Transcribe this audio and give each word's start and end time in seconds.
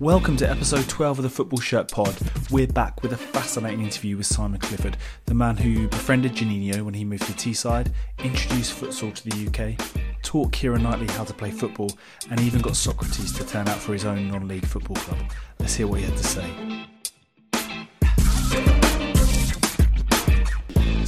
Welcome 0.00 0.36
to 0.36 0.48
episode 0.48 0.88
12 0.88 1.18
of 1.18 1.22
the 1.24 1.28
Football 1.28 1.58
Shirt 1.58 1.90
Pod. 1.90 2.16
We're 2.52 2.68
back 2.68 3.02
with 3.02 3.12
a 3.12 3.16
fascinating 3.16 3.82
interview 3.82 4.16
with 4.16 4.26
Simon 4.26 4.60
Clifford, 4.60 4.96
the 5.24 5.34
man 5.34 5.56
who 5.56 5.88
befriended 5.88 6.36
Juninho 6.36 6.82
when 6.82 6.94
he 6.94 7.04
moved 7.04 7.24
to 7.24 7.32
Teesside, 7.32 7.92
introduced 8.22 8.80
futsal 8.80 9.12
to 9.12 9.28
the 9.28 9.48
UK, 9.48 9.76
taught 10.22 10.52
Keira 10.52 10.80
Knightley 10.80 11.08
how 11.08 11.24
to 11.24 11.34
play 11.34 11.50
football, 11.50 11.90
and 12.30 12.38
even 12.38 12.60
got 12.60 12.76
Socrates 12.76 13.32
to 13.32 13.44
turn 13.44 13.66
out 13.66 13.78
for 13.78 13.92
his 13.92 14.04
own 14.04 14.30
non 14.30 14.46
league 14.46 14.66
football 14.66 14.94
club. 14.98 15.32
Let's 15.58 15.74
hear 15.74 15.88
what 15.88 15.98
he 15.98 16.06
had 16.06 16.16
to 16.16 16.24
say. 16.24 16.67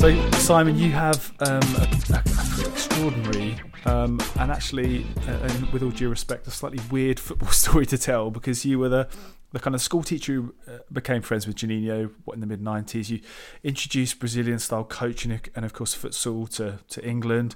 So, 0.00 0.30
Simon, 0.30 0.78
you 0.78 0.92
have 0.92 1.30
um, 1.40 1.60
a, 1.77 1.86
a, 2.14 2.16
a 2.16 2.70
extraordinary 2.70 3.60
um, 3.84 4.18
and 4.38 4.50
actually, 4.50 5.04
uh, 5.28 5.32
and 5.32 5.70
with 5.74 5.82
all 5.82 5.91
due 5.91 6.08
respect, 6.08 6.46
a 6.46 6.50
slightly 6.50 6.80
weird 6.91 7.20
football 7.20 7.50
story 7.50 7.84
to 7.84 7.98
tell 7.98 8.30
because 8.30 8.64
you 8.64 8.78
were 8.78 8.88
the 8.88 9.08
the 9.52 9.60
kind 9.60 9.74
of 9.74 9.82
school 9.82 10.02
teacher 10.02 10.32
who 10.32 10.55
uh, 10.66 10.78
became 10.91 11.20
friends 11.20 11.46
with 11.46 11.56
Juninho 11.56 12.12
what, 12.24 12.32
in 12.32 12.41
the 12.41 12.46
mid 12.46 12.62
90s. 12.62 13.10
You 13.10 13.20
introduced 13.62 14.18
Brazilian 14.18 14.58
style 14.58 14.84
coaching 14.84 15.38
and, 15.55 15.66
of 15.66 15.74
course, 15.74 15.94
futsal 15.94 16.48
to, 16.56 16.78
to 16.88 17.06
England, 17.06 17.55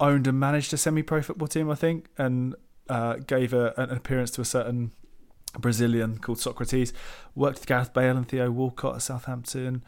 owned 0.00 0.26
and 0.26 0.40
managed 0.40 0.72
a 0.72 0.76
semi 0.76 1.02
pro 1.02 1.22
football 1.22 1.46
team, 1.46 1.70
I 1.70 1.76
think, 1.76 2.06
and 2.18 2.56
uh, 2.88 3.18
gave 3.28 3.54
a, 3.54 3.74
an 3.76 3.90
appearance 3.90 4.32
to 4.32 4.40
a 4.40 4.44
certain 4.44 4.90
Brazilian 5.56 6.18
called 6.18 6.40
Socrates. 6.40 6.92
Worked 7.36 7.60
with 7.60 7.66
Gareth 7.68 7.94
Bale 7.94 8.16
and 8.16 8.28
Theo 8.28 8.50
Walcott 8.50 8.96
at 8.96 9.02
Southampton 9.02 9.84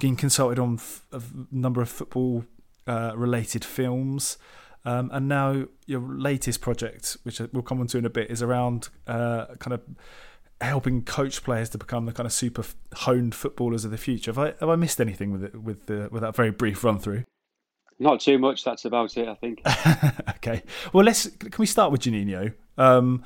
being 0.00 0.16
consulted 0.16 0.58
on 0.58 0.74
f- 0.74 1.04
a 1.12 1.22
number 1.50 1.80
of 1.80 1.88
football 1.88 2.44
uh, 2.86 3.12
related 3.16 3.64
films. 3.64 4.38
Um, 4.84 5.10
and 5.12 5.28
now 5.28 5.66
your 5.86 6.00
latest 6.00 6.60
project, 6.60 7.16
which 7.22 7.40
we'll 7.52 7.62
come 7.62 7.80
on 7.80 7.86
to 7.88 7.98
in 7.98 8.04
a 8.04 8.10
bit, 8.10 8.30
is 8.30 8.42
around 8.42 8.88
uh, 9.06 9.46
kind 9.58 9.74
of 9.74 9.82
helping 10.60 11.02
coach 11.02 11.42
players 11.42 11.68
to 11.70 11.78
become 11.78 12.06
the 12.06 12.12
kind 12.12 12.26
of 12.26 12.32
super 12.32 12.64
honed 12.94 13.34
footballers 13.34 13.84
of 13.84 13.90
the 13.90 13.98
future. 13.98 14.30
Have 14.30 14.38
I 14.38 14.46
have 14.60 14.68
I 14.68 14.76
missed 14.76 15.00
anything 15.00 15.30
with 15.30 15.44
it 15.44 15.60
with 15.60 15.86
the, 15.86 16.08
with 16.10 16.22
that 16.22 16.34
very 16.34 16.50
brief 16.50 16.82
run 16.82 16.98
through? 16.98 17.24
Not 17.98 18.20
too 18.20 18.38
much. 18.38 18.64
That's 18.64 18.84
about 18.84 19.16
it, 19.16 19.28
I 19.28 19.34
think. 19.34 19.62
okay. 20.36 20.62
Well, 20.92 21.04
let's. 21.04 21.28
Can 21.28 21.52
we 21.58 21.66
start 21.66 21.92
with 21.92 22.00
Juninho? 22.00 22.54
Um, 22.76 23.22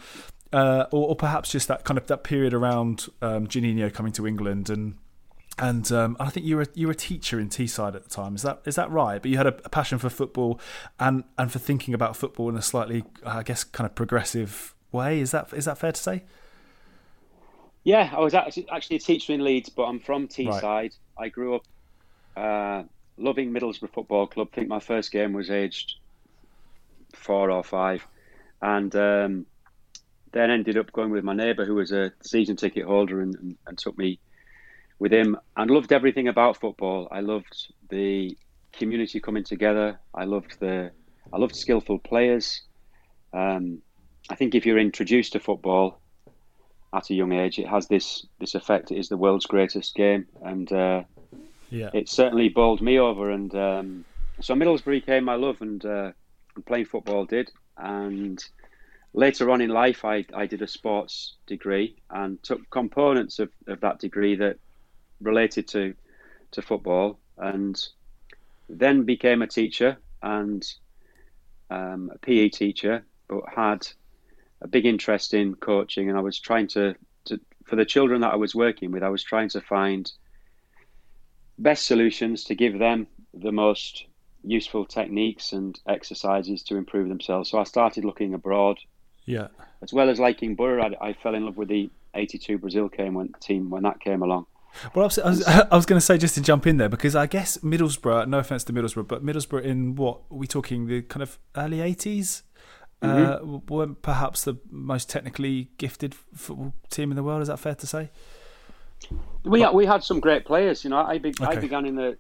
uh, 0.53 0.87
or, 0.93 1.09
or, 1.09 1.17
perhaps 1.17 1.51
just 1.51 1.69
that 1.69 1.85
kind 1.85 1.99
of 1.99 2.07
that 2.09 2.25
period 2.25 2.53
around 2.53 3.09
um, 3.23 3.47
Juninho 3.47 3.93
coming 3.93 4.13
to 4.13 4.27
England 4.27 4.71
and 4.71 4.97
and 5.59 5.91
um, 5.91 6.17
I 6.21 6.29
think 6.29 6.45
you 6.45 6.57
were 6.57 6.67
you 6.75 6.87
were 6.87 6.93
a 6.93 6.97
teacher 6.97 7.41
in 7.41 7.49
Teesside 7.49 7.95
at 7.95 8.05
the 8.05 8.11
time. 8.11 8.35
Is 8.35 8.43
that 8.43 8.61
is 8.67 8.77
that 8.77 8.91
right? 8.91 9.21
But 9.23 9.31
you 9.31 9.39
had 9.39 9.47
a, 9.47 9.57
a, 9.65 9.69
passion 9.71 9.99
for 9.99 10.11
football 10.11 10.61
and 11.01 11.25
and 11.39 11.51
for 11.51 11.59
thinking 11.59 11.95
about 11.95 12.15
football 12.15 12.49
in 12.51 12.57
a 12.57 12.63
slightly, 12.63 13.05
I 13.25 13.43
guess, 13.43 13.65
kind 13.65 13.87
of 13.87 13.95
progressive 13.95 14.75
way. 14.93 15.21
Is 15.21 15.31
that 15.31 15.53
is 15.55 15.65
that 15.65 15.79
fair 15.79 15.93
to 15.93 16.01
say? 16.01 16.25
Yeah, 17.85 18.13
I 18.15 18.21
was 18.21 18.35
actually, 18.35 18.69
actually 18.69 18.97
a 18.97 19.01
teacher 19.01 19.33
in 19.33 19.45
Leeds, 19.45 19.69
but 19.69 19.85
I'm 19.85 20.01
from 20.01 20.27
Teesside. 20.27 20.63
Right. 20.63 20.97
I 21.17 21.29
grew 21.29 21.55
up 21.55 21.63
uh, 22.37 22.83
loving 23.17 23.53
Middlesbrough 23.53 23.93
Football 23.93 24.27
Club. 24.27 24.49
I 24.53 24.57
think 24.57 24.69
my 24.69 24.81
first 24.81 25.13
game 25.13 25.33
was 25.33 25.51
aged 25.51 25.95
four 27.15 27.51
or 27.51 27.63
five, 27.63 28.05
and 28.61 28.95
um, 28.97 29.47
then 30.33 30.51
ended 30.51 30.77
up 30.77 30.93
going 30.93 31.11
with 31.11 31.25
my 31.25 31.33
neighbour 31.33 31.65
who 31.65 31.77
was 31.77 31.93
a 31.93 32.13
season 32.23 32.57
ticket 32.57 32.85
holder 32.85 33.21
and, 33.21 33.37
and, 33.37 33.57
and 33.67 33.79
took 33.79 33.97
me 33.97 34.19
with 34.99 35.13
him 35.13 35.37
and 35.57 35.71
loved 35.71 35.93
everything 35.93 36.29
about 36.29 36.59
football. 36.59 37.09
I 37.11 37.21
loved 37.21 37.73
the 37.91 38.37
community 38.73 39.21
coming 39.21 39.45
together. 39.45 39.99
I 40.15 40.25
loved 40.25 40.59
the 40.61 40.91
I 41.33 41.39
loved 41.39 41.57
skillful 41.57 41.99
players. 41.99 42.63
Um, 43.33 43.83
I 44.31 44.35
think 44.37 44.55
if 44.55 44.65
you're 44.65 44.79
introduced 44.79 45.33
to 45.33 45.41
football 45.41 46.01
at 46.95 47.11
a 47.11 47.15
young 47.15 47.33
age, 47.33 47.59
it 47.59 47.69
has 47.69 47.89
this 47.89 48.27
this 48.39 48.55
effect. 48.55 48.91
It 48.91 48.99
is 48.99 49.09
the 49.09 49.17
world's 49.17 49.47
greatest 49.47 49.95
game, 49.95 50.27
and 50.43 50.71
uh, 50.73 51.03
yeah, 51.71 51.91
it 51.93 52.09
certainly 52.09 52.49
bowled 52.49 52.81
me 52.81 52.99
over. 52.99 53.31
And 53.31 53.55
um, 53.55 54.05
so 54.41 54.55
Middlesbrough 54.55 55.07
came 55.07 55.25
my 55.25 55.35
love, 55.35 55.61
and, 55.61 55.85
uh, 55.85 56.13
and 56.55 56.67
playing 56.67 56.87
football 56.87 57.25
did. 57.25 57.51
And 57.77 58.43
later 59.13 59.51
on 59.51 59.61
in 59.61 59.71
life, 59.71 60.05
I, 60.05 60.25
I 60.35 60.47
did 60.47 60.63
a 60.63 60.69
sports 60.69 61.35
degree 61.47 61.97
and 62.11 62.43
took 62.43 62.69
components 62.71 63.39
of, 63.39 63.51
of 63.67 63.81
that 63.81 63.99
degree 63.99 64.37
that 64.37 64.59
related 65.21 65.69
to 65.69 65.95
to 66.53 66.63
football, 66.63 67.19
and 67.39 67.77
then 68.69 69.05
became 69.05 69.43
a 69.43 69.47
teacher 69.47 69.97
and 70.23 70.67
um, 71.71 72.11
a 72.15 72.19
PE 72.19 72.49
teacher, 72.49 73.05
but 73.29 73.43
had 73.55 73.87
a 74.61 74.69
big 74.69 74.87
interest 74.87 75.35
in 75.35 75.55
coaching, 75.55 76.09
and 76.09 76.19
I 76.19 76.23
was 76.23 76.39
trying 76.39 76.69
to, 76.69 76.95
to 77.27 77.41
for 77.65 77.77
the 77.77 77.85
children 77.85 78.21
that 78.23 78.33
I 78.33 78.37
was 78.37 78.55
working 78.55 78.91
with, 78.91 79.03
I 79.03 79.09
was 79.09 79.23
trying 79.23 79.49
to 79.51 79.61
find 79.61 80.11
best 81.59 81.87
solutions 81.87 82.45
to 82.45 82.55
give 82.55 82.79
them 82.79 83.07
the 83.35 83.53
most 83.53 84.07
useful 84.45 84.85
techniques 84.85 85.53
and 85.53 85.79
exercises 85.89 86.63
to 86.65 86.77
improve 86.77 87.09
themselves. 87.09 87.51
So 87.51 87.59
I 87.59 87.65
started 87.65 88.05
looking 88.05 88.35
abroad. 88.35 88.79
Yeah. 89.25 89.49
As 89.83 89.93
well 89.93 90.09
as 90.09 90.21
liking 90.21 90.55
Boro, 90.55 90.83
I, 90.83 91.09
I 91.09 91.13
fell 91.15 91.35
in 91.35 91.45
love 91.45 91.57
with 91.57 91.69
the 91.69 91.91
'82 92.15 92.59
Brazil 92.59 92.89
came 92.89 93.15
when, 93.15 93.33
team 93.41 93.71
when 93.71 93.83
that 93.83 94.01
came 94.01 94.23
along. 94.23 94.47
Well, 94.95 95.05
I 95.05 95.07
was, 95.07 95.19
I 95.19 95.29
was, 95.29 95.47
I 95.47 95.77
was 95.77 95.87
going 95.87 95.99
to 95.99 96.05
say 96.05 96.19
just 96.19 96.35
to 96.35 96.41
jump 96.41 96.67
in 96.67 96.77
there 96.77 96.89
because 96.89 97.17
I 97.17 97.27
guess 97.27 97.59
Middlesbrough. 97.59 98.29
No 98.29 98.39
offense 98.39 98.65
to 98.65 98.73
Middlesbrough, 98.73 99.09
but 99.09 99.25
Middlesbrough 99.25 99.63
in 99.63 99.95
what 99.95 100.21
are 100.31 100.37
we 100.37 100.47
talking 100.47 100.87
the 100.87 101.03
kind 101.03 101.23
of 101.23 101.39
early 101.57 101.79
80s 101.79 102.43
mm-hmm. 103.03 103.55
uh, 103.55 103.59
weren't 103.69 104.03
perhaps 104.03 104.45
the 104.45 104.59
most 104.71 105.09
technically 105.09 105.71
gifted 105.79 106.15
football 106.15 106.75
team 106.91 107.11
in 107.11 107.17
the 107.17 107.23
world. 107.23 107.43
Is 107.43 107.49
that 107.49 107.59
fair 107.59 107.75
to 107.75 107.87
say? 107.87 108.11
We 109.45 109.61
but, 109.61 109.75
we 109.75 109.87
had 109.87 110.03
some 110.03 110.21
great 110.21 110.45
players. 110.45 110.85
You 110.85 110.91
know, 110.91 110.99
I, 110.99 111.19
be, 111.19 111.31
okay. 111.31 111.45
I 111.45 111.57
began 111.57 111.87
in 111.87 111.97
the 111.97 112.19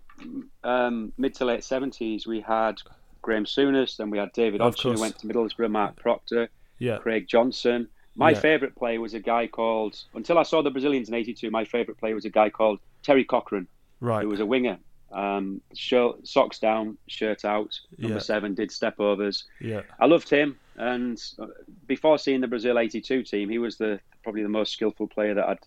um, 0.62 1.12
mid 1.18 1.34
to 1.36 1.44
late 1.44 1.60
70s. 1.60 2.26
We 2.26 2.40
had 2.40 2.80
Graham 3.22 3.44
Souness, 3.44 3.96
then 3.96 4.10
we 4.10 4.18
had 4.18 4.32
David 4.32 4.60
Hodgson 4.60 4.94
who 4.94 5.00
went 5.00 5.18
to 5.18 5.26
Middlesbrough, 5.26 5.70
Mark 5.70 5.96
Proctor, 5.96 6.48
yeah. 6.78 6.98
Craig 6.98 7.26
Johnston. 7.28 7.88
My 8.16 8.30
yeah. 8.30 8.40
favourite 8.40 8.74
player 8.74 9.00
was 9.00 9.14
a 9.14 9.20
guy 9.20 9.46
called, 9.46 10.02
until 10.14 10.38
I 10.38 10.42
saw 10.42 10.62
the 10.62 10.70
Brazilians 10.70 11.08
in 11.08 11.14
82, 11.14 11.50
my 11.50 11.64
favourite 11.64 11.98
player 11.98 12.14
was 12.14 12.24
a 12.24 12.30
guy 12.30 12.48
called 12.48 12.80
Terry 13.02 13.24
Cochrane, 13.24 13.66
right. 14.00 14.22
who 14.22 14.28
was 14.28 14.40
a 14.40 14.46
winger. 14.46 14.78
Um, 15.12 15.60
shirt, 15.74 16.26
socks 16.26 16.58
down, 16.58 16.96
shirt 17.06 17.44
out, 17.44 17.78
number 17.98 18.16
yeah. 18.16 18.22
seven, 18.22 18.54
did 18.54 18.72
step 18.72 18.98
overs. 18.98 19.44
Yeah. 19.60 19.82
I 20.00 20.06
loved 20.06 20.28
him. 20.28 20.58
And 20.76 21.22
uh, 21.38 21.46
before 21.86 22.18
seeing 22.18 22.40
the 22.40 22.48
Brazil 22.48 22.78
82 22.78 23.22
team, 23.22 23.48
he 23.48 23.58
was 23.58 23.76
the 23.76 24.00
probably 24.22 24.42
the 24.42 24.48
most 24.48 24.72
skillful 24.72 25.06
player 25.06 25.34
that 25.34 25.48
I'd, 25.48 25.58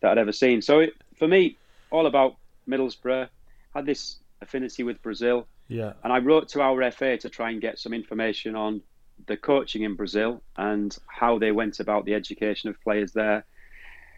that 0.00 0.10
I'd 0.12 0.18
ever 0.18 0.32
seen. 0.32 0.60
So 0.60 0.80
it, 0.80 0.94
for 1.18 1.26
me, 1.26 1.56
all 1.90 2.06
about 2.06 2.36
Middlesbrough, 2.68 3.28
had 3.74 3.86
this 3.86 4.16
affinity 4.40 4.82
with 4.82 5.00
Brazil. 5.02 5.46
Yeah. 5.68 5.92
And 6.04 6.12
I 6.12 6.18
wrote 6.18 6.48
to 6.50 6.60
our 6.60 6.90
FA 6.90 7.16
to 7.16 7.28
try 7.30 7.50
and 7.50 7.60
get 7.60 7.78
some 7.78 7.94
information 7.94 8.54
on 8.56 8.82
the 9.26 9.36
coaching 9.36 9.82
in 9.82 9.94
Brazil 9.94 10.42
and 10.56 10.96
how 11.06 11.38
they 11.38 11.52
went 11.52 11.80
about 11.80 12.04
the 12.04 12.14
education 12.14 12.68
of 12.70 12.80
players 12.82 13.12
there. 13.12 13.44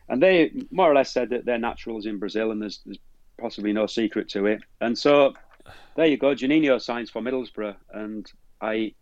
And 0.09 0.22
they 0.22 0.53
more 0.70 0.91
or 0.91 0.94
less 0.94 1.12
said 1.12 1.31
that 1.31 1.44
they're 1.44 1.59
naturals 1.59 2.06
in 2.06 2.19
Brazil 2.19 2.50
and 2.50 2.60
there's, 2.60 2.81
there's 2.84 2.98
possibly 3.38 3.72
no 3.72 3.87
secret 3.87 4.28
to 4.31 4.47
it. 4.47 4.60
And 4.81 4.97
so 4.98 5.34
there 5.97 6.06
you 6.06 6.16
go. 6.16 6.34
Juninho 6.34 6.81
signs 6.81 7.10
for 7.10 7.22
Middlesbrough. 7.22 7.76
And 7.93 8.31
I 8.60 8.94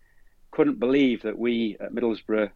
couldn't 0.51 0.79
believe 0.79 1.23
that 1.23 1.39
we 1.39 1.77
at 1.81 1.93
Middlesbrough 1.93 2.51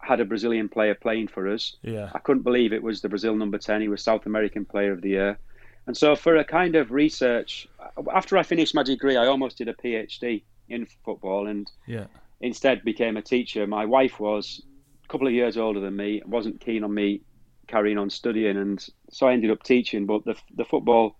had 0.00 0.20
a 0.20 0.24
Brazilian 0.24 0.68
player 0.68 0.94
playing 0.94 1.28
for 1.28 1.48
us. 1.48 1.76
Yeah. 1.82 2.10
I 2.14 2.18
couldn't 2.18 2.42
believe 2.42 2.72
it 2.72 2.82
was 2.82 3.00
the 3.00 3.08
Brazil 3.08 3.34
number 3.34 3.58
10. 3.58 3.80
He 3.80 3.88
was 3.88 4.02
South 4.02 4.26
American 4.26 4.64
Player 4.64 4.92
of 4.92 5.00
the 5.00 5.10
Year. 5.10 5.38
And 5.86 5.96
so, 5.96 6.14
for 6.14 6.36
a 6.36 6.44
kind 6.44 6.76
of 6.76 6.92
research, 6.92 7.66
after 8.12 8.36
I 8.36 8.42
finished 8.42 8.74
my 8.74 8.82
degree, 8.82 9.16
I 9.16 9.26
almost 9.26 9.56
did 9.56 9.68
a 9.68 9.74
PhD 9.74 10.42
in 10.68 10.86
football. 11.02 11.46
And 11.46 11.68
yeah 11.86 12.04
instead 12.40 12.84
became 12.84 13.16
a 13.16 13.22
teacher. 13.22 13.66
My 13.66 13.84
wife 13.84 14.20
was 14.20 14.62
a 15.04 15.08
couple 15.08 15.26
of 15.26 15.32
years 15.32 15.56
older 15.56 15.80
than 15.80 15.96
me, 15.96 16.22
wasn't 16.26 16.60
keen 16.60 16.84
on 16.84 16.94
me 16.94 17.22
carrying 17.66 17.98
on 17.98 18.10
studying, 18.10 18.56
and 18.56 18.84
so 19.10 19.28
I 19.28 19.32
ended 19.32 19.50
up 19.50 19.62
teaching. 19.62 20.06
But 20.06 20.24
the 20.24 20.36
the 20.56 20.64
football 20.64 21.16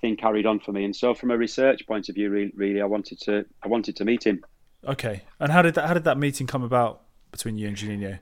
thing 0.00 0.16
carried 0.16 0.46
on 0.46 0.60
for 0.60 0.72
me, 0.72 0.84
and 0.84 0.94
so 0.94 1.14
from 1.14 1.30
a 1.30 1.38
research 1.38 1.86
point 1.86 2.08
of 2.08 2.14
view, 2.14 2.30
really, 2.30 2.52
really 2.54 2.80
I 2.82 2.86
wanted 2.86 3.20
to 3.22 3.46
I 3.62 3.68
wanted 3.68 3.96
to 3.96 4.04
meet 4.04 4.24
him. 4.24 4.44
Okay, 4.84 5.22
and 5.40 5.50
how 5.50 5.62
did 5.62 5.74
that 5.74 5.86
how 5.86 5.94
did 5.94 6.04
that 6.04 6.18
meeting 6.18 6.46
come 6.46 6.62
about 6.62 7.02
between 7.30 7.56
you 7.56 7.68
and 7.68 7.76
Juninho? 7.76 8.18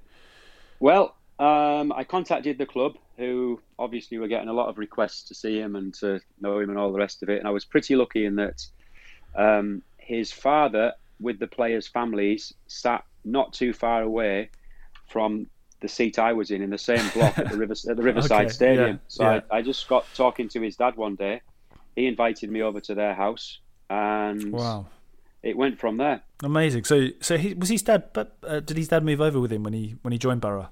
Well, 0.78 1.17
um, 1.38 1.93
I 1.93 2.05
contacted 2.05 2.58
the 2.58 2.67
club, 2.67 2.96
who 3.17 3.61
obviously 3.78 4.19
were 4.19 4.28
getting 4.28 4.49
a 4.49 4.52
lot 4.52 4.69
of 4.69 4.78
requests 4.78 5.25
to 5.25 5.34
see 5.34 5.58
him 5.58 5.76
and 5.76 5.93
to 5.94 6.20
know 6.40 6.58
him 6.58 6.70
and 6.70 6.78
all 6.78 6.93
the 6.93 6.99
rest 6.99 7.23
of 7.23 7.28
it. 7.28 7.38
And 7.38 7.49
I 7.49 7.50
was 7.50 7.64
pretty 7.64 7.96
lucky 7.96 8.25
in 8.25 8.37
that 8.37 8.62
um, 9.34 9.82
his 9.99 10.32
father 10.32 10.93
with 11.20 11.38
the 11.38 11.46
players' 11.46 11.86
families 11.86 12.54
sat 12.66 13.04
not 13.24 13.52
too 13.52 13.72
far 13.72 14.02
away 14.02 14.50
from 15.08 15.46
the 15.80 15.88
seat 15.88 16.18
I 16.18 16.32
was 16.32 16.50
in, 16.50 16.62
in 16.62 16.70
the 16.70 16.78
same 16.78 17.06
block 17.10 17.38
at 17.38 17.50
the, 17.50 17.56
River, 17.62 17.74
at 17.88 17.96
the 17.96 18.02
Riverside 18.02 18.46
okay, 18.46 18.52
Stadium. 18.52 18.90
Yeah, 18.90 18.96
so 19.08 19.22
yeah. 19.24 19.40
I, 19.50 19.58
I, 19.58 19.62
just 19.62 19.86
got 19.88 20.06
talking 20.14 20.48
to 20.50 20.60
his 20.60 20.76
dad 20.76 20.96
one 20.96 21.14
day. 21.16 21.42
He 21.94 22.06
invited 22.06 22.50
me 22.50 22.62
over 22.62 22.80
to 22.80 22.94
their 22.94 23.14
house, 23.14 23.58
and 23.88 24.52
wow, 24.52 24.86
it 25.42 25.56
went 25.56 25.78
from 25.78 25.96
there. 25.96 26.22
Amazing. 26.42 26.84
So, 26.84 27.08
so 27.20 27.38
he, 27.38 27.54
was 27.54 27.68
his 27.68 27.82
dad? 27.82 28.10
But 28.12 28.36
uh, 28.42 28.60
did 28.60 28.76
his 28.76 28.88
dad 28.88 29.04
move 29.04 29.20
over 29.20 29.40
with 29.40 29.52
him 29.52 29.62
when 29.62 29.72
he 29.72 29.96
when 30.02 30.12
he 30.12 30.18
joined 30.18 30.40
Boro? 30.40 30.68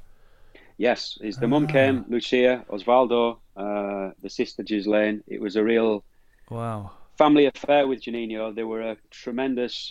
Yes, 0.76 1.18
his 1.20 1.36
the 1.36 1.46
ah. 1.46 1.48
mum 1.48 1.66
came, 1.66 2.04
Lucia, 2.08 2.64
Osvaldo, 2.68 3.38
uh, 3.56 4.10
the 4.22 4.28
sister 4.28 4.62
Ghislaine. 4.62 5.22
It 5.26 5.40
was 5.40 5.56
a 5.56 5.64
real 5.64 6.04
wow 6.50 6.92
family 7.16 7.46
affair 7.46 7.86
with 7.86 8.02
Juninho. 8.02 8.54
They 8.54 8.64
were 8.64 8.82
a 8.82 8.96
tremendous 9.10 9.90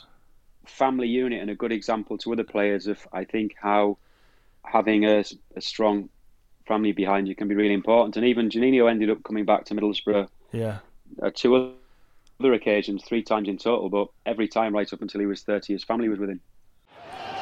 family 0.65 1.07
unit 1.07 1.41
and 1.41 1.49
a 1.49 1.55
good 1.55 1.71
example 1.71 2.17
to 2.19 2.33
other 2.33 2.43
players 2.43 2.87
of 2.87 3.05
I 3.11 3.25
think 3.25 3.55
how 3.59 3.97
having 4.63 5.05
a, 5.05 5.23
a 5.55 5.61
strong 5.61 6.09
family 6.67 6.91
behind 6.91 7.27
you 7.27 7.35
can 7.35 7.47
be 7.47 7.55
really 7.55 7.73
important. 7.73 8.17
And 8.17 8.25
even 8.25 8.49
Juninho 8.49 8.89
ended 8.89 9.09
up 9.09 9.23
coming 9.23 9.45
back 9.45 9.65
to 9.65 9.75
Middlesbrough. 9.75 10.27
Yeah. 10.51 10.79
Uh, 11.21 11.29
two 11.33 11.75
other 12.39 12.53
occasions, 12.53 13.03
three 13.03 13.21
times 13.21 13.47
in 13.47 13.57
total, 13.57 13.89
but 13.89 14.07
every 14.25 14.47
time 14.47 14.73
right 14.73 14.91
up 14.91 15.01
until 15.01 15.19
he 15.19 15.27
was 15.27 15.41
30, 15.41 15.73
his 15.73 15.83
family 15.83 16.09
was 16.09 16.19
with 16.19 16.29
him. 16.29 16.41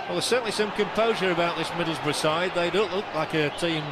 Well, 0.06 0.14
there's 0.14 0.26
certainly 0.26 0.52
some 0.52 0.72
composure 0.72 1.32
about 1.32 1.58
this 1.58 1.68
Middlesbrough 1.70 2.16
side. 2.16 2.54
They 2.56 2.70
don't 2.70 2.94
look 2.94 3.06
like 3.16 3.34
a 3.34 3.50
team 3.58 3.84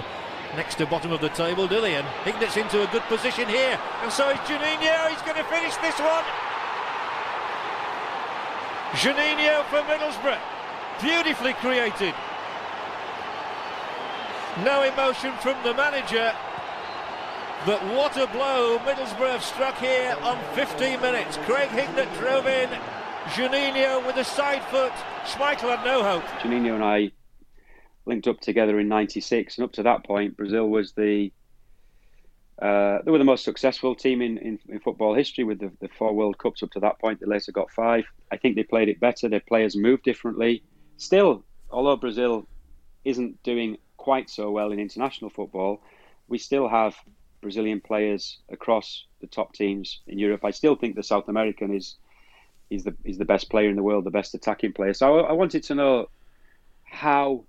next 0.55 0.75
to 0.75 0.85
bottom 0.85 1.11
of 1.11 1.21
the 1.21 1.29
table, 1.29 1.67
do 1.67 1.79
they? 1.79 1.95
And 1.95 2.05
Hignett's 2.25 2.57
into 2.57 2.81
a 2.81 2.91
good 2.91 3.03
position 3.03 3.47
here. 3.47 3.79
And 4.01 4.11
so 4.11 4.29
is 4.29 4.39
Juninho. 4.39 5.09
He's 5.09 5.21
going 5.21 5.37
to 5.37 5.43
finish 5.45 5.75
this 5.77 5.99
one. 5.99 6.48
Juninho 8.93 9.63
for 9.65 9.81
Middlesbrough. 9.83 10.39
Beautifully 11.01 11.53
created. 11.53 12.13
No 14.63 14.83
emotion 14.83 15.31
from 15.41 15.61
the 15.63 15.73
manager. 15.73 16.33
But 17.65 17.81
what 17.95 18.17
a 18.17 18.27
blow 18.27 18.79
Middlesbrough 18.79 19.31
have 19.31 19.43
struck 19.43 19.77
here 19.77 20.17
on 20.21 20.37
15 20.55 21.01
minutes. 21.01 21.37
Craig 21.45 21.69
Hignett 21.69 22.11
drove 22.19 22.47
in. 22.47 22.69
Juninho 23.35 24.05
with 24.07 24.17
a 24.17 24.23
side 24.23 24.63
foot. 24.65 24.93
Schmeichel 25.23 25.75
had 25.75 25.85
no 25.85 26.03
hope. 26.03 26.23
Juninho 26.41 26.73
and 26.73 26.83
I 26.83 27.11
linked 28.05 28.27
up 28.27 28.39
together 28.39 28.79
in 28.79 28.87
'96, 28.87 29.57
and 29.57 29.65
up 29.65 29.73
to 29.73 29.83
that 29.83 30.03
point, 30.03 30.35
Brazil 30.35 30.67
was 30.67 30.93
the 30.93 31.31
uh, 32.61 32.99
they 33.03 33.11
were 33.11 33.17
the 33.17 33.23
most 33.23 33.45
successful 33.45 33.95
team 33.95 34.21
in, 34.21 34.37
in, 34.37 34.59
in 34.67 34.79
football 34.79 35.13
history 35.13 35.45
with 35.45 35.59
the, 35.59 35.71
the, 35.79 35.87
four 35.97 36.13
World 36.13 36.37
Cups 36.37 36.61
up 36.61 36.71
to 36.71 36.79
that 36.81 36.99
point. 36.99 37.19
They 37.19 37.25
later 37.25 37.53
got 37.53 37.71
five. 37.71 38.05
I 38.31 38.37
think 38.37 38.55
they 38.55 38.63
played 38.63 38.89
it 38.89 38.99
better. 38.99 39.29
Their 39.29 39.39
players 39.39 39.77
moved 39.77 40.03
differently. 40.03 40.63
Still, 40.97 41.45
although 41.71 41.95
Brazil 41.95 42.47
isn't 43.05 43.41
doing 43.43 43.77
quite 43.95 44.29
so 44.29 44.51
well 44.51 44.71
in 44.73 44.79
international 44.79 45.29
football, 45.29 45.81
we 46.27 46.37
still 46.37 46.67
have 46.67 46.95
Brazilian 47.41 47.79
players 47.79 48.39
across 48.49 49.05
the 49.21 49.27
top 49.27 49.53
teams 49.53 50.01
in 50.07 50.19
Europe. 50.19 50.43
I 50.43 50.51
still 50.51 50.75
think 50.75 50.95
the 50.95 51.03
South 51.03 51.29
American 51.29 51.73
is 51.73 51.95
is 52.69 52.83
the 52.83 52.95
is 53.03 53.17
the 53.17 53.25
best 53.25 53.49
player 53.49 53.69
in 53.69 53.75
the 53.75 53.83
world, 53.83 54.03
the 54.03 54.11
best 54.11 54.35
attacking 54.35 54.73
player. 54.73 54.93
So 54.93 55.19
I, 55.19 55.29
I 55.29 55.31
wanted 55.31 55.63
to 55.63 55.75
know 55.75 56.09
how, 56.83 57.45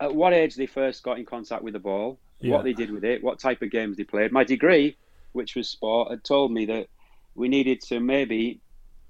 at 0.00 0.14
what 0.14 0.32
age 0.32 0.54
they 0.54 0.66
first 0.66 1.02
got 1.02 1.18
in 1.18 1.26
contact 1.26 1.62
with 1.62 1.74
the 1.74 1.78
ball, 1.78 2.18
yeah. 2.40 2.54
what 2.54 2.64
they 2.64 2.72
did 2.72 2.90
with 2.90 3.04
it, 3.04 3.22
what 3.22 3.38
type 3.38 3.62
of 3.62 3.70
games 3.70 3.96
they 3.96 4.04
played. 4.04 4.32
My 4.32 4.44
degree, 4.44 4.96
which 5.32 5.56
was 5.56 5.68
sport, 5.68 6.10
had 6.10 6.24
told 6.24 6.52
me 6.52 6.66
that 6.66 6.88
we 7.34 7.48
needed 7.48 7.80
to 7.82 8.00
maybe 8.00 8.60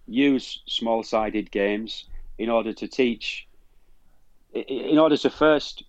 use 0.07 0.63
small-sided 0.67 1.51
games 1.51 2.05
in 2.39 2.49
order 2.51 2.73
to 2.73 2.89
teach, 2.89 3.47
in 4.53 4.99
order 4.99 5.17
to 5.17 5.31
first 5.31 5.85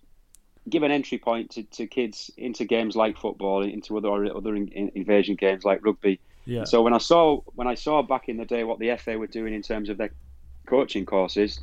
give 0.68 0.82
an 0.82 0.90
entry 0.90 1.18
point 1.18 1.50
to, 1.50 1.62
to 1.64 1.86
kids 1.86 2.30
into 2.36 2.64
games 2.64 2.94
like 2.96 3.18
football, 3.18 3.62
into 3.62 3.96
other 3.96 4.34
other 4.34 4.54
invasion 4.54 5.36
games 5.36 5.64
like 5.64 5.84
rugby. 5.84 6.20
Yeah. 6.44 6.64
So 6.64 6.82
when 6.82 6.92
I 6.92 6.98
saw 6.98 7.40
when 7.54 7.66
I 7.66 7.74
saw 7.74 8.02
back 8.02 8.28
in 8.28 8.36
the 8.36 8.44
day 8.44 8.64
what 8.64 8.78
the 8.78 8.96
FA 8.96 9.18
were 9.18 9.26
doing 9.26 9.54
in 9.54 9.62
terms 9.62 9.88
of 9.88 9.96
their 9.96 10.10
coaching 10.66 11.06
courses, 11.06 11.60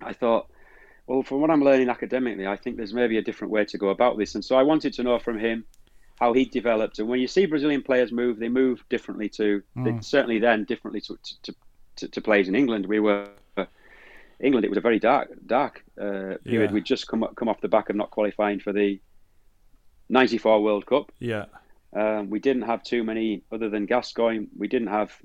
I 0.00 0.12
thought, 0.12 0.48
well, 1.06 1.22
from 1.22 1.40
what 1.40 1.50
I'm 1.50 1.62
learning 1.62 1.88
academically, 1.88 2.46
I 2.46 2.56
think 2.56 2.76
there's 2.76 2.94
maybe 2.94 3.18
a 3.18 3.22
different 3.22 3.52
way 3.52 3.64
to 3.66 3.78
go 3.78 3.90
about 3.90 4.18
this. 4.18 4.34
And 4.34 4.44
so 4.44 4.56
I 4.56 4.62
wanted 4.62 4.92
to 4.94 5.02
know 5.02 5.18
from 5.18 5.38
him 5.38 5.64
how 6.18 6.32
he 6.32 6.44
developed. 6.44 6.98
And 6.98 7.08
when 7.08 7.20
you 7.20 7.28
see 7.28 7.46
Brazilian 7.46 7.82
players 7.82 8.10
move, 8.10 8.38
they 8.38 8.48
move 8.48 8.84
differently 8.88 9.28
to 9.30 9.62
mm. 9.76 10.04
certainly 10.04 10.38
then 10.38 10.64
differently 10.64 11.00
to, 11.02 11.18
to, 11.42 11.54
to, 11.96 12.08
to 12.08 12.20
players 12.20 12.48
in 12.48 12.54
England. 12.54 12.86
We 12.86 13.00
were 13.00 13.28
England, 14.40 14.64
it 14.64 14.68
was 14.68 14.78
a 14.78 14.82
very 14.82 14.98
dark, 14.98 15.30
dark 15.46 15.84
uh, 15.98 16.36
period. 16.44 16.70
Yeah. 16.70 16.72
We'd 16.72 16.84
just 16.84 17.08
come 17.08 17.26
come 17.36 17.48
off 17.48 17.60
the 17.60 17.68
back 17.68 17.88
of 17.88 17.96
not 17.96 18.10
qualifying 18.10 18.60
for 18.60 18.72
the 18.72 19.00
'94 20.08 20.62
World 20.62 20.86
Cup. 20.86 21.10
Yeah, 21.18 21.46
um, 21.94 22.28
we 22.28 22.38
didn't 22.38 22.62
have 22.62 22.82
too 22.82 23.02
many, 23.02 23.42
other 23.50 23.70
than 23.70 23.86
Gascoigne. 23.86 24.46
We 24.56 24.68
didn't 24.68 24.88
have 24.88 25.16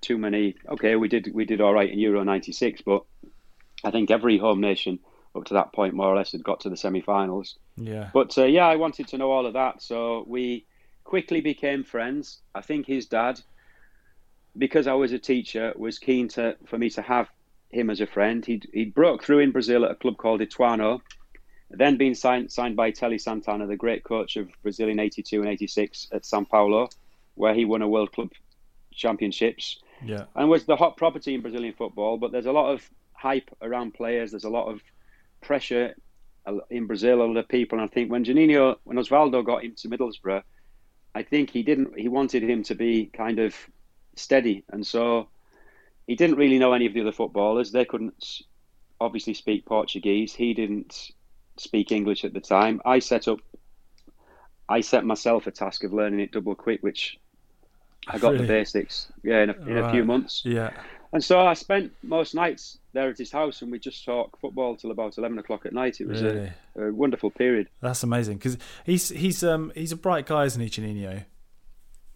too 0.00 0.16
many. 0.16 0.56
Okay, 0.68 0.96
we 0.96 1.08
did 1.08 1.30
we 1.34 1.44
did 1.44 1.60
all 1.60 1.74
right 1.74 1.90
in 1.90 1.98
Euro 1.98 2.24
'96, 2.24 2.80
but 2.82 3.04
I 3.84 3.90
think 3.90 4.10
every 4.10 4.38
home 4.38 4.60
nation 4.60 4.98
up 5.34 5.44
to 5.46 5.54
that 5.54 5.72
point 5.72 5.94
more 5.94 6.06
or 6.06 6.16
less 6.16 6.32
had 6.32 6.44
got 6.44 6.60
to 6.60 6.70
the 6.70 6.76
semi-finals. 6.76 7.56
Yeah. 7.76 8.10
But 8.12 8.36
uh, 8.36 8.44
yeah, 8.44 8.66
I 8.66 8.76
wanted 8.76 9.08
to 9.08 9.18
know 9.18 9.30
all 9.30 9.46
of 9.46 9.54
that, 9.54 9.82
so 9.82 10.24
we 10.26 10.66
quickly 11.04 11.40
became 11.40 11.84
friends. 11.84 12.40
I 12.54 12.60
think 12.60 12.86
his 12.86 13.06
dad, 13.06 13.40
because 14.56 14.86
I 14.86 14.94
was 14.94 15.12
a 15.12 15.18
teacher, 15.18 15.72
was 15.76 15.98
keen 15.98 16.28
to 16.28 16.56
for 16.66 16.78
me 16.78 16.90
to 16.90 17.02
have 17.02 17.28
him 17.70 17.90
as 17.90 18.00
a 18.00 18.06
friend. 18.06 18.44
He 18.44 18.62
he 18.72 18.84
broke 18.84 19.24
through 19.24 19.40
in 19.40 19.52
Brazil 19.52 19.84
at 19.84 19.90
a 19.90 19.94
club 19.94 20.18
called 20.18 20.40
Ituano, 20.40 21.00
then 21.70 21.96
being 21.96 22.14
signed 22.14 22.52
signed 22.52 22.76
by 22.76 22.90
Tele 22.90 23.18
Santana, 23.18 23.66
the 23.66 23.76
great 23.76 24.04
coach 24.04 24.36
of 24.36 24.50
Brazil 24.62 24.88
in 24.88 24.98
'82 24.98 25.40
and 25.40 25.50
'86 25.50 26.08
at 26.12 26.22
São 26.22 26.48
Paulo, 26.48 26.88
where 27.34 27.54
he 27.54 27.64
won 27.64 27.82
a 27.82 27.88
World 27.88 28.12
Club 28.12 28.30
Championships. 28.92 29.80
Yeah, 30.04 30.24
and 30.34 30.50
was 30.50 30.64
the 30.64 30.76
hot 30.76 30.96
property 30.96 31.34
in 31.34 31.40
Brazilian 31.40 31.74
football. 31.74 32.18
But 32.18 32.32
there's 32.32 32.46
a 32.46 32.52
lot 32.52 32.72
of 32.72 32.88
hype 33.22 33.50
around 33.62 33.94
players. 33.94 34.32
There's 34.32 34.44
a 34.44 34.50
lot 34.50 34.68
of 34.68 34.82
pressure 35.40 35.94
in 36.70 36.86
Brazil. 36.86 37.22
A 37.22 37.24
lot 37.24 37.36
of 37.36 37.48
people, 37.48 37.78
and 37.78 37.88
I 37.88 37.94
think 37.94 38.10
when 38.10 38.24
Juninho, 38.24 38.76
when 38.84 38.96
Osvaldo 38.98 39.44
got 39.44 39.64
into 39.64 39.88
Middlesbrough, 39.88 40.42
I 41.14 41.22
think 41.22 41.50
he 41.50 41.62
didn't. 41.62 41.98
He 41.98 42.08
wanted 42.08 42.42
him 42.42 42.64
to 42.64 42.74
be 42.74 43.06
kind 43.06 43.38
of 43.38 43.54
steady, 44.16 44.64
and 44.70 44.84
so 44.84 45.28
he 46.06 46.16
didn't 46.16 46.36
really 46.36 46.58
know 46.58 46.72
any 46.72 46.86
of 46.86 46.94
the 46.94 47.02
other 47.02 47.12
footballers. 47.12 47.70
They 47.70 47.84
couldn't 47.84 48.42
obviously 49.00 49.34
speak 49.34 49.66
Portuguese. 49.66 50.34
He 50.34 50.52
didn't 50.52 51.12
speak 51.58 51.92
English 51.92 52.24
at 52.24 52.32
the 52.32 52.40
time. 52.40 52.80
I 52.84 52.98
set 52.98 53.28
up, 53.28 53.38
I 54.68 54.80
set 54.80 55.04
myself 55.04 55.46
a 55.46 55.52
task 55.52 55.84
of 55.84 55.92
learning 55.92 56.20
it 56.20 56.32
double 56.32 56.54
quick, 56.56 56.82
which 56.82 57.18
I 58.08 58.18
got 58.18 58.32
really? 58.32 58.46
the 58.46 58.48
basics. 58.48 59.12
Yeah, 59.22 59.42
in 59.42 59.50
a, 59.50 59.52
in 59.52 59.74
right. 59.74 59.88
a 59.88 59.92
few 59.92 60.04
months. 60.04 60.42
Yeah. 60.44 60.70
And 61.12 61.22
so 61.22 61.46
I 61.46 61.54
spent 61.54 61.92
most 62.02 62.34
nights 62.34 62.78
there 62.92 63.08
at 63.08 63.18
his 63.18 63.30
house, 63.30 63.62
and 63.62 63.70
we 63.70 63.78
just 63.78 64.04
talk 64.04 64.38
football 64.38 64.76
till 64.76 64.90
about 64.90 65.18
eleven 65.18 65.38
o'clock 65.38 65.66
at 65.66 65.72
night. 65.72 66.00
It 66.00 66.08
was 66.08 66.22
really? 66.22 66.52
a, 66.76 66.88
a, 66.88 66.92
wonderful 66.92 67.30
period. 67.30 67.68
That's 67.80 68.02
amazing 68.02 68.38
because 68.38 68.58
he's 68.84 69.08
he's 69.10 69.42
um 69.42 69.72
he's 69.74 69.92
a 69.92 69.96
bright 69.96 70.26
guy, 70.26 70.44
isn't 70.44 70.60
he, 70.60 70.68
Juninho? 70.68 71.24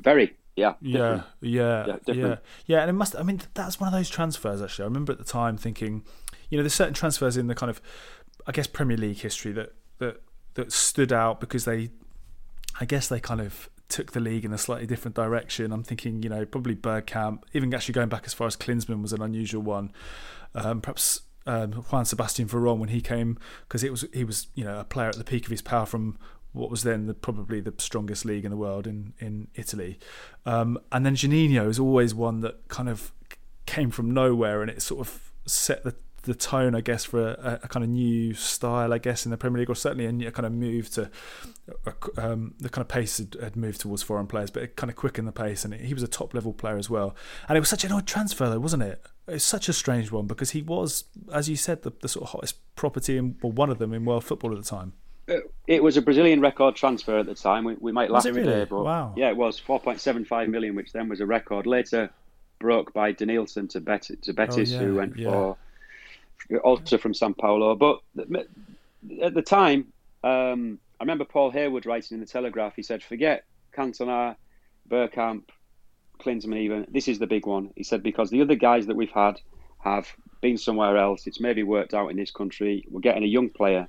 Very. 0.01 0.37
Yeah, 0.57 0.73
yeah, 0.81 1.23
yeah, 1.43 1.87
yeah, 2.07 2.15
yeah, 2.15 2.37
yeah. 2.65 2.81
And 2.81 2.89
it 2.89 2.95
must. 2.95 3.15
I 3.15 3.23
mean, 3.23 3.43
that's 3.53 3.79
one 3.79 3.89
of 3.89 3.93
those 3.93 4.09
transfers. 4.09 4.63
Actually, 4.63 4.85
I 4.85 4.87
remember 4.87 5.13
at 5.13 5.19
the 5.19 5.25
time 5.25 5.59
thinking, 5.59 6.03
you 6.49 6.57
know, 6.57 6.63
there's 6.63 6.73
certain 6.73 6.95
transfers 6.95 7.37
in 7.37 7.47
the 7.47 7.55
kind 7.55 7.69
of, 7.69 7.83
I 8.47 8.53
guess, 8.53 8.67
Premier 8.67 8.97
League 8.97 9.19
history 9.19 9.53
that 9.53 9.75
that 9.99 10.23
that 10.55 10.73
stood 10.73 11.13
out 11.13 11.41
because 11.41 11.67
they, 11.67 11.91
I 12.81 12.87
guess, 12.87 13.09
they 13.09 13.21
kind 13.21 13.43
of 13.43 13.69
took 13.89 14.13
the 14.13 14.21
league 14.21 14.45
in 14.45 14.53
a 14.53 14.59
slightly 14.59 14.87
different 14.87 15.15
direction. 15.15 15.73
I'm 15.73 15.83
thinking, 15.83 16.23
you 16.23 16.29
know, 16.29 16.45
probably 16.45 16.75
Bergkamp. 16.75 17.43
Even 17.53 17.73
actually 17.73 17.95
going 17.95 18.09
back 18.09 18.25
as 18.27 18.35
far 18.35 18.47
as 18.47 18.57
Klinsmann 18.57 19.03
was 19.03 19.13
an 19.13 19.23
unusual 19.23 19.63
one. 19.63 19.93
Um, 20.55 20.81
perhaps 20.81 21.23
um, 21.47 21.73
Juan 21.73 22.05
Sebastian 22.05 22.49
Veron 22.49 22.79
when 22.79 22.89
he 22.89 23.01
came 23.01 23.39
because 23.63 23.85
it 23.85 23.91
was 23.91 24.05
he 24.13 24.25
was 24.25 24.49
you 24.55 24.65
know 24.65 24.81
a 24.81 24.85
player 24.85 25.09
at 25.09 25.17
the 25.17 25.25
peak 25.25 25.45
of 25.45 25.51
his 25.51 25.63
power 25.63 25.87
from 25.87 26.19
what 26.53 26.71
was 26.71 26.83
then 26.83 27.07
the, 27.07 27.15
probably 27.15 27.61
the 27.61 27.75
strongest 27.79 28.25
league 28.25 28.45
in 28.45 28.51
the 28.51 28.57
world 28.57 28.87
in 28.87 29.13
in 29.19 29.49
Italy, 29.55 29.99
um, 30.45 30.79
and 30.91 31.07
then 31.07 31.15
Juninho 31.15 31.69
is 31.69 31.79
always 31.79 32.15
one 32.15 32.41
that 32.41 32.67
kind 32.69 32.89
of 32.89 33.13
came 33.67 33.91
from 33.91 34.13
nowhere, 34.13 34.63
and 34.63 34.71
it 34.71 34.83
sort 34.83 35.07
of 35.07 35.33
set 35.47 35.85
the 35.85 35.95
the 36.27 36.35
tone, 36.35 36.75
I 36.75 36.81
guess, 36.81 37.05
for 37.05 37.29
a, 37.29 37.61
a, 37.63 37.69
kind 37.69 37.85
of 37.85 37.91
new 37.91 38.35
style, 38.35 38.93
I 38.93 38.99
guess, 38.99 39.25
in 39.25 39.31
the 39.31 39.37
Premier 39.37 39.61
League, 39.61 39.71
or 39.71 39.75
certainly 39.75 40.05
a, 40.05 40.29
a 40.29 40.33
kind 40.33 40.45
of 40.45 40.53
move 40.53 40.91
to 40.91 41.11
um, 42.19 42.55
the 42.59 42.69
kind 42.69 42.83
of 42.83 42.89
pace 42.89 43.19
had, 43.19 43.37
had, 43.41 43.57
moved 43.57 43.81
towards 43.81 44.03
foreign 44.03 44.27
players, 44.27 44.51
but 44.51 44.63
it 44.63 44.77
kind 44.77 44.91
of 44.91 44.97
quickened 44.97 45.27
the 45.27 45.33
pace, 45.33 45.65
and 45.65 45.73
it, 45.73 45.81
he 45.81 45.95
was 45.95 46.03
a 46.03 46.09
top 46.09 46.35
level 46.35 46.53
player 46.53 46.77
as 46.77 46.91
well. 46.91 47.15
And 47.49 47.57
it 47.57 47.61
was 47.61 47.69
such 47.69 47.85
an 47.85 47.93
odd 47.93 48.07
transfer, 48.07 48.49
though, 48.49 48.59
wasn't 48.59 48.83
it? 48.83 49.05
It's 49.29 49.45
such 49.45 49.69
a 49.69 49.73
strange 49.73 50.11
one 50.11 50.27
because 50.27 50.51
he 50.51 50.63
was, 50.63 51.05
as 51.33 51.49
you 51.49 51.57
said, 51.57 51.83
the, 51.83 51.93
the 52.01 52.09
sort 52.09 52.25
of 52.25 52.31
hottest 52.31 52.57
property 52.75 53.17
in, 53.17 53.37
well, 53.43 53.53
one 53.53 53.71
of 53.71 53.79
them 53.79 53.93
in 53.93 54.05
world 54.05 54.25
football 54.25 54.53
at 54.53 54.59
the 54.59 54.69
time. 54.69 54.93
It 55.67 55.83
was 55.83 55.97
a 55.97 56.03
Brazilian 56.03 56.41
record 56.41 56.77
transfer 56.77 57.19
at 57.19 57.27
the 57.27 57.35
time. 57.35 57.65
We, 57.65 57.75
we 57.81 57.91
might 57.91 58.11
laugh 58.11 58.25
really? 58.25 58.45
today, 58.45 58.65
but 58.65 58.85
wow. 58.85 59.13
yeah, 59.17 59.29
it 59.29 59.37
was 59.37 59.61
4.75 59.61 60.49
million, 60.49 60.77
which 60.77 60.93
then 60.93 61.09
was 61.09 61.21
a 61.21 61.27
record. 61.27 61.67
Later 61.67 62.11
broke 62.61 62.93
by 62.93 63.13
Denilson 63.13 63.69
to, 63.71 63.81
Bet- 63.81 64.11
to 64.23 64.33
Betis, 64.33 64.73
oh, 64.73 64.75
yeah, 64.75 64.81
who 64.81 64.95
went 64.95 65.17
yeah. 65.17 65.31
for 65.31 65.57
also 66.63 66.99
from 66.99 67.15
Sao 67.15 67.33
Paulo. 67.33 67.75
But 67.75 68.01
at 69.23 69.35
the 69.35 69.43
time, 69.43 69.93
um, 70.25 70.79
I 71.01 71.05
remember 71.05 71.25
Paul 71.25 71.51
Hayward 71.51 71.87
writing 71.87 72.17
in 72.17 72.21
the 72.21 72.27
Telegraph. 72.27 72.75
He 72.77 72.83
said, 72.83 73.03
"Forget 73.03 73.45
Cantona, 73.73 74.37
Bergkamp, 74.89 75.45
Klinsmann. 76.19 76.59
Even 76.59 76.87
this 76.91 77.09
is 77.09 77.19
the 77.19 77.27
big 77.27 77.47
one." 77.47 77.71
He 77.77 77.83
said 77.83 78.03
because 78.03 78.31
the 78.31 78.43
other 78.43 78.55
guys 78.55 78.87
that 78.87 78.97
we've 78.97 79.11
had 79.11 79.41
have 79.79 80.09
been 80.41 80.59
somewhere 80.59 80.97
else. 80.97 81.27
It's 81.27 81.41
maybe 81.41 81.63
worked 81.63 81.95
out 81.95 82.11
in 82.11 82.17
this 82.17 82.31
country. 82.31 82.85
We're 82.91 83.01
getting 83.01 83.23
a 83.23 83.27
young 83.27 83.51
player 83.51 83.89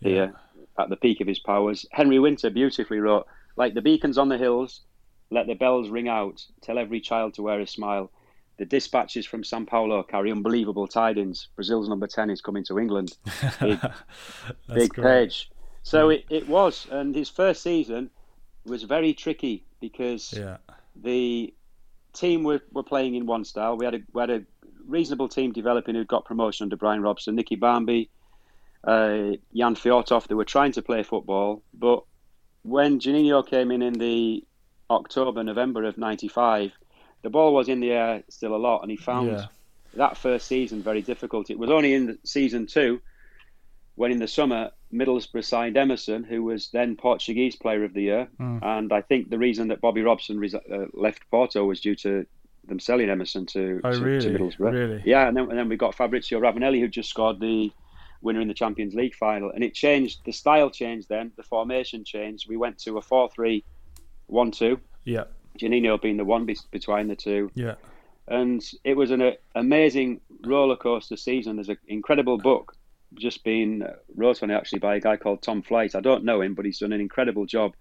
here 0.00 0.34
at 0.78 0.88
the 0.88 0.96
peak 0.96 1.20
of 1.20 1.26
his 1.26 1.38
powers. 1.38 1.86
Henry 1.90 2.18
Winter 2.18 2.50
beautifully 2.50 3.00
wrote, 3.00 3.26
like 3.56 3.74
the 3.74 3.82
beacons 3.82 4.18
on 4.18 4.28
the 4.28 4.38
hills, 4.38 4.82
let 5.30 5.46
the 5.46 5.54
bells 5.54 5.88
ring 5.90 6.08
out, 6.08 6.44
tell 6.60 6.78
every 6.78 7.00
child 7.00 7.34
to 7.34 7.42
wear 7.42 7.60
a 7.60 7.66
smile. 7.66 8.10
The 8.58 8.66
dispatches 8.66 9.24
from 9.24 9.44
Sao 9.44 9.64
Paulo 9.64 10.02
carry 10.02 10.32
unbelievable 10.32 10.86
tidings. 10.86 11.48
Brazil's 11.54 11.88
number 11.88 12.06
10 12.06 12.30
is 12.30 12.40
coming 12.40 12.64
to 12.64 12.78
England. 12.78 13.16
Big, 13.60 13.80
big 14.74 14.94
page. 14.94 15.50
So 15.84 16.10
yeah. 16.10 16.18
it, 16.18 16.24
it 16.28 16.48
was. 16.48 16.86
And 16.90 17.14
his 17.14 17.28
first 17.28 17.62
season 17.62 18.10
was 18.64 18.82
very 18.82 19.14
tricky 19.14 19.64
because 19.80 20.34
yeah. 20.36 20.56
the 20.96 21.54
team 22.12 22.42
were, 22.42 22.60
were 22.72 22.82
playing 22.82 23.14
in 23.14 23.26
one 23.26 23.44
style. 23.44 23.76
We 23.76 23.84
had 23.84 23.94
a, 23.94 24.00
we 24.12 24.20
had 24.20 24.30
a 24.30 24.42
reasonable 24.86 25.28
team 25.28 25.52
developing 25.52 25.94
who 25.94 26.04
got 26.04 26.24
promotion 26.24 26.64
under 26.64 26.76
Brian 26.76 27.02
Robson, 27.02 27.36
Nicky 27.36 27.56
Barmby, 27.56 28.10
uh, 28.84 29.36
Jan 29.54 29.76
Fjortoft. 29.76 30.28
They 30.28 30.34
were 30.34 30.44
trying 30.44 30.72
to 30.72 30.82
play 30.82 31.02
football, 31.02 31.62
but 31.74 32.02
when 32.62 32.98
Juninho 32.98 33.46
came 33.46 33.70
in 33.70 33.82
in 33.82 33.94
the 33.94 34.44
October, 34.90 35.42
November 35.42 35.84
of 35.84 35.98
'95, 35.98 36.72
the 37.22 37.30
ball 37.30 37.54
was 37.54 37.68
in 37.68 37.80
the 37.80 37.90
air 37.90 38.22
still 38.28 38.54
a 38.54 38.56
lot, 38.56 38.82
and 38.82 38.90
he 38.90 38.96
found 38.96 39.28
yeah. 39.28 39.46
that 39.94 40.16
first 40.16 40.46
season 40.46 40.82
very 40.82 41.02
difficult. 41.02 41.50
It 41.50 41.58
was 41.58 41.70
only 41.70 41.94
in 41.94 42.18
season 42.24 42.66
two 42.66 43.00
when, 43.94 44.12
in 44.12 44.18
the 44.18 44.28
summer, 44.28 44.70
Middlesbrough 44.92 45.44
signed 45.44 45.76
Emerson, 45.76 46.22
who 46.24 46.44
was 46.44 46.70
then 46.70 46.96
Portuguese 46.96 47.56
Player 47.56 47.84
of 47.84 47.92
the 47.92 48.02
Year, 48.02 48.28
mm. 48.40 48.62
and 48.62 48.92
I 48.92 49.00
think 49.02 49.28
the 49.28 49.38
reason 49.38 49.68
that 49.68 49.80
Bobby 49.80 50.02
Robson 50.02 50.42
uh, 50.54 50.86
left 50.92 51.28
Porto 51.30 51.64
was 51.64 51.80
due 51.80 51.96
to 51.96 52.24
them 52.66 52.78
selling 52.78 53.10
Emerson 53.10 53.46
to, 53.46 53.80
oh, 53.82 53.92
to, 53.92 54.00
really? 54.00 54.20
to 54.20 54.38
Middlesbrough. 54.38 54.72
Really? 54.72 55.02
Yeah, 55.04 55.26
and 55.26 55.36
then, 55.36 55.50
and 55.50 55.58
then 55.58 55.68
we 55.68 55.76
got 55.76 55.94
Fabrizio 55.94 56.38
Ravanelli, 56.38 56.80
who 56.80 56.88
just 56.88 57.10
scored 57.10 57.40
the 57.40 57.72
winner 58.20 58.40
in 58.40 58.48
the 58.48 58.54
Champions 58.54 58.94
League 58.94 59.14
final, 59.14 59.50
and 59.50 59.64
it 59.64 59.74
changed. 59.74 60.20
The 60.24 60.32
style 60.32 60.70
changed 60.70 61.08
then, 61.08 61.32
the 61.36 61.42
formation 61.42 62.04
changed. 62.04 62.48
We 62.48 62.56
went 62.56 62.78
to 62.80 62.98
a 62.98 63.02
four-three-one-two. 63.02 64.80
Yeah. 65.04 65.24
Juninho 65.58 66.00
being 66.00 66.16
the 66.16 66.24
one 66.24 66.46
be- 66.46 66.56
between 66.70 67.08
the 67.08 67.16
two. 67.16 67.50
Yeah. 67.54 67.74
And 68.26 68.62
it 68.84 68.96
was 68.96 69.10
an 69.10 69.22
uh, 69.22 69.32
amazing 69.54 70.20
roller 70.44 70.76
coaster 70.76 71.16
season. 71.16 71.56
There's 71.56 71.68
an 71.68 71.78
incredible 71.86 72.38
book 72.38 72.74
just 73.14 73.42
been 73.42 73.88
wrote 74.16 74.42
on 74.42 74.50
it 74.50 74.54
actually 74.54 74.80
by 74.80 74.96
a 74.96 75.00
guy 75.00 75.16
called 75.16 75.42
Tom 75.42 75.62
Flight. 75.62 75.94
I 75.94 76.00
don't 76.00 76.24
know 76.24 76.40
him, 76.42 76.54
but 76.54 76.64
he's 76.64 76.78
done 76.78 76.92
an 76.92 77.00
incredible 77.00 77.46
job 77.46 77.74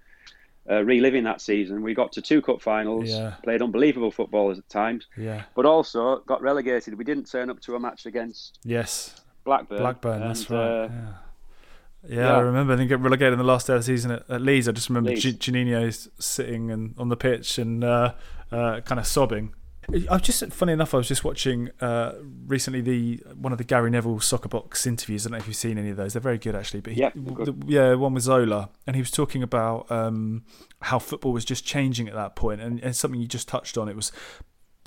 uh, 0.70 0.84
reliving 0.84 1.24
that 1.26 1.42
season. 1.42 1.82
We 1.82 1.94
got 1.94 2.14
to 2.14 2.22
two 2.22 2.42
cup 2.42 2.62
finals, 2.62 3.10
yeah. 3.10 3.36
played 3.44 3.62
unbelievable 3.62 4.12
football 4.12 4.52
at 4.52 4.68
times, 4.70 5.08
yeah. 5.18 5.44
but 5.56 5.66
also 5.66 6.20
got 6.20 6.42
relegated. 6.42 6.98
We 6.98 7.04
didn't 7.04 7.30
turn 7.30 7.50
up 7.50 7.60
to 7.62 7.76
a 7.76 7.80
match 7.80 8.06
against 8.06 8.60
yes 8.64 9.22
Blackburn. 9.44 9.80
Blackburn, 9.80 10.22
and, 10.22 10.30
that's 10.30 10.50
right. 10.50 10.60
Uh, 10.60 10.90
yeah. 10.92 11.14
Yeah, 12.08 12.16
yeah, 12.16 12.38
I 12.38 12.40
remember. 12.40 12.74
I 12.74 12.78
think 12.78 12.90
get 12.90 13.00
relegated 13.00 13.34
in 13.34 13.40
the 13.40 13.46
last 13.46 13.68
day 13.68 13.74
of 13.74 13.80
the 13.80 13.84
season 13.84 14.12
at, 14.12 14.30
at 14.30 14.42
Leeds. 14.42 14.68
I 14.68 14.72
just 14.72 14.90
remember 14.90 15.14
G- 15.16 15.34
sitting 16.20 16.72
and 16.72 16.94
on 16.98 17.10
the 17.10 17.18
pitch 17.18 17.58
and 17.58 17.84
uh, 17.84 18.14
uh, 18.52 18.82
kind 18.82 19.00
of 19.00 19.08
sobbing. 19.08 19.54
I 19.90 20.14
was 20.14 20.22
just 20.22 20.52
funny 20.52 20.74
enough. 20.74 20.94
I 20.94 20.98
was 20.98 21.08
just 21.08 21.24
watching 21.24 21.70
uh, 21.80 22.16
recently 22.46 22.82
the 22.82 23.24
one 23.36 23.54
of 23.54 23.58
the 23.58 23.64
Gary 23.64 23.90
Neville 23.90 24.20
Soccer 24.20 24.50
Box 24.50 24.86
interviews. 24.86 25.26
I 25.26 25.30
don't 25.30 25.38
know 25.38 25.42
if 25.42 25.48
you've 25.48 25.56
seen 25.56 25.78
any 25.78 25.92
of 25.92 25.98
those. 25.98 26.14
They're 26.14 26.22
very 26.22 26.38
good 26.38 26.56
actually. 26.56 26.82
But 26.82 26.94
he, 26.94 27.02
yeah, 27.02 27.12
the, 27.16 27.56
yeah, 27.66 27.94
one 27.94 28.14
with 28.14 28.24
Zola, 28.24 28.70
and 28.86 28.98
he 28.98 29.02
was 29.02 29.12
talking 29.12 29.44
about 29.44 29.90
um, 29.90 30.44
how 30.82 31.00
football 31.00 31.32
was 31.32 31.46
just 31.46 31.64
changing 31.66 32.10
at 32.10 32.16
that 32.16 32.36
point, 32.36 32.60
and, 32.60 32.84
and 32.84 32.96
something 32.96 33.20
you 33.20 33.28
just 33.28 33.48
touched 33.48 33.78
on. 33.78 33.88
It 33.88 33.96
was 33.96 34.12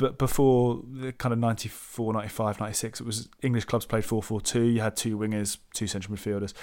but 0.00 0.16
before 0.16 0.80
the 0.90 1.12
kind 1.12 1.34
of 1.34 1.38
94, 1.38 2.14
95, 2.14 2.58
96, 2.58 3.00
it 3.00 3.06
was 3.06 3.28
English 3.42 3.66
clubs 3.66 3.84
played 3.84 4.02
4 4.02 4.22
4 4.22 4.40
2. 4.40 4.62
You 4.62 4.80
had 4.80 4.96
two 4.96 5.18
wingers, 5.18 5.58
two 5.74 5.86
central 5.86 6.16
midfielders. 6.16 6.54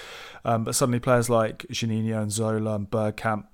Um, 0.44 0.63
but 0.63 0.74
suddenly 0.74 1.00
players 1.00 1.29
like 1.29 1.60
Juninho 1.70 2.20
and 2.20 2.32
Zola 2.32 2.74
and 2.74 2.89
Bergkamp, 2.89 3.46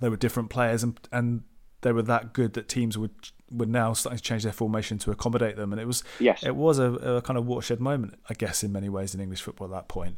they 0.00 0.08
were 0.08 0.16
different 0.16 0.48
players 0.48 0.82
and, 0.82 0.98
and 1.12 1.42
they 1.82 1.92
were 1.92 2.00
that 2.00 2.32
good 2.32 2.54
that 2.54 2.70
teams 2.70 2.96
would 2.96 3.10
were 3.50 3.66
now 3.66 3.92
starting 3.92 4.16
to 4.16 4.22
change 4.22 4.44
their 4.44 4.52
formation 4.52 4.96
to 4.96 5.10
accommodate 5.10 5.56
them. 5.56 5.72
And 5.74 5.80
it 5.80 5.86
was 5.86 6.02
yes. 6.18 6.42
it 6.42 6.56
was 6.56 6.78
a, 6.78 6.92
a 6.92 7.20
kind 7.20 7.38
of 7.38 7.46
watershed 7.46 7.80
moment, 7.80 8.14
I 8.30 8.34
guess, 8.34 8.64
in 8.64 8.72
many 8.72 8.88
ways 8.88 9.14
in 9.14 9.20
English 9.20 9.42
football 9.42 9.66
at 9.66 9.72
that 9.72 9.88
point. 9.88 10.16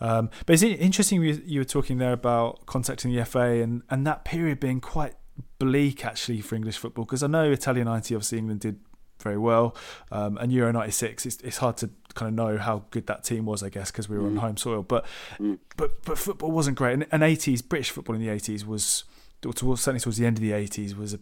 Um, 0.00 0.30
but 0.46 0.54
it's 0.54 0.62
interesting 0.62 1.22
you, 1.22 1.42
you 1.44 1.60
were 1.60 1.66
talking 1.66 1.98
there 1.98 2.14
about 2.14 2.64
contacting 2.64 3.14
the 3.14 3.22
FA 3.26 3.62
and, 3.62 3.82
and 3.90 4.06
that 4.06 4.24
period 4.24 4.58
being 4.58 4.80
quite 4.80 5.14
bleak 5.58 6.04
actually 6.04 6.40
for 6.40 6.54
English 6.54 6.76
football 6.78 7.04
because 7.04 7.22
I 7.22 7.26
know 7.26 7.50
Italian 7.50 7.86
90 7.86 8.14
obviously 8.14 8.38
England 8.38 8.60
did 8.60 8.80
very 9.20 9.38
well 9.38 9.76
um, 10.10 10.36
and 10.38 10.52
Euro 10.52 10.72
96 10.72 11.26
it's, 11.26 11.36
it's 11.42 11.58
hard 11.58 11.76
to 11.78 11.90
kind 12.14 12.28
of 12.28 12.34
know 12.34 12.58
how 12.58 12.84
good 12.90 13.06
that 13.06 13.22
team 13.22 13.44
was 13.44 13.62
I 13.62 13.68
guess 13.68 13.90
because 13.90 14.08
we 14.08 14.18
were 14.18 14.24
mm. 14.24 14.32
on 14.32 14.36
home 14.36 14.56
soil 14.56 14.82
but 14.82 15.06
mm. 15.38 15.58
but 15.76 16.02
but 16.04 16.18
football 16.18 16.50
wasn't 16.50 16.76
great 16.76 16.94
and, 16.94 17.06
and 17.12 17.22
80s 17.22 17.66
British 17.66 17.90
football 17.90 18.16
in 18.16 18.20
the 18.20 18.28
80s 18.28 18.66
was 18.66 19.04
towards, 19.40 19.80
certainly 19.80 20.00
towards 20.00 20.18
the 20.18 20.26
end 20.26 20.38
of 20.38 20.42
the 20.42 20.50
80s 20.50 20.96
was 20.96 21.14
a, 21.14 21.20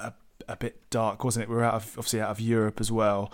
a, 0.00 0.12
a 0.48 0.56
bit 0.56 0.88
dark 0.90 1.22
wasn't 1.24 1.42
it 1.42 1.48
we 1.48 1.54
were 1.54 1.64
out 1.64 1.74
of 1.74 1.84
obviously 1.98 2.20
out 2.20 2.30
of 2.30 2.40
Europe 2.40 2.80
as 2.80 2.90
well 2.90 3.30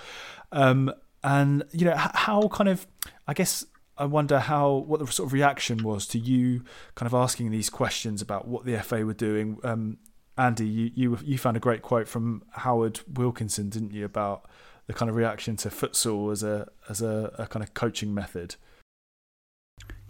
um, 0.50 0.92
and 1.22 1.62
you 1.72 1.84
know 1.84 1.94
how 1.96 2.48
kind 2.48 2.68
of 2.68 2.86
I 3.26 3.34
guess 3.34 3.64
I 3.98 4.04
wonder 4.04 4.38
how 4.38 4.72
what 4.72 5.00
the 5.00 5.06
sort 5.08 5.28
of 5.28 5.32
reaction 5.32 5.82
was 5.82 6.06
to 6.08 6.18
you 6.18 6.62
kind 6.94 7.06
of 7.06 7.14
asking 7.14 7.50
these 7.50 7.68
questions 7.68 8.22
about 8.22 8.46
what 8.46 8.64
the 8.64 8.80
FA 8.80 9.04
were 9.04 9.14
doing. 9.14 9.58
Um, 9.64 9.98
Andy, 10.38 10.66
you, 10.66 10.90
you 10.94 11.18
you 11.24 11.38
found 11.38 11.56
a 11.56 11.60
great 11.60 11.82
quote 11.82 12.06
from 12.06 12.44
Howard 12.52 13.00
Wilkinson, 13.12 13.68
didn't 13.68 13.92
you, 13.92 14.04
about 14.04 14.48
the 14.86 14.94
kind 14.94 15.10
of 15.10 15.16
reaction 15.16 15.56
to 15.56 15.68
futsal 15.68 16.30
as 16.30 16.44
a 16.44 16.68
as 16.88 17.02
a, 17.02 17.34
a 17.38 17.46
kind 17.48 17.64
of 17.64 17.74
coaching 17.74 18.14
method? 18.14 18.54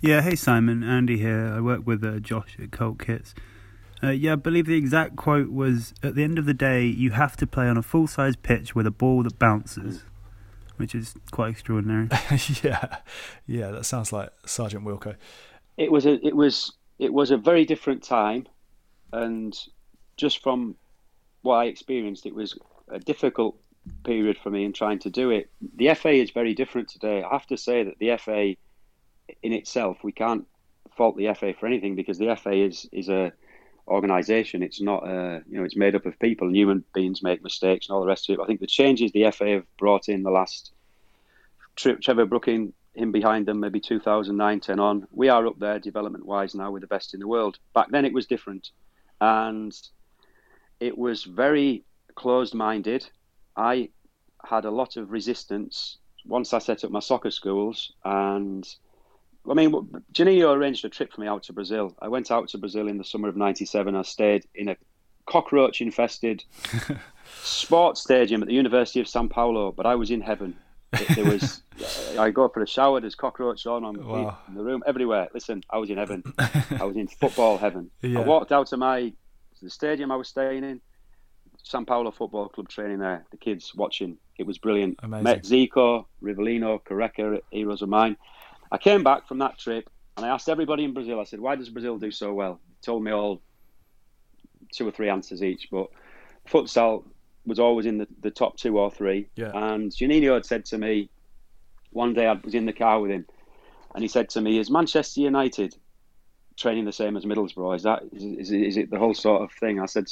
Yeah, 0.02 0.20
hey 0.20 0.36
Simon, 0.36 0.84
Andy 0.84 1.18
here. 1.18 1.52
I 1.54 1.60
work 1.60 1.86
with 1.86 2.04
uh, 2.04 2.20
Josh 2.20 2.56
at 2.62 2.70
Cult 2.70 2.98
Kits. 2.98 3.34
Uh, 4.02 4.10
yeah, 4.10 4.34
I 4.34 4.36
believe 4.36 4.66
the 4.66 4.76
exact 4.76 5.16
quote 5.16 5.50
was 5.50 5.94
At 6.02 6.14
the 6.14 6.22
end 6.22 6.38
of 6.38 6.44
the 6.44 6.54
day, 6.54 6.84
you 6.84 7.12
have 7.12 7.36
to 7.38 7.46
play 7.46 7.66
on 7.66 7.78
a 7.78 7.82
full 7.82 8.06
size 8.06 8.36
pitch 8.36 8.74
with 8.74 8.86
a 8.86 8.92
ball 8.92 9.22
that 9.22 9.38
bounces, 9.38 10.04
which 10.76 10.94
is 10.94 11.14
quite 11.30 11.52
extraordinary. 11.52 12.08
yeah, 12.62 12.98
yeah, 13.46 13.70
that 13.70 13.86
sounds 13.86 14.12
like 14.12 14.30
Sergeant 14.44 14.84
Wilko. 14.84 15.16
It 15.78 15.90
was 15.90 16.04
a, 16.04 16.24
it 16.24 16.36
was, 16.36 16.72
it 16.98 17.12
was 17.12 17.30
a 17.30 17.38
very 17.38 17.64
different 17.64 18.02
time, 18.02 18.46
and 19.12 19.58
just 20.18 20.42
from 20.42 20.74
what 21.42 21.56
I 21.56 21.64
experienced, 21.66 22.26
it 22.26 22.34
was 22.34 22.58
a 22.88 22.98
difficult 22.98 23.58
period 24.04 24.36
for 24.36 24.50
me 24.50 24.64
in 24.64 24.72
trying 24.74 24.98
to 24.98 25.10
do 25.10 25.30
it. 25.30 25.48
The 25.76 25.94
FA 25.94 26.10
is 26.10 26.30
very 26.30 26.54
different 26.54 26.88
today. 26.88 27.22
I 27.22 27.32
have 27.32 27.46
to 27.46 27.56
say 27.56 27.84
that 27.84 27.98
the 27.98 28.16
FA, 28.18 28.54
in 29.42 29.52
itself, 29.52 29.98
we 30.02 30.12
can't 30.12 30.46
fault 30.96 31.16
the 31.16 31.32
FA 31.34 31.54
for 31.58 31.66
anything 31.66 31.94
because 31.94 32.18
the 32.18 32.36
FA 32.36 32.52
is 32.52 32.88
is 32.92 33.08
a 33.08 33.32
organisation. 33.86 34.62
It's 34.62 34.80
not 34.80 35.08
a 35.08 35.42
you 35.48 35.58
know 35.58 35.64
it's 35.64 35.76
made 35.76 35.94
up 35.94 36.04
of 36.04 36.18
people 36.18 36.52
human 36.52 36.84
beings 36.92 37.22
make 37.22 37.42
mistakes 37.42 37.88
and 37.88 37.94
all 37.94 38.00
the 38.02 38.08
rest 38.08 38.28
of 38.28 38.34
it. 38.34 38.42
I 38.42 38.46
think 38.46 38.60
the 38.60 38.66
changes 38.66 39.12
the 39.12 39.30
FA 39.30 39.48
have 39.50 39.76
brought 39.78 40.08
in 40.08 40.22
the 40.22 40.30
last 40.30 40.72
Trevor 41.76 42.26
Brooking 42.26 42.72
him 42.94 43.12
behind 43.12 43.46
them, 43.46 43.60
maybe 43.60 43.78
2009, 43.78 44.58
10 44.58 44.80
on. 44.80 45.06
We 45.12 45.28
are 45.28 45.46
up 45.46 45.58
there 45.60 45.78
development 45.78 46.26
wise 46.26 46.54
now 46.54 46.72
with 46.72 46.82
the 46.82 46.88
best 46.88 47.14
in 47.14 47.20
the 47.20 47.28
world. 47.28 47.58
Back 47.72 47.90
then 47.90 48.04
it 48.04 48.12
was 48.12 48.26
different, 48.26 48.70
and 49.20 49.72
it 50.80 50.96
was 50.96 51.24
very 51.24 51.84
closed 52.14 52.54
minded. 52.54 53.08
I 53.56 53.90
had 54.44 54.64
a 54.64 54.70
lot 54.70 54.96
of 54.96 55.10
resistance 55.10 55.98
once 56.24 56.52
I 56.52 56.58
set 56.58 56.84
up 56.84 56.90
my 56.90 57.00
soccer 57.00 57.30
schools. 57.30 57.92
And 58.04 58.68
I 59.48 59.54
mean, 59.54 59.72
Juninho 60.12 60.54
arranged 60.54 60.84
a 60.84 60.88
trip 60.88 61.12
for 61.12 61.20
me 61.20 61.26
out 61.26 61.44
to 61.44 61.52
Brazil. 61.52 61.96
I 62.00 62.08
went 62.08 62.30
out 62.30 62.48
to 62.50 62.58
Brazil 62.58 62.88
in 62.88 62.98
the 62.98 63.04
summer 63.04 63.28
of 63.28 63.36
97. 63.36 63.94
I 63.94 64.02
stayed 64.02 64.46
in 64.54 64.68
a 64.68 64.76
cockroach 65.26 65.80
infested 65.80 66.44
sports 67.42 68.02
stadium 68.02 68.42
at 68.42 68.48
the 68.48 68.54
University 68.54 69.00
of 69.00 69.08
Sao 69.08 69.26
Paulo, 69.26 69.72
but 69.72 69.86
I 69.86 69.94
was 69.94 70.10
in 70.10 70.20
heaven. 70.20 70.56
It, 70.94 71.16
there 71.16 71.24
was, 71.24 71.62
I 72.18 72.30
go 72.30 72.48
for 72.48 72.62
a 72.62 72.66
shower. 72.66 73.00
There's 73.00 73.14
cockroach 73.14 73.66
on 73.66 73.84
on 73.84 74.06
wow. 74.06 74.38
in 74.48 74.54
the 74.54 74.62
room 74.62 74.82
everywhere. 74.86 75.28
Listen, 75.34 75.62
I 75.70 75.78
was 75.78 75.90
in 75.90 75.98
heaven. 75.98 76.22
I 76.38 76.84
was 76.84 76.96
in 76.96 77.08
football 77.08 77.58
heaven. 77.58 77.90
Yeah. 78.00 78.20
I 78.20 78.22
walked 78.24 78.52
out 78.52 78.72
of 78.72 78.78
my 78.78 79.12
the 79.60 79.70
stadium 79.70 80.10
I 80.10 80.16
was 80.16 80.28
staying 80.28 80.64
in, 80.64 80.80
Sao 81.62 81.84
Paulo 81.84 82.10
Football 82.10 82.48
Club 82.48 82.68
training 82.68 82.98
there. 82.98 83.24
The 83.30 83.36
kids 83.36 83.74
watching. 83.74 84.16
It 84.38 84.46
was 84.46 84.58
brilliant. 84.58 84.98
Amazing. 85.02 85.24
Met 85.24 85.42
Zico, 85.42 86.06
Rivellino, 86.22 86.82
Careca, 86.82 87.40
heroes 87.50 87.82
of 87.82 87.88
mine. 87.88 88.16
I 88.70 88.78
came 88.78 89.02
back 89.02 89.26
from 89.26 89.38
that 89.38 89.58
trip 89.58 89.90
and 90.16 90.24
I 90.24 90.30
asked 90.30 90.48
everybody 90.48 90.84
in 90.84 90.94
Brazil, 90.94 91.20
I 91.20 91.24
said, 91.24 91.40
why 91.40 91.56
does 91.56 91.68
Brazil 91.68 91.98
do 91.98 92.10
so 92.10 92.32
well? 92.32 92.60
They 92.68 92.74
told 92.82 93.04
me 93.04 93.12
all 93.12 93.40
two 94.72 94.86
or 94.86 94.90
three 94.90 95.08
answers 95.08 95.42
each, 95.42 95.68
but 95.70 95.88
futsal 96.48 97.04
was 97.46 97.58
always 97.58 97.86
in 97.86 97.98
the, 97.98 98.08
the 98.20 98.30
top 98.30 98.56
two 98.56 98.78
or 98.78 98.90
three. 98.90 99.28
Yeah. 99.36 99.50
And 99.54 99.90
Juninho 99.90 100.34
had 100.34 100.44
said 100.44 100.64
to 100.66 100.78
me, 100.78 101.10
one 101.90 102.14
day 102.14 102.26
I 102.26 102.32
was 102.32 102.54
in 102.54 102.66
the 102.66 102.72
car 102.72 103.00
with 103.00 103.10
him, 103.10 103.26
and 103.94 104.02
he 104.02 104.08
said 104.08 104.28
to 104.30 104.40
me, 104.40 104.58
Is 104.58 104.70
Manchester 104.70 105.20
United 105.20 105.76
training 106.58 106.84
the 106.84 106.92
same 106.92 107.16
as 107.16 107.24
Middlesbrough? 107.24 107.76
Is 107.76 107.82
that 107.84 108.02
is, 108.12 108.22
is, 108.22 108.52
is 108.52 108.76
it 108.76 108.90
the 108.90 108.98
whole 108.98 109.14
sort 109.14 109.42
of 109.42 109.52
thing? 109.52 109.80
I 109.80 109.86
said, 109.86 110.10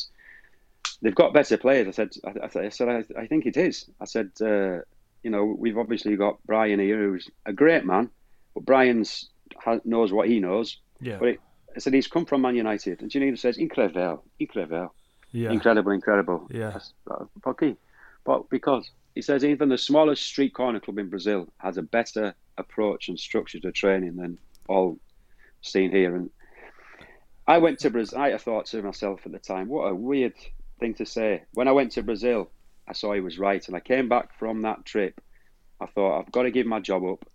they've 1.03 1.15
got 1.15 1.35
better 1.35 1.57
players. 1.57 1.89
I 1.89 1.91
said, 1.91 2.11
I, 2.25 2.47
I 2.59 2.69
said, 2.69 2.89
I, 2.89 3.21
I, 3.21 3.27
think 3.27 3.47
it 3.47 3.57
is. 3.57 3.87
I 4.01 4.05
said, 4.05 4.31
uh, 4.41 4.81
you 5.23 5.31
know, 5.31 5.45
we've 5.45 5.79
obviously 5.79 6.17
got 6.17 6.39
Brian 6.47 6.81
here, 6.81 6.99
who's 6.99 7.29
a 7.45 7.53
great 7.53 7.85
man, 7.85 8.11
but 8.55 8.65
Brian's 8.65 9.29
knows 9.85 10.13
what 10.13 10.29
he 10.29 10.41
knows. 10.41 10.79
Yeah. 11.01 11.19
But 11.19 11.29
it, 11.29 11.41
I 11.75 11.79
said 11.81 11.93
he's 11.93 12.07
come 12.07 12.25
from 12.25 12.43
Man 12.43 12.57
United, 12.57 13.03
and 13.03 13.11
Juninho 13.11 13.39
says 13.39 13.59
incredible, 13.59 14.25
incredible, 14.39 14.95
Yeah. 15.33 15.51
incredible, 15.51 15.93
incredible. 15.93 16.49
Yeah. 16.51 16.79
Okay, 17.47 17.77
but 18.25 18.49
because 18.49 18.91
he 19.15 19.23
says 19.23 19.45
even 19.45 19.69
the 19.69 19.79
smallest 19.79 20.23
street 20.23 20.55
corner 20.55 20.81
club 20.81 20.99
in 20.99 21.11
Brazil 21.11 21.49
has 21.59 21.77
a 21.77 21.83
better 21.83 22.35
approach 22.59 23.09
and 23.09 23.19
structure 23.19 23.61
to 23.61 23.73
training 23.73 24.17
than 24.17 24.39
all 24.69 24.99
seen 25.63 25.91
here. 25.91 26.15
And 26.15 26.31
I 27.47 27.59
went 27.59 27.79
to 27.81 27.91
Brazil. 27.91 28.19
I 28.19 28.37
thought 28.39 28.67
to 28.67 28.83
myself 28.83 29.21
at 29.25 29.33
the 29.33 29.39
time, 29.39 29.69
what 29.69 29.85
a 29.85 29.95
weird 29.95 30.35
thing 30.81 30.95
to 30.95 31.07
say. 31.07 31.43
When 31.55 31.69
I 31.69 31.73
went 31.73 31.93
to 31.93 32.03
Brazil, 32.03 32.51
I 32.89 32.93
saw 32.93 33.13
he 33.13 33.21
was 33.21 33.39
right, 33.39 33.67
and 33.67 33.77
I 33.77 33.81
came 33.81 34.09
back 34.09 34.37
from 34.39 34.63
that 34.63 34.85
trip. 34.85 35.21
I 35.81 35.87
thought 35.87 36.19
I've 36.19 36.33
got 36.33 36.43
to 36.43 36.51
give 36.51 36.67
my 36.67 36.81
job 36.81 37.05
up. 37.05 37.29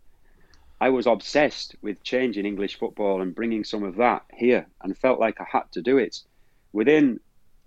I 0.80 0.90
was 0.90 1.06
obsessed 1.06 1.76
with 1.82 2.02
changing 2.04 2.46
English 2.46 2.80
football 2.80 3.22
and 3.22 3.36
bringing 3.36 3.64
some 3.64 3.84
of 3.84 3.98
that 3.98 4.24
here, 4.34 4.68
and 4.82 4.98
felt 4.98 5.20
like 5.20 5.40
I 5.40 5.46
had 5.50 5.72
to 5.74 5.82
do 5.82 5.98
it. 5.98 6.20
Within 6.74 7.20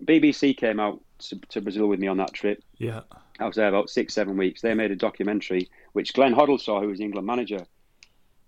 BBC 0.03 0.57
came 0.57 0.79
out 0.79 1.01
to, 1.19 1.39
to 1.49 1.61
Brazil 1.61 1.87
with 1.87 1.99
me 1.99 2.07
on 2.07 2.17
that 2.17 2.33
trip. 2.33 2.61
Yeah. 2.77 3.01
I 3.39 3.47
was 3.47 3.55
there 3.55 3.69
about 3.69 3.89
six, 3.89 4.13
seven 4.13 4.37
weeks. 4.37 4.61
They 4.61 4.73
made 4.73 4.91
a 4.91 4.95
documentary, 4.95 5.69
which 5.93 6.13
Glenn 6.13 6.35
Hoddle 6.35 6.59
saw, 6.59 6.81
who 6.81 6.87
was 6.87 6.99
the 6.99 7.05
England 7.05 7.25
manager. 7.25 7.65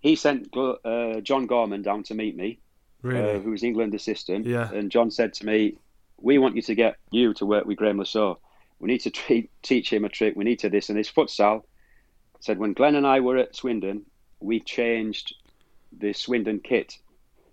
He 0.00 0.14
sent 0.14 0.54
uh, 0.56 1.20
John 1.20 1.46
Gorman 1.46 1.82
down 1.82 2.04
to 2.04 2.14
meet 2.14 2.36
me, 2.36 2.60
Really. 3.02 3.36
uh, 3.36 3.38
who 3.40 3.50
was 3.50 3.62
England 3.62 3.94
assistant. 3.94 4.46
Yeah. 4.46 4.70
And 4.72 4.90
John 4.90 5.10
said 5.10 5.32
to 5.34 5.46
me, 5.46 5.78
"We 6.20 6.38
want 6.38 6.56
you 6.56 6.62
to 6.62 6.74
get 6.74 6.96
you 7.10 7.32
to 7.34 7.46
work 7.46 7.64
with 7.64 7.76
Graeme 7.78 7.98
Le 7.98 8.06
Saux. 8.06 8.40
We 8.80 8.88
need 8.88 9.00
to 9.02 9.10
treat, 9.10 9.50
teach 9.62 9.92
him 9.92 10.04
a 10.04 10.08
trick. 10.08 10.34
We 10.36 10.44
need 10.44 10.58
to 10.60 10.68
this 10.68 10.88
and 10.88 10.98
this 10.98 11.10
futsal." 11.10 11.62
Said 12.40 12.58
when 12.58 12.72
Glenn 12.72 12.94
and 12.94 13.06
I 13.06 13.20
were 13.20 13.36
at 13.36 13.54
Swindon, 13.56 14.02
we 14.40 14.60
changed 14.60 15.34
the 15.96 16.12
Swindon 16.12 16.60
kit 16.60 16.98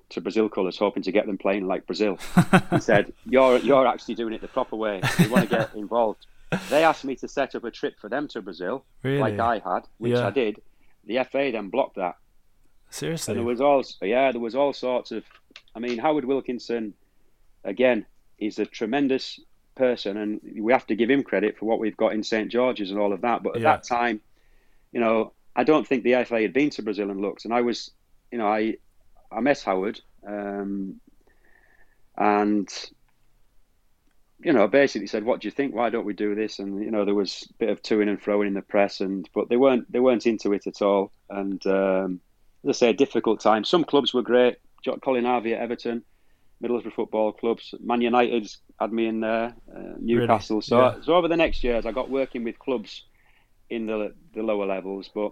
to 0.09 0.21
Brazil 0.21 0.47
colours, 0.49 0.77
hoping 0.77 1.01
to 1.03 1.11
get 1.11 1.25
them 1.25 1.37
playing 1.37 1.65
like 1.65 1.87
Brazil. 1.87 2.19
he 2.71 2.79
said, 2.79 3.13
"You're 3.25 3.57
you're 3.59 3.87
actually 3.87 4.15
doing 4.15 4.33
it 4.33 4.41
the 4.41 4.47
proper 4.47 4.75
way. 4.75 5.01
You 5.19 5.29
want 5.29 5.49
to 5.49 5.55
get 5.55 5.73
involved." 5.75 6.25
They 6.69 6.83
asked 6.83 7.03
me 7.03 7.15
to 7.17 7.27
set 7.27 7.55
up 7.55 7.63
a 7.63 7.71
trip 7.71 7.99
for 7.99 8.07
them 8.07 8.27
to 8.29 8.41
Brazil, 8.41 8.85
Really? 9.03 9.17
like 9.19 9.39
I 9.39 9.55
had, 9.59 9.81
which 9.97 10.13
Yeah. 10.13 10.27
I 10.27 10.29
did. 10.31 10.61
The 11.05 11.23
FA 11.23 11.49
then 11.51 11.69
blocked 11.69 11.95
that. 11.97 12.15
Seriously. 12.95 13.33
And 13.33 13.39
there 13.39 13.55
was 13.57 13.97
yeah, 14.01 14.31
there 14.31 14.39
was 14.39 14.55
all 14.55 14.71
sorts 14.71 15.11
of. 15.11 15.25
I 15.75 15.79
mean, 15.79 15.97
Howard 15.97 16.23
Wilkinson, 16.23 16.93
again, 17.65 18.05
is 18.39 18.57
a 18.57 18.65
tremendous 18.65 19.37
person, 19.75 20.15
and 20.15 20.39
we 20.61 20.71
have 20.71 20.87
to 20.87 20.95
give 20.95 21.09
him 21.09 21.21
credit 21.21 21.57
for 21.57 21.65
what 21.65 21.79
we've 21.79 21.97
got 21.97 22.13
in 22.13 22.23
St 22.23 22.49
George's 22.49 22.91
and 22.91 22.99
all 22.99 23.11
of 23.11 23.19
that. 23.21 23.43
But 23.43 23.57
at 23.57 23.61
Yeah. 23.61 23.71
that 23.73 23.83
time, 23.83 24.21
you 24.93 25.01
know, 25.01 25.33
I 25.57 25.65
don't 25.65 25.85
think 25.85 26.03
the 26.03 26.13
FA 26.13 26.41
had 26.41 26.53
been 26.53 26.69
to 26.71 26.83
Brazil 26.83 27.11
and 27.11 27.19
looked, 27.19 27.43
and 27.43 27.53
I 27.53 27.61
was, 27.61 27.91
you 28.31 28.37
know, 28.37 28.47
I 28.47 28.77
I 29.29 29.41
met 29.41 29.61
Howard, 29.61 29.99
um, 30.25 31.01
and 32.17 32.69
you 34.39 34.53
know, 34.53 34.69
basically 34.69 35.07
said, 35.07 35.25
"What 35.25 35.41
do 35.41 35.49
you 35.49 35.51
think? 35.51 35.75
Why 35.75 35.89
don't 35.89 36.05
we 36.05 36.13
do 36.13 36.33
this?" 36.33 36.59
And 36.59 36.81
you 36.81 36.91
know, 36.91 37.03
there 37.03 37.13
was 37.13 37.45
a 37.49 37.53
bit 37.55 37.69
of 37.69 37.81
toing 37.81 38.07
and 38.07 38.21
froing 38.21 38.47
in 38.47 38.53
the 38.53 38.61
press, 38.61 39.01
and 39.01 39.29
but 39.33 39.49
they 39.49 39.57
weren't 39.57 39.91
they 39.91 39.99
weren't 39.99 40.25
into 40.25 40.53
it 40.53 40.65
at 40.65 40.81
all. 40.81 41.11
And 41.29 41.65
um, 41.67 42.21
as 42.67 42.69
I 42.69 42.79
say, 42.79 42.89
a 42.89 42.93
difficult 42.93 43.39
time. 43.39 43.63
Some 43.63 43.83
clubs 43.83 44.13
were 44.13 44.21
great. 44.21 44.57
Colin 45.01 45.25
Harvey 45.25 45.53
at 45.53 45.61
Everton, 45.61 46.03
Middlesbrough 46.63 46.93
Football 46.93 47.31
Clubs, 47.33 47.73
Man 47.83 48.01
United 48.01 48.47
had 48.79 48.93
me 48.93 49.07
in 49.07 49.19
there, 49.19 49.55
uh, 49.75 49.79
Newcastle. 49.99 50.61
So, 50.61 50.79
Yeah. 50.79 51.01
so 51.01 51.15
over 51.15 51.27
the 51.27 51.37
next 51.37 51.63
years, 51.63 51.85
I 51.85 51.91
got 51.91 52.09
working 52.09 52.43
with 52.43 52.59
clubs 52.59 53.03
in 53.69 53.87
the 53.87 54.13
the 54.33 54.43
lower 54.43 54.65
levels. 54.65 55.09
But 55.13 55.31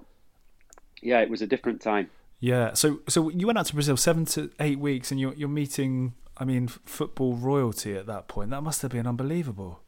yeah, 1.01 1.21
it 1.21 1.29
was 1.29 1.41
a 1.41 1.47
different 1.47 1.81
time. 1.81 2.09
Yeah. 2.39 2.73
So 2.73 3.01
so 3.07 3.29
you 3.29 3.45
went 3.45 3.59
out 3.59 3.67
to 3.67 3.73
Brazil 3.73 3.95
seven 3.97 4.25
to 4.25 4.49
eight 4.59 4.79
weeks, 4.79 5.11
and 5.11 5.19
you're 5.19 5.33
you're 5.35 5.49
meeting. 5.49 6.13
I 6.35 6.45
mean, 6.45 6.67
football 6.67 7.35
royalty 7.35 7.95
at 7.95 8.07
that 8.07 8.27
point. 8.27 8.49
That 8.49 8.63
must 8.63 8.81
have 8.81 8.89
been 8.89 9.05
unbelievable. 9.05 9.81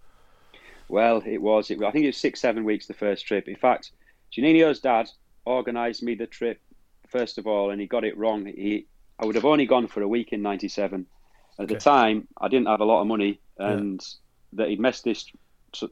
Well, 0.88 1.24
it 1.26 1.42
was. 1.42 1.72
It, 1.72 1.82
I 1.82 1.90
think 1.90 2.04
it 2.04 2.10
was 2.10 2.18
six, 2.18 2.40
seven 2.40 2.64
weeks 2.64 2.86
the 2.86 2.94
first 2.94 3.26
trip. 3.26 3.48
In 3.48 3.56
fact, 3.56 3.92
Juninho's 4.32 4.80
dad 4.80 5.10
organised 5.48 6.04
me 6.04 6.14
the 6.14 6.28
trip 6.28 6.62
first 7.10 7.38
of 7.38 7.48
all, 7.48 7.72
and 7.72 7.80
he 7.80 7.88
got 7.88 8.04
it 8.04 8.18
wrong. 8.18 8.46
He, 8.46 8.88
I 9.20 9.26
would 9.26 9.36
have 9.36 9.46
only 9.46 9.66
gone 9.66 9.88
for 9.88 10.02
a 10.02 10.08
week 10.08 10.34
in 10.34 10.42
'97. 10.42 11.06
At 11.58 11.68
the 11.70 11.76
time, 11.76 12.28
I 12.40 12.50
didn't 12.50 12.68
have 12.68 12.82
a 12.82 12.86
lot 12.86 13.02
of 13.02 13.08
money, 13.08 13.40
and 13.58 14.06
that 14.54 14.68
he'd 14.70 14.80
messed 14.80 15.04
this 15.04 15.26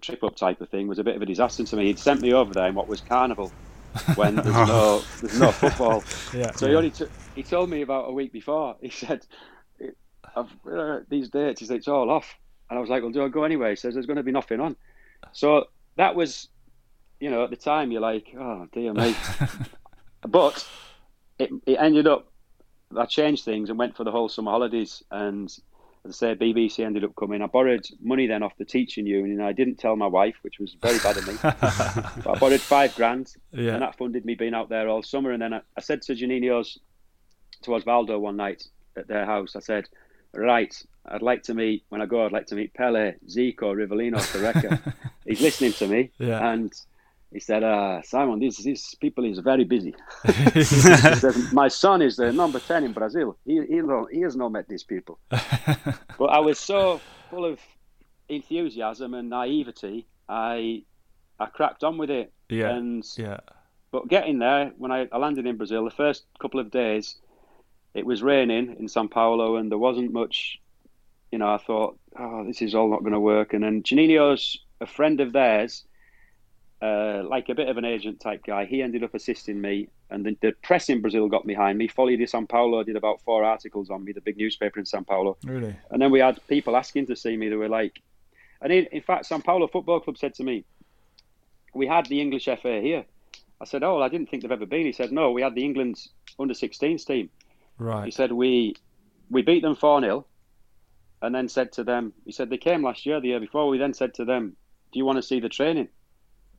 trip 0.02 0.23
up 0.23 0.36
type 0.36 0.62
of 0.62 0.69
thing 0.69 0.88
was 0.88 0.99
a 0.99 1.04
bit 1.04 1.15
of 1.15 1.21
a 1.21 1.26
disaster 1.26 1.63
to 1.63 1.76
me. 1.76 1.88
He'd 1.88 1.99
sent 1.99 2.21
me 2.21 2.34
over 2.34 2.54
there 2.54 2.67
in 2.67 2.76
what 2.76 2.88
was 2.88 3.02
carnival, 3.02 3.52
when 4.15 4.36
there's 4.36 4.47
no 4.67 5.02
there's 5.21 5.39
no 5.39 5.52
football. 5.52 6.04
Yeah. 6.34 6.52
So 6.54 6.67
he 6.67 6.73
only 6.73 6.89
t- 6.89 7.06
he 7.36 7.43
told 7.43 7.69
me 7.69 7.84
about 7.84 8.10
a 8.10 8.12
week 8.12 8.34
before. 8.34 8.76
He 8.82 8.89
said, 8.89 9.26
I've, 10.36 10.49
uh, 10.67 11.02
"These 11.10 11.30
dates," 11.30 11.60
he 11.60 11.65
said, 11.67 11.78
"It's 11.78 11.88
all 11.88 12.10
off." 12.10 12.36
And 12.69 12.78
I 12.78 12.82
was 12.82 12.89
like, 12.89 13.04
"Well, 13.04 13.12
do 13.12 13.23
I 13.23 13.28
go 13.28 13.43
anyway?" 13.43 13.71
He 13.71 13.76
says, 13.76 13.93
"There's 13.93 14.08
going 14.08 14.17
to 14.17 14.23
be 14.23 14.32
nothing 14.32 14.60
on." 14.60 14.76
So 15.32 15.65
that 15.95 16.15
was, 16.15 16.47
you 17.19 17.30
know, 17.30 17.43
at 17.43 17.52
the 17.52 17.56
time 17.56 17.91
you're 17.91 18.02
like, 18.02 18.34
"Oh 18.38 18.67
dear 18.73 18.93
me," 18.93 19.15
but 20.28 20.67
it 21.43 21.49
it 21.65 21.77
ended 21.79 22.08
up. 22.08 22.27
I 22.97 23.06
changed 23.06 23.43
things 23.45 23.69
and 23.69 23.79
went 23.79 23.95
for 23.97 24.03
the 24.03 24.12
whole 24.12 24.29
summer 24.29 24.51
holidays. 24.51 25.03
And 25.10 25.49
as 26.06 26.12
I 26.23 26.34
say, 26.34 26.36
BBC 26.36 26.86
ended 26.86 27.03
up 27.03 27.15
coming. 27.15 27.41
I 27.41 27.47
borrowed 27.47 27.86
money 28.01 28.27
then 28.27 28.43
off 28.43 28.56
the 28.58 28.65
teaching 28.65 29.08
union. 29.08 29.41
I 29.41 29.51
didn't 29.51 29.77
tell 29.79 29.95
my 29.95 30.06
wife, 30.06 30.36
which 30.43 30.60
was 30.60 30.75
very 30.82 30.99
bad 30.99 31.17
of 31.17 31.27
me. 31.27 31.34
I 32.32 32.38
borrowed 32.39 32.62
five 32.62 32.93
grand 32.95 33.34
Yeah. 33.51 33.73
and 33.73 33.82
that 33.82 33.97
funded 33.97 34.25
me 34.25 34.36
being 34.36 34.53
out 34.53 34.69
there 34.69 34.88
all 34.89 35.01
summer. 35.01 35.32
And 35.32 35.41
then 35.41 35.53
I, 35.56 35.62
I 35.77 35.82
said 35.82 36.01
to 36.03 36.13
Juninho's, 36.13 36.77
to 37.63 37.71
Osvaldo 37.71 38.19
one 38.19 38.36
night 38.38 38.63
at 38.95 39.08
their 39.08 39.25
house, 39.25 39.56
I 39.56 39.60
said, 39.62 39.86
right, 40.36 40.75
I'd 41.06 41.21
like 41.23 41.41
to 41.43 41.53
meet, 41.56 41.84
when 41.89 42.01
I 42.01 42.06
go, 42.06 42.25
I'd 42.25 42.32
like 42.32 42.47
to 42.47 42.56
meet 42.56 42.73
Pele, 42.75 43.13
Zico, 43.27 43.73
Rivellino, 43.73 44.17
Torreca. 44.17 44.93
He's 45.25 45.41
listening 45.41 45.73
to 45.73 45.88
me. 45.88 46.12
Yeah. 46.19 46.51
And 46.51 46.71
he 47.34 47.39
said, 47.39 47.63
uh, 47.63 48.02
Simon, 48.04 48.39
this, 48.39 48.63
this 48.63 48.93
people 48.96 49.26
is 49.26 49.39
very 49.39 49.63
busy. 49.63 49.96
he 50.54 50.63
said, 50.63 51.36
my 51.52 51.67
son 51.67 52.02
is 52.02 52.15
the 52.15 52.32
number 52.32 52.60
10 52.60 52.84
in 52.84 52.93
Brazil. 52.93 53.38
He, 53.46 53.56
he, 53.65 53.82
he 54.12 54.22
has 54.22 54.36
not 54.36 54.52
met 54.52 54.67
these 54.69 54.84
people. 54.84 55.19
but 55.30 56.26
I 56.26 56.39
was 56.39 56.60
so 56.60 57.02
full 57.30 57.46
of 57.46 57.60
enthusiasm 58.30 59.13
and 59.13 59.30
naivety, 59.30 60.08
I, 60.30 60.84
I 61.39 61.48
cracked 61.48 61.84
on 61.84 61.98
with 61.98 62.12
it. 62.12 62.32
Yeah. 62.50 62.69
And 62.69 63.04
yeah. 63.17 63.39
but 63.91 64.08
getting 64.08 64.39
there, 64.39 64.72
when 64.78 64.91
I, 64.91 65.08
I 65.12 65.17
landed 65.17 65.48
in 65.48 65.58
Brazil, 65.58 65.84
the 65.84 65.91
first 65.91 66.26
couple 66.39 66.60
of 66.60 66.69
days, 66.69 67.15
it 67.93 68.06
was 68.06 68.22
raining 68.24 68.76
in 68.80 68.88
Sao 68.88 69.08
Paulo, 69.08 69.58
and 69.58 69.72
there 69.72 69.78
wasn't 69.78 70.13
much. 70.13 70.60
You 71.32 71.39
know, 71.39 71.52
I 71.52 71.58
thought, 71.58 71.98
oh, 72.17 72.46
this 72.46 72.62
is 72.62 72.76
all 72.76 72.89
not 72.89 73.00
going 73.00 73.13
to 73.13 73.19
work. 73.19 73.54
And 73.54 73.63
then 73.63 73.82
Juninho's 73.82 74.60
a 74.82 74.86
friend 74.86 75.19
of 75.19 75.34
theirs, 75.34 75.84
uh, 76.84 77.24
like 77.24 77.48
a 77.48 77.56
bit 77.56 77.69
of 77.69 77.78
an 77.78 77.86
agent 77.86 78.19
type 78.19 78.43
guy. 78.46 78.65
He 78.65 78.82
ended 78.82 79.06
up 79.06 79.13
assisting 79.13 79.62
me, 79.62 79.88
and 80.10 80.26
the, 80.26 80.38
the 80.41 80.52
press 80.63 80.89
in 80.89 81.00
Brazil 81.00 81.30
got 81.30 81.48
behind 81.48 81.78
me. 81.78 81.88
Folha 81.88 82.17
de 82.17 82.26
Sao 82.26 82.43
Paulo 82.43 82.84
did 82.84 82.98
about 82.98 83.22
four 83.22 83.46
articles 83.46 83.89
on 83.89 84.04
me, 84.04 84.12
the 84.12 84.19
big 84.19 84.36
newspaper 84.36 84.80
in 84.80 84.86
Sao 84.86 85.02
Paulo. 85.02 85.38
Really. 85.46 85.74
And 85.91 86.02
then 86.02 86.12
we 86.12 86.19
had 86.19 86.46
people 86.50 86.76
asking 86.76 87.08
to 87.08 87.15
see 87.15 87.38
me. 87.38 87.48
They 87.48 87.56
were 87.56 87.69
like, 87.69 88.02
and 88.62 88.74
in, 88.74 88.86
in 88.91 89.02
fact, 89.02 89.28
Sao 89.28 89.39
Paulo 89.39 89.67
Football 89.67 90.02
Club 90.02 90.17
said 90.17 90.34
to 90.36 90.43
me, 90.43 90.65
"We 91.74 91.88
had 91.88 92.06
the 92.08 92.19
English 92.19 92.46
FA 92.46 92.82
here." 92.82 93.06
I 93.62 93.65
said, 93.65 93.84
"Oh, 93.84 94.02
I 94.02 94.10
didn't 94.10 94.30
think 94.30 94.41
they've 94.41 94.52
ever 94.52 94.65
been." 94.65 94.86
He 94.86 94.91
said, 94.91 95.13
"No, 95.13 95.32
we 95.32 95.41
had 95.41 95.56
the 95.56 95.63
England's 95.63 96.10
under 96.38 96.54
16s 96.54 97.06
team." 97.06 97.30
Right. 97.78 98.06
He 98.06 98.12
said, 98.12 98.34
"We 98.34 98.76
we 99.30 99.41
beat 99.41 99.62
them 99.62 99.78
four 99.78 100.02
0 100.02 100.26
and 101.22 101.34
then 101.34 101.48
said 101.48 101.72
to 101.72 101.86
them, 101.86 102.12
he 102.26 102.34
said 102.34 102.50
they 102.50 102.58
came 102.58 102.84
last 102.84 103.06
year, 103.06 103.22
the 103.22 103.30
year 103.30 103.39
before. 103.39 103.69
We 103.69 103.78
then 103.78 103.93
said 103.93 104.13
to 104.15 104.26
them, 104.26 104.58
"Do 104.91 105.00
you 105.00 105.06
want 105.06 105.15
to 105.15 105.24
see 105.24 105.39
the 105.39 105.48
training, 105.48 105.88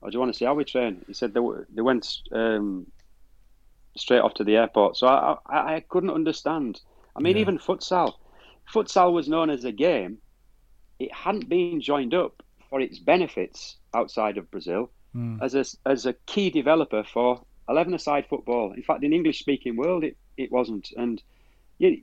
or 0.05 0.11
do 0.11 0.14
you 0.17 0.21
want 0.21 0.33
to 0.33 0.38
see 0.38 0.45
how 0.45 0.55
we 0.55 0.64
train?" 0.64 1.03
He 1.07 1.14
said 1.14 1.33
they 1.33 1.40
were, 1.40 1.67
they 1.75 1.83
went 1.83 2.07
um, 2.31 2.87
straight 3.97 4.21
off 4.21 4.35
to 4.35 4.45
the 4.45 4.57
airport. 4.57 4.97
So 4.97 5.07
I 5.09 5.37
I, 5.47 5.75
I 5.77 5.81
couldn't 5.88 6.11
understand. 6.11 6.81
I 7.17 7.21
mean, 7.21 7.37
Yeah. 7.37 7.43
even 7.43 7.59
futsal, 7.59 8.12
futsal 8.73 9.12
was 9.12 9.29
known 9.29 9.51
as 9.51 9.64
a 9.64 9.73
game. 9.73 10.19
It 10.99 11.12
hadn't 11.12 11.49
been 11.49 11.81
joined 11.81 12.14
up 12.14 12.43
for 12.71 12.81
its 12.81 12.99
benefits 12.99 13.77
outside 13.95 14.38
of 14.38 14.51
Brazil 14.51 14.90
Mm. 15.17 15.38
as 15.40 15.55
a 15.55 15.64
as 15.88 16.07
a 16.07 16.12
key 16.27 16.51
developer 16.51 17.05
for 17.05 17.40
eleven-a-side 17.69 18.27
football. 18.27 18.73
In 18.73 18.83
fact, 18.83 19.05
in 19.05 19.12
English-speaking 19.12 19.77
world, 19.77 20.03
it, 20.05 20.17
it 20.37 20.51
wasn't. 20.51 20.90
And 20.97 21.23
you, 21.79 22.03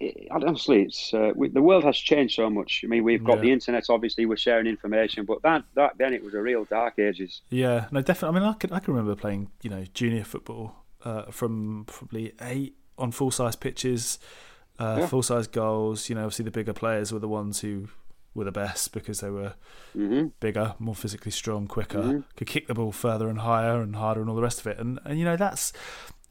it, 0.00 0.28
honestly, 0.30 0.82
it's 0.82 1.12
uh, 1.14 1.32
we, 1.34 1.48
the 1.48 1.62
world 1.62 1.84
has 1.84 1.96
changed 1.96 2.34
so 2.34 2.50
much. 2.50 2.82
I 2.84 2.86
mean, 2.88 3.04
we've 3.04 3.24
got 3.24 3.36
Yeah. 3.36 3.42
the 3.42 3.52
internet. 3.52 3.84
Obviously, 3.88 4.26
we're 4.26 4.36
sharing 4.36 4.66
information, 4.66 5.24
but 5.24 5.42
that 5.42 5.64
that 5.74 5.96
then 5.98 6.12
it 6.14 6.22
was 6.24 6.34
a 6.34 6.40
real 6.40 6.64
dark 6.64 6.98
ages. 6.98 7.40
Yeah, 7.50 7.86
no, 7.90 8.02
definitely. 8.02 8.36
I 8.36 8.40
mean, 8.40 8.48
I 8.50 8.52
can 8.54 8.72
I 8.72 8.78
can 8.78 8.94
remember 8.94 9.14
playing, 9.18 9.50
you 9.62 9.70
know, 9.70 9.84
junior 9.94 10.24
football 10.24 10.74
uh, 11.04 11.30
from 11.30 11.84
probably 11.86 12.32
eight 12.42 12.76
on 12.98 13.10
full 13.12 13.30
size 13.30 13.56
pitches, 13.56 14.18
uh, 14.78 14.96
Yeah. 15.00 15.06
full 15.06 15.22
size 15.22 15.46
goals. 15.46 16.08
You 16.08 16.14
know, 16.14 16.22
obviously 16.24 16.44
the 16.44 16.50
bigger 16.50 16.72
players 16.72 17.12
were 17.12 17.18
the 17.18 17.28
ones 17.28 17.60
who 17.60 17.88
were 18.34 18.44
the 18.44 18.52
best 18.52 18.92
because 18.92 19.20
they 19.20 19.30
were 19.30 19.54
hmm 19.94 20.26
bigger, 20.40 20.74
more 20.78 20.94
physically 20.94 21.32
strong, 21.32 21.66
quicker, 21.66 22.02
Mhm. 22.02 22.24
could 22.36 22.46
kick 22.48 22.66
the 22.66 22.74
ball 22.74 22.92
further 22.92 23.28
and 23.30 23.38
higher 23.38 23.80
and 23.80 23.96
harder 23.96 24.20
and 24.20 24.28
all 24.28 24.36
the 24.36 24.42
rest 24.42 24.60
of 24.60 24.66
it. 24.66 24.78
And 24.78 24.98
and 25.06 25.18
you 25.18 25.24
know 25.24 25.36
that's 25.36 25.72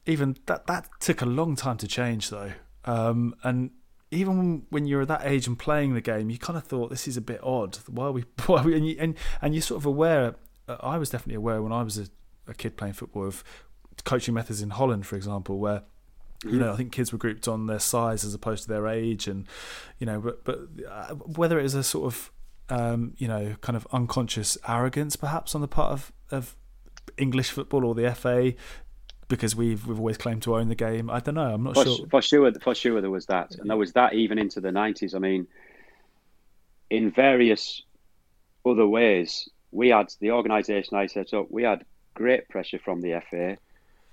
even 0.06 0.36
that 0.46 0.68
that 0.68 0.88
took 1.00 1.20
a 1.20 1.26
long 1.26 1.56
time 1.56 1.76
to 1.78 1.88
change 1.88 2.30
though. 2.30 2.52
Um, 2.86 3.34
and 3.42 3.70
even 4.10 4.66
when 4.70 4.86
you're 4.86 5.02
at 5.02 5.08
that 5.08 5.22
age 5.24 5.46
and 5.46 5.58
playing 5.58 5.94
the 5.94 6.00
game, 6.00 6.30
you 6.30 6.38
kind 6.38 6.56
of 6.56 6.64
thought 6.64 6.90
this 6.90 7.08
is 7.08 7.16
a 7.16 7.20
bit 7.20 7.40
odd. 7.42 7.76
Why 7.88 8.06
are 8.06 8.12
we? 8.12 8.24
Why 8.46 8.60
are 8.60 8.64
we 8.64 8.76
and, 8.76 8.88
you, 8.88 8.96
and 8.98 9.14
and 9.42 9.54
you're 9.54 9.62
sort 9.62 9.80
of 9.80 9.86
aware. 9.86 10.36
Uh, 10.68 10.76
I 10.80 10.98
was 10.98 11.10
definitely 11.10 11.36
aware 11.36 11.62
when 11.62 11.72
I 11.72 11.82
was 11.82 11.98
a, 11.98 12.06
a 12.48 12.54
kid 12.54 12.76
playing 12.76 12.94
football 12.94 13.26
of 13.26 13.44
coaching 14.04 14.34
methods 14.34 14.62
in 14.62 14.70
Holland, 14.70 15.06
for 15.06 15.16
example, 15.16 15.58
where 15.58 15.82
you 16.44 16.58
know, 16.58 16.72
I 16.72 16.76
think 16.76 16.92
kids 16.92 17.12
were 17.12 17.18
grouped 17.18 17.48
on 17.48 17.66
their 17.66 17.78
size 17.78 18.24
as 18.24 18.34
opposed 18.34 18.64
to 18.64 18.68
their 18.68 18.86
age, 18.86 19.26
and 19.26 19.46
you 19.98 20.06
know, 20.06 20.20
but 20.20 20.44
but 20.44 20.60
uh, 20.88 21.14
whether 21.14 21.58
it 21.58 21.62
was 21.62 21.74
a 21.74 21.82
sort 21.82 22.06
of 22.06 22.32
um, 22.68 23.14
you 23.16 23.28
know 23.28 23.56
kind 23.60 23.76
of 23.76 23.86
unconscious 23.92 24.58
arrogance 24.68 25.16
perhaps 25.16 25.54
on 25.54 25.60
the 25.60 25.68
part 25.68 25.92
of 25.92 26.12
of 26.30 26.56
English 27.16 27.50
football 27.50 27.84
or 27.84 27.94
the 27.94 28.12
FA 28.14 28.54
because 29.28 29.56
we've 29.56 29.86
we've 29.86 29.98
always 29.98 30.16
claimed 30.16 30.42
to 30.42 30.56
own 30.56 30.68
the 30.68 30.74
game. 30.74 31.10
I 31.10 31.20
don't 31.20 31.34
know. 31.34 31.54
I'm 31.54 31.62
not 31.62 31.74
for, 31.74 31.84
sure. 31.84 32.06
For 32.10 32.22
sure, 32.22 32.52
for 32.60 32.74
sure, 32.74 33.00
there 33.00 33.10
was 33.10 33.26
that, 33.26 33.54
and 33.56 33.68
there 33.70 33.76
was 33.76 33.92
that 33.92 34.14
even 34.14 34.38
into 34.38 34.60
the 34.60 34.70
'90s. 34.70 35.14
I 35.14 35.18
mean, 35.18 35.46
in 36.90 37.10
various 37.10 37.82
other 38.64 38.86
ways, 38.86 39.48
we 39.70 39.88
had 39.88 40.12
the 40.20 40.32
organisation 40.32 40.96
I 40.96 41.06
set 41.06 41.34
up. 41.34 41.50
We 41.50 41.62
had 41.62 41.84
great 42.14 42.48
pressure 42.48 42.78
from 42.78 43.00
the 43.00 43.20
FA. 43.30 43.58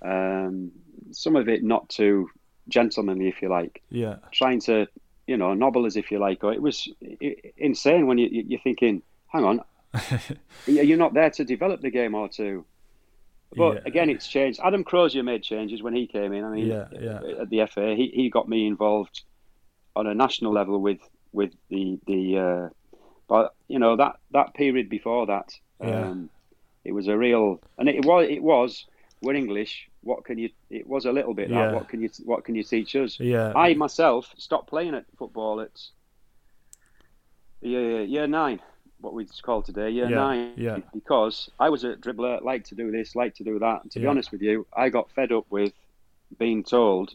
Um, 0.02 0.72
some 1.12 1.36
of 1.36 1.48
it 1.48 1.62
not 1.62 1.88
too 1.88 2.28
gentlemanly, 2.68 3.28
if 3.28 3.42
you 3.42 3.48
like. 3.48 3.82
Yeah. 3.90 4.16
Trying 4.32 4.60
to, 4.62 4.86
you 5.26 5.36
know, 5.36 5.54
nobblers, 5.54 5.96
if 5.96 6.10
you 6.10 6.18
like. 6.18 6.44
Or 6.44 6.52
it 6.52 6.62
was 6.62 6.88
insane 7.56 8.06
when 8.06 8.18
you, 8.18 8.28
you're 8.30 8.60
thinking, 8.60 9.02
hang 9.28 9.44
on, 9.44 9.60
you're 10.66 10.98
not 10.98 11.14
there 11.14 11.30
to 11.30 11.44
develop 11.44 11.80
the 11.80 11.90
game 11.90 12.14
or 12.14 12.28
to. 12.28 12.64
But 13.56 13.74
yeah. 13.74 13.80
again, 13.86 14.10
it's 14.10 14.26
changed. 14.26 14.60
Adam 14.62 14.84
Crozier 14.84 15.22
made 15.22 15.42
changes 15.42 15.82
when 15.82 15.94
he 15.94 16.06
came 16.06 16.32
in. 16.32 16.44
I 16.44 16.50
mean, 16.50 16.66
yeah, 16.66 16.86
yeah. 16.92 17.20
at 17.40 17.50
the 17.50 17.66
FA, 17.66 17.94
he, 17.94 18.10
he 18.14 18.30
got 18.30 18.48
me 18.48 18.66
involved 18.66 19.22
on 19.96 20.06
a 20.06 20.14
national 20.14 20.52
level 20.52 20.80
with 20.80 21.00
with 21.32 21.52
the 21.70 21.98
the. 22.06 22.38
Uh, 22.38 22.68
but 23.28 23.54
you 23.68 23.78
know 23.78 23.96
that 23.96 24.16
that 24.32 24.54
period 24.54 24.88
before 24.88 25.26
that, 25.26 25.54
yeah. 25.80 26.08
um, 26.08 26.30
it 26.84 26.92
was 26.92 27.08
a 27.08 27.16
real, 27.16 27.60
and 27.78 27.88
it 27.88 28.04
was 28.04 28.26
it 28.28 28.42
was 28.42 28.86
we're 29.22 29.34
English. 29.34 29.88
What 30.02 30.24
can 30.24 30.38
you? 30.38 30.50
It 30.70 30.86
was 30.86 31.06
a 31.06 31.12
little 31.12 31.34
bit 31.34 31.48
yeah. 31.48 31.66
that. 31.66 31.74
What 31.74 31.88
can 31.88 32.02
you? 32.02 32.10
What 32.24 32.44
can 32.44 32.54
you 32.54 32.62
teach 32.62 32.94
us? 32.96 33.18
Yeah. 33.18 33.52
I 33.56 33.74
myself 33.74 34.32
stopped 34.36 34.68
playing 34.68 34.94
at 34.94 35.06
football 35.16 35.60
at 35.60 35.80
year 37.60 38.02
year 38.02 38.26
nine 38.26 38.60
what 39.04 39.14
we 39.14 39.26
call 39.42 39.62
today, 39.62 39.90
year 39.90 40.08
yeah, 40.08 40.16
nine, 40.16 40.52
yeah. 40.56 40.78
because 40.92 41.50
I 41.60 41.68
was 41.68 41.84
a 41.84 41.94
dribbler, 41.94 42.42
like 42.42 42.64
to 42.66 42.74
do 42.74 42.90
this, 42.90 43.14
like 43.14 43.34
to 43.36 43.44
do 43.44 43.58
that. 43.58 43.82
And 43.82 43.92
to 43.92 44.00
yeah. 44.00 44.04
be 44.04 44.08
honest 44.08 44.32
with 44.32 44.42
you, 44.42 44.66
I 44.76 44.88
got 44.88 45.10
fed 45.10 45.30
up 45.30 45.46
with 45.50 45.72
being 46.38 46.64
told 46.64 47.14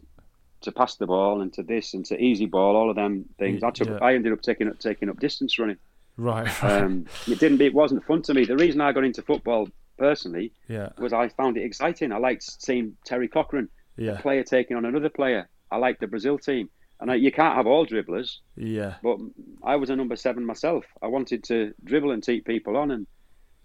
to 0.61 0.71
pass 0.71 0.95
the 0.95 1.07
ball 1.07 1.41
and 1.41 1.51
to 1.53 1.63
this 1.63 1.93
and 1.93 2.05
to 2.05 2.21
easy 2.21 2.45
ball, 2.45 2.75
all 2.75 2.89
of 2.89 2.95
them 2.95 3.25
things. 3.37 3.63
I 3.63 3.71
took, 3.71 3.87
yeah. 3.87 3.99
I 4.01 4.13
ended 4.13 4.31
up 4.31 4.41
taking 4.41 4.67
up 4.67 4.79
taking 4.79 5.09
up 5.09 5.19
distance 5.19 5.57
running. 5.57 5.77
Right. 6.17 6.49
Um, 6.63 7.05
it 7.27 7.39
didn't. 7.39 7.61
It 7.61 7.73
wasn't 7.73 8.05
fun 8.05 8.21
to 8.23 8.33
me. 8.33 8.45
The 8.45 8.57
reason 8.57 8.81
I 8.81 8.91
got 8.91 9.05
into 9.05 9.21
football 9.21 9.69
personally 9.97 10.51
yeah. 10.67 10.89
was 10.97 11.13
I 11.13 11.29
found 11.29 11.57
it 11.57 11.63
exciting. 11.63 12.11
I 12.11 12.17
liked 12.17 12.43
seeing 12.43 12.97
Terry 13.05 13.27
Cochrane, 13.27 13.69
yeah. 13.97 14.13
a 14.13 14.21
player 14.21 14.43
taking 14.43 14.77
on 14.77 14.85
another 14.85 15.09
player. 15.09 15.49
I 15.71 15.77
liked 15.77 16.01
the 16.01 16.07
Brazil 16.07 16.37
team. 16.37 16.69
And 16.99 17.11
I, 17.11 17.15
you 17.15 17.31
can't 17.31 17.55
have 17.55 17.67
all 17.67 17.85
dribblers. 17.85 18.37
Yeah. 18.55 18.95
But 19.01 19.19
I 19.63 19.77
was 19.77 19.89
a 19.89 19.95
number 19.95 20.15
seven 20.15 20.45
myself. 20.45 20.85
I 21.01 21.07
wanted 21.07 21.43
to 21.45 21.73
dribble 21.83 22.11
and 22.11 22.21
take 22.21 22.45
people 22.45 22.75
on, 22.75 22.91
and 22.91 23.07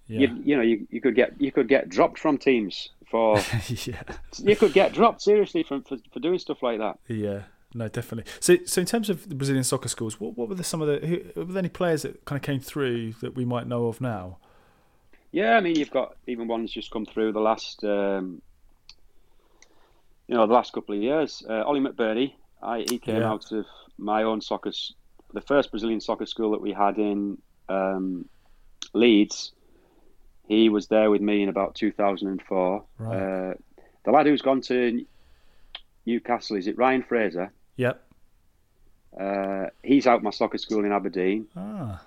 yeah. 0.06 0.20
you, 0.20 0.42
you 0.44 0.56
know, 0.56 0.62
you, 0.62 0.86
you 0.90 1.00
could 1.00 1.16
get 1.16 1.40
you 1.40 1.50
could 1.50 1.68
get 1.68 1.88
dropped 1.88 2.18
from 2.18 2.38
teams 2.38 2.90
for. 3.10 3.38
yeah. 3.68 4.02
You 4.38 4.54
could 4.54 4.72
get 4.72 4.92
dropped 4.92 5.22
seriously 5.22 5.64
from 5.64 5.82
for, 5.82 5.96
for 6.12 6.20
doing 6.20 6.38
stuff 6.38 6.62
like 6.62 6.78
that. 6.78 6.98
Yeah. 7.08 7.42
No, 7.76 7.88
definitely. 7.88 8.30
So, 8.38 8.56
so 8.66 8.80
in 8.80 8.86
terms 8.86 9.10
of 9.10 9.28
the 9.28 9.34
Brazilian 9.34 9.64
soccer 9.64 9.88
schools, 9.88 10.20
what, 10.20 10.38
what 10.38 10.48
were 10.48 10.54
the, 10.54 10.62
some 10.62 10.80
of 10.80 10.86
the 10.86 11.04
who, 11.04 11.40
were 11.40 11.52
there 11.52 11.58
any 11.58 11.68
players 11.68 12.02
that 12.02 12.24
kind 12.24 12.36
of 12.36 12.42
came 12.42 12.60
through 12.60 13.14
that 13.14 13.34
we 13.34 13.44
might 13.44 13.66
know 13.66 13.88
of 13.88 14.00
now? 14.00 14.38
Yeah, 15.32 15.56
I 15.56 15.60
mean, 15.60 15.74
you've 15.74 15.90
got 15.90 16.16
even 16.28 16.46
ones 16.46 16.70
just 16.70 16.92
come 16.92 17.04
through 17.04 17.32
the 17.32 17.40
last, 17.40 17.82
um, 17.82 18.40
you 20.28 20.36
know, 20.36 20.46
the 20.46 20.54
last 20.54 20.72
couple 20.72 20.94
of 20.94 21.02
years. 21.02 21.42
Uh, 21.50 21.64
Ollie 21.64 21.80
McBurnie, 21.80 22.34
I, 22.64 22.80
he 22.88 22.98
came 22.98 23.16
Yeah. 23.20 23.30
out 23.30 23.52
of 23.52 23.66
my 23.98 24.22
own 24.22 24.40
soccer, 24.40 24.72
the 25.32 25.40
first 25.40 25.70
Brazilian 25.70 26.00
soccer 26.00 26.26
school 26.26 26.52
that 26.52 26.60
we 26.60 26.72
had 26.72 26.98
in 26.98 27.38
um, 27.68 28.28
Leeds. 28.92 29.52
He 30.48 30.68
was 30.68 30.88
there 30.88 31.10
with 31.10 31.20
me 31.22 31.42
in 31.42 31.48
about 31.48 31.74
2004. 31.74 32.84
Right. 32.98 33.16
Uh, 33.16 33.54
the 34.04 34.10
lad 34.10 34.26
who's 34.26 34.42
gone 34.42 34.60
to 34.62 35.04
Newcastle, 36.06 36.56
is 36.56 36.66
it 36.66 36.76
Ryan 36.76 37.02
Fraser? 37.02 37.52
Yep. 37.76 38.02
Uh, 39.18 39.66
he's 39.82 40.06
out 40.06 40.22
my 40.22 40.30
soccer 40.30 40.58
school 40.58 40.84
in 40.84 40.92
Aberdeen. 40.92 41.46
Ah. 41.56 42.02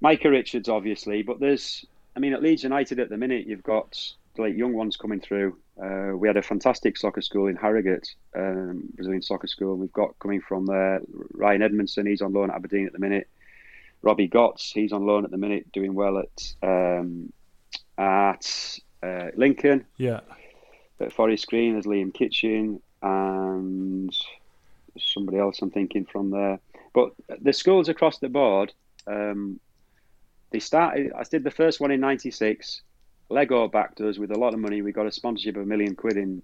Micah 0.00 0.30
Richards, 0.30 0.68
obviously, 0.68 1.22
but 1.22 1.40
there's, 1.40 1.84
I 2.14 2.20
mean, 2.20 2.34
at 2.34 2.42
Leeds 2.42 2.62
United 2.62 3.00
at 3.00 3.08
the 3.08 3.16
minute, 3.16 3.46
you've 3.46 3.62
got 3.62 3.98
like 4.38 4.56
young 4.56 4.72
ones 4.72 4.96
coming 4.96 5.20
through. 5.20 5.56
Uh, 5.82 6.16
we 6.16 6.28
had 6.28 6.36
a 6.36 6.42
fantastic 6.42 6.96
soccer 6.96 7.20
school 7.20 7.46
in 7.46 7.56
Harrogate, 7.56 8.08
um, 8.36 8.84
Brazilian 8.94 9.22
soccer 9.22 9.46
school. 9.46 9.76
We've 9.76 9.92
got 9.92 10.18
coming 10.18 10.40
from 10.40 10.66
there 10.66 11.00
Ryan 11.32 11.62
Edmondson, 11.62 12.06
he's 12.06 12.22
on 12.22 12.32
loan 12.32 12.50
at 12.50 12.56
Aberdeen 12.56 12.86
at 12.86 12.92
the 12.92 12.98
minute. 12.98 13.28
Robbie 14.02 14.28
Gotts, 14.28 14.72
he's 14.72 14.92
on 14.92 15.06
loan 15.06 15.24
at 15.24 15.30
the 15.30 15.38
minute, 15.38 15.72
doing 15.72 15.94
well 15.94 16.18
at 16.18 16.54
um, 16.62 17.32
at 17.96 18.78
uh, 19.02 19.28
Lincoln. 19.34 19.86
Yeah. 19.96 20.20
At 21.00 21.12
Forest 21.12 21.46
Green, 21.48 21.72
there's 21.72 21.86
Liam 21.86 22.14
Kitching 22.14 22.80
and 23.02 24.14
somebody 24.98 25.38
else 25.38 25.60
I'm 25.60 25.70
thinking 25.70 26.04
from 26.04 26.30
there. 26.30 26.60
But 26.92 27.12
the 27.40 27.52
schools 27.52 27.88
across 27.88 28.18
the 28.18 28.28
board, 28.28 28.72
um, 29.06 29.58
they 30.50 30.60
started. 30.60 31.12
I 31.12 31.24
did 31.24 31.42
the 31.42 31.50
first 31.50 31.80
one 31.80 31.90
in 31.90 32.00
'96. 32.00 32.82
Lego 33.30 33.68
backed 33.68 34.00
us 34.00 34.18
with 34.18 34.30
a 34.30 34.38
lot 34.38 34.54
of 34.54 34.60
money. 34.60 34.82
We 34.82 34.92
got 34.92 35.06
a 35.06 35.12
sponsorship 35.12 35.56
of 35.56 35.62
a 35.62 35.66
million 35.66 35.96
quid 35.96 36.16
in 36.16 36.42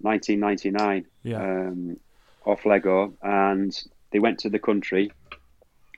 1999 0.00 1.06
Yeah. 1.22 1.42
um, 1.42 1.96
off 2.44 2.64
Lego, 2.64 3.14
and 3.22 3.72
they 4.12 4.18
went 4.18 4.38
to 4.40 4.50
the 4.50 4.58
country. 4.58 5.12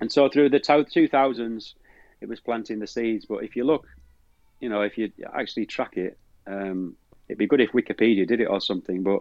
And 0.00 0.10
so 0.10 0.28
through 0.28 0.50
the 0.50 0.60
2000s, 0.60 1.74
it 2.20 2.28
was 2.28 2.40
planting 2.40 2.78
the 2.78 2.86
seeds. 2.86 3.26
But 3.26 3.44
if 3.44 3.56
you 3.56 3.64
look, 3.64 3.86
you 4.60 4.68
know, 4.68 4.82
if 4.82 4.96
you 4.96 5.10
actually 5.34 5.66
track 5.66 5.96
it, 5.96 6.18
um, 6.46 6.96
it'd 7.28 7.38
be 7.38 7.46
good 7.46 7.60
if 7.60 7.72
Wikipedia 7.72 8.26
did 8.26 8.40
it 8.40 8.46
or 8.46 8.60
something. 8.60 9.02
But 9.02 9.20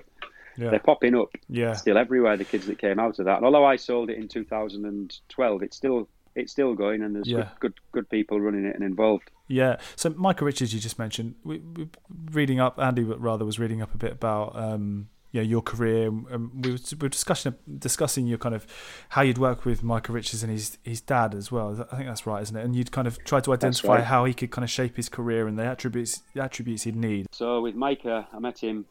Yeah. 0.58 0.70
they're 0.72 0.80
popping 0.80 1.16
up 1.16 1.30
Yeah. 1.50 1.74
still 1.74 1.98
everywhere. 1.98 2.38
The 2.38 2.46
kids 2.46 2.66
that 2.68 2.80
came 2.80 3.00
out 3.00 3.20
of 3.20 3.26
that. 3.26 3.38
And 3.38 3.46
although 3.46 3.66
I 3.66 3.76
sold 3.76 4.10
it 4.10 4.18
in 4.18 4.28
2012, 4.28 5.62
it's 5.64 5.78
still 5.78 6.10
it's 6.38 6.52
still 6.52 6.74
going, 6.74 7.02
and 7.02 7.16
there's 7.16 7.28
Yeah. 7.28 7.50
good, 7.60 7.74
good 7.74 7.74
good 7.92 8.10
people 8.10 8.40
running 8.40 8.66
it 8.66 8.76
and 8.76 8.84
involved. 8.84 9.32
Yeah. 9.48 9.78
So 9.96 10.10
Michael 10.12 10.46
Richards, 10.46 10.74
you 10.74 10.80
just 10.80 11.00
mentioned, 11.00 11.36
we, 11.44 11.58
we 11.60 11.90
reading 12.32 12.60
up. 12.60 12.80
Andy 12.80 13.04
rather 13.04 13.46
was 13.46 13.60
reading 13.60 13.82
up 13.82 13.94
a 13.94 13.98
bit 13.98 14.12
about 14.12 14.56
um, 14.56 15.10
you 15.32 15.42
know, 15.42 15.48
your 15.48 15.62
career. 15.62 16.08
Um, 16.08 16.52
we 16.62 16.72
were, 16.72 16.78
we 16.92 16.98
were 17.04 17.10
discussing 17.10 17.56
discussing 17.80 18.28
your 18.28 18.38
kind 18.38 18.56
of 18.56 18.66
how 19.10 19.22
you'd 19.22 19.38
work 19.38 19.66
with 19.66 19.84
Michael 19.84 20.16
Richards 20.16 20.44
and 20.44 20.52
his 20.52 20.78
his 20.84 21.02
dad 21.02 21.36
as 21.36 21.52
well. 21.52 21.88
I 21.92 21.96
think 21.96 22.08
that's 22.08 22.26
right, 22.26 22.42
isn't 22.42 22.56
it? 22.56 22.64
And 22.64 22.76
you'd 22.76 22.92
kind 22.92 23.08
of 23.08 23.24
try 23.24 23.40
to 23.42 23.54
identify 23.54 23.96
right. 23.96 24.04
how 24.04 24.26
he 24.26 24.34
could 24.34 24.52
kind 24.52 24.64
of 24.64 24.70
shape 24.70 24.96
his 24.96 25.10
career 25.10 25.48
and 25.48 25.58
the 25.58 25.64
attributes 25.64 26.22
the 26.34 26.44
attributes 26.44 26.84
he'd 26.84 26.96
need. 26.96 27.28
So 27.32 27.62
with 27.62 27.76
Micah, 27.76 28.28
I 28.32 28.40
met 28.40 28.60
him 28.60 28.86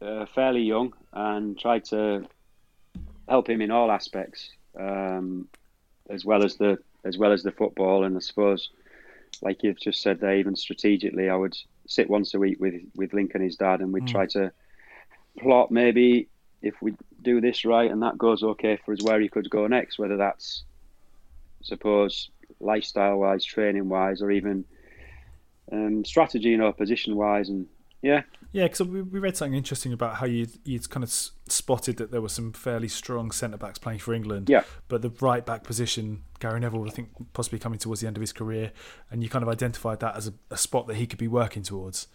uh, 0.00 0.26
fairly 0.34 0.62
young 0.62 0.94
and 1.12 1.58
tried 1.58 1.84
to 1.86 2.26
help 3.28 3.48
him 3.48 3.60
in 3.60 3.70
all 3.70 3.90
aspects, 3.90 4.50
um, 4.78 5.48
as 6.10 6.24
well 6.24 6.44
as 6.44 6.56
the 6.56 6.78
as 7.04 7.16
well 7.16 7.32
as 7.32 7.42
the 7.42 7.52
football. 7.52 8.04
And 8.04 8.16
I 8.16 8.20
suppose, 8.20 8.70
like 9.42 9.62
you've 9.62 9.80
just 9.80 10.02
said 10.02 10.20
there, 10.20 10.36
even 10.36 10.56
strategically, 10.56 11.28
I 11.28 11.36
would 11.36 11.56
sit 11.86 12.10
once 12.10 12.34
a 12.34 12.38
week 12.38 12.58
with 12.60 12.74
with 12.94 13.12
Link 13.12 13.32
and 13.34 13.42
his 13.42 13.56
dad, 13.56 13.80
and 13.80 13.92
we'd 13.92 14.06
try 14.06 14.26
to 14.26 14.52
plot 15.38 15.70
maybe 15.70 16.28
if 16.62 16.74
we 16.82 16.94
do 17.22 17.40
this 17.40 17.64
right 17.64 17.90
and 17.90 18.02
that 18.02 18.18
goes 18.18 18.42
okay 18.42 18.76
for 18.84 18.92
us, 18.92 19.02
where 19.02 19.20
he 19.20 19.28
could 19.28 19.48
go 19.48 19.66
next. 19.66 19.98
Whether 19.98 20.16
that's 20.16 20.64
suppose 21.62 22.30
lifestyle 22.58 23.18
wise, 23.18 23.44
training 23.44 23.88
wise, 23.88 24.22
or 24.22 24.30
even 24.30 24.64
um, 25.72 26.04
strategy, 26.04 26.50
you 26.50 26.56
know, 26.58 26.72
position 26.72 27.16
wise, 27.16 27.48
and 27.48 27.66
yeah, 28.02 28.22
Yeah, 28.52 28.64
because 28.64 28.82
we, 28.82 29.02
we 29.02 29.18
read 29.18 29.36
something 29.36 29.56
interesting 29.56 29.92
about 29.92 30.16
how 30.16 30.26
you 30.26 30.48
you'd 30.64 30.88
kind 30.88 31.04
of 31.04 31.10
spotted 31.10 31.98
that 31.98 32.10
there 32.10 32.20
were 32.20 32.28
some 32.28 32.52
fairly 32.52 32.88
strong 32.88 33.30
centre 33.30 33.58
backs 33.58 33.78
playing 33.78 33.98
for 33.98 34.14
England. 34.14 34.48
Yeah. 34.48 34.64
But 34.88 35.02
the 35.02 35.10
right 35.20 35.44
back 35.44 35.64
position, 35.64 36.24
Gary 36.38 36.60
Neville, 36.60 36.86
I 36.86 36.90
think 36.90 37.10
possibly 37.32 37.58
coming 37.58 37.78
towards 37.78 38.00
the 38.00 38.06
end 38.06 38.16
of 38.16 38.20
his 38.20 38.32
career, 38.32 38.72
and 39.10 39.22
you 39.22 39.28
kind 39.28 39.42
of 39.42 39.48
identified 39.48 40.00
that 40.00 40.16
as 40.16 40.28
a, 40.28 40.32
a 40.50 40.56
spot 40.56 40.86
that 40.86 40.96
he 40.96 41.06
could 41.06 41.18
be 41.18 41.28
working 41.28 41.62
towards. 41.62 42.08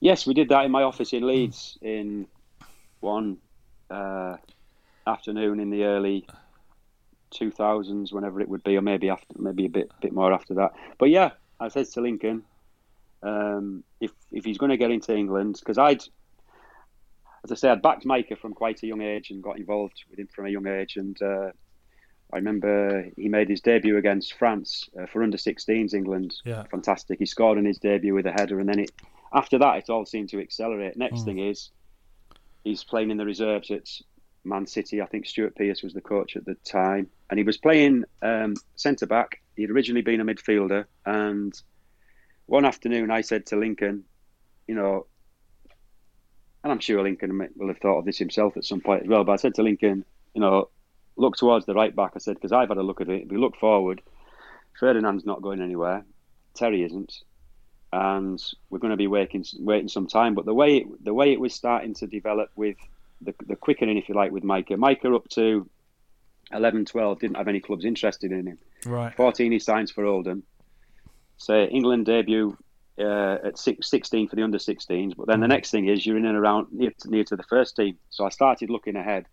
Yes, 0.00 0.26
we 0.26 0.34
did 0.34 0.50
that 0.50 0.64
in 0.64 0.70
my 0.70 0.82
office 0.82 1.12
in 1.12 1.26
Leeds 1.26 1.78
in 1.80 2.26
one 3.00 3.38
uh, 3.90 4.36
afternoon 5.06 5.60
in 5.60 5.70
the 5.70 5.84
early 5.84 6.26
2000s, 7.34 8.12
whenever 8.12 8.40
it 8.40 8.48
would 8.48 8.62
be, 8.64 8.76
or 8.76 8.82
maybe 8.82 9.08
after, 9.08 9.34
maybe 9.38 9.64
a 9.66 9.70
bit 9.70 9.90
bit 10.00 10.12
more 10.12 10.32
after 10.32 10.54
that. 10.54 10.72
But 10.98 11.10
yeah, 11.10 11.30
I 11.58 11.68
said 11.68 11.86
to 11.86 12.00
Lincoln, 12.00 12.42
um, 13.24 13.82
if 14.00 14.12
if 14.30 14.44
he's 14.44 14.58
going 14.58 14.70
to 14.70 14.76
get 14.76 14.90
into 14.90 15.14
England, 15.14 15.56
because 15.58 15.78
I'd 15.78 16.02
as 17.44 17.52
I 17.52 17.56
say, 17.56 17.68
I'd 17.68 17.82
backed 17.82 18.06
Micah 18.06 18.36
from 18.36 18.54
quite 18.54 18.82
a 18.82 18.86
young 18.86 19.02
age 19.02 19.30
and 19.30 19.42
got 19.42 19.58
involved 19.58 20.02
with 20.08 20.18
him 20.18 20.28
from 20.34 20.46
a 20.46 20.48
young 20.48 20.66
age. 20.66 20.96
And 20.96 21.20
uh, 21.20 21.50
I 22.32 22.36
remember 22.36 23.06
he 23.18 23.28
made 23.28 23.50
his 23.50 23.60
debut 23.60 23.98
against 23.98 24.32
France 24.38 24.88
uh, 24.98 25.04
for 25.04 25.22
under 25.22 25.36
16s 25.36 25.92
England. 25.92 26.34
Yeah. 26.46 26.62
Fantastic. 26.70 27.18
He 27.18 27.26
scored 27.26 27.58
in 27.58 27.66
his 27.66 27.76
debut 27.78 28.14
with 28.14 28.24
a 28.26 28.32
header, 28.32 28.60
and 28.60 28.68
then 28.68 28.78
it 28.78 28.92
after 29.34 29.58
that 29.58 29.76
it 29.76 29.90
all 29.90 30.06
seemed 30.06 30.30
to 30.30 30.40
accelerate. 30.40 30.96
Next 30.96 31.20
Mm. 31.20 31.24
thing 31.24 31.38
is 31.50 31.70
he's 32.64 32.82
playing 32.82 33.10
in 33.10 33.18
the 33.18 33.26
reserves 33.26 33.70
at 33.70 33.88
Man 34.44 34.66
City. 34.66 35.02
I 35.02 35.06
think 35.06 35.26
Stuart 35.26 35.54
Pearce 35.54 35.82
was 35.82 35.92
the 35.92 36.00
coach 36.00 36.36
at 36.36 36.46
the 36.46 36.54
time, 36.64 37.08
and 37.28 37.38
he 37.38 37.44
was 37.44 37.58
playing 37.58 38.04
um, 38.22 38.54
centre 38.76 39.06
back. 39.06 39.42
He'd 39.56 39.70
originally 39.70 40.02
been 40.02 40.20
a 40.20 40.24
midfielder, 40.24 40.86
and 41.04 41.52
one 42.46 42.64
afternoon 42.64 43.10
I 43.10 43.22
said 43.22 43.46
to 43.46 43.56
Lincoln, 43.56 44.04
you 44.66 44.74
know, 44.74 45.06
and 46.62 46.72
I'm 46.72 46.80
sure 46.80 47.02
Lincoln 47.02 47.48
will 47.56 47.68
have 47.68 47.78
thought 47.78 47.98
of 47.98 48.04
this 48.04 48.18
himself 48.18 48.56
at 48.56 48.64
some 48.64 48.80
point 48.80 49.02
as 49.02 49.08
well. 49.08 49.24
But 49.24 49.32
I 49.32 49.36
said 49.36 49.54
to 49.56 49.62
Lincoln, 49.62 50.04
you 50.34 50.40
know, 50.40 50.70
look 51.16 51.36
towards 51.36 51.66
the 51.66 51.74
right 51.74 51.94
back. 51.94 52.12
I 52.14 52.18
said 52.18 52.36
because 52.36 52.52
I've 52.52 52.68
had 52.68 52.78
a 52.78 52.82
look 52.82 53.00
at 53.00 53.08
it. 53.08 53.24
If 53.24 53.28
we 53.28 53.36
look 53.36 53.56
forward, 53.56 54.00
Ferdinand's 54.78 55.26
not 55.26 55.42
going 55.42 55.60
anywhere. 55.60 56.04
Terry 56.54 56.82
isn't, 56.82 57.22
and 57.92 58.42
we're 58.70 58.78
going 58.78 58.92
to 58.92 58.96
be 58.96 59.06
waiting 59.06 59.44
waiting 59.58 59.88
some 59.88 60.06
time. 60.06 60.34
But 60.34 60.46
the 60.46 60.54
way 60.54 60.78
it, 60.78 61.04
the 61.04 61.14
way 61.14 61.32
it 61.32 61.40
was 61.40 61.54
starting 61.54 61.94
to 61.94 62.06
develop 62.06 62.50
with 62.56 62.76
the 63.20 63.34
the 63.46 63.56
quickening, 63.56 63.98
if 63.98 64.08
you 64.08 64.14
like, 64.14 64.32
with 64.32 64.44
Micah, 64.44 64.76
Micah 64.76 65.14
up 65.14 65.28
to 65.30 65.68
11, 66.52 66.84
12 66.84 67.20
didn't 67.20 67.36
have 67.36 67.48
any 67.48 67.60
clubs 67.60 67.84
interested 67.84 68.32
in 68.32 68.46
him. 68.46 68.58
Right. 68.86 69.14
14 69.14 69.52
he 69.52 69.58
signs 69.58 69.90
for 69.90 70.04
Oldham. 70.04 70.42
So 71.36 71.64
England 71.64 72.06
debut 72.06 72.56
uh, 72.98 73.38
at 73.44 73.58
six, 73.58 73.90
16 73.90 74.28
for 74.28 74.36
the 74.36 74.42
under 74.42 74.58
16s. 74.58 75.16
But 75.16 75.26
then 75.26 75.40
the 75.40 75.48
next 75.48 75.70
thing 75.70 75.88
is 75.88 76.04
you're 76.06 76.16
in 76.16 76.26
and 76.26 76.36
around 76.36 76.68
near 76.72 76.92
to, 77.00 77.10
near 77.10 77.24
to 77.24 77.36
the 77.36 77.42
first 77.44 77.76
team. 77.76 77.98
So 78.10 78.24
I 78.24 78.28
started 78.28 78.70
looking 78.70 78.96
ahead 78.96 79.26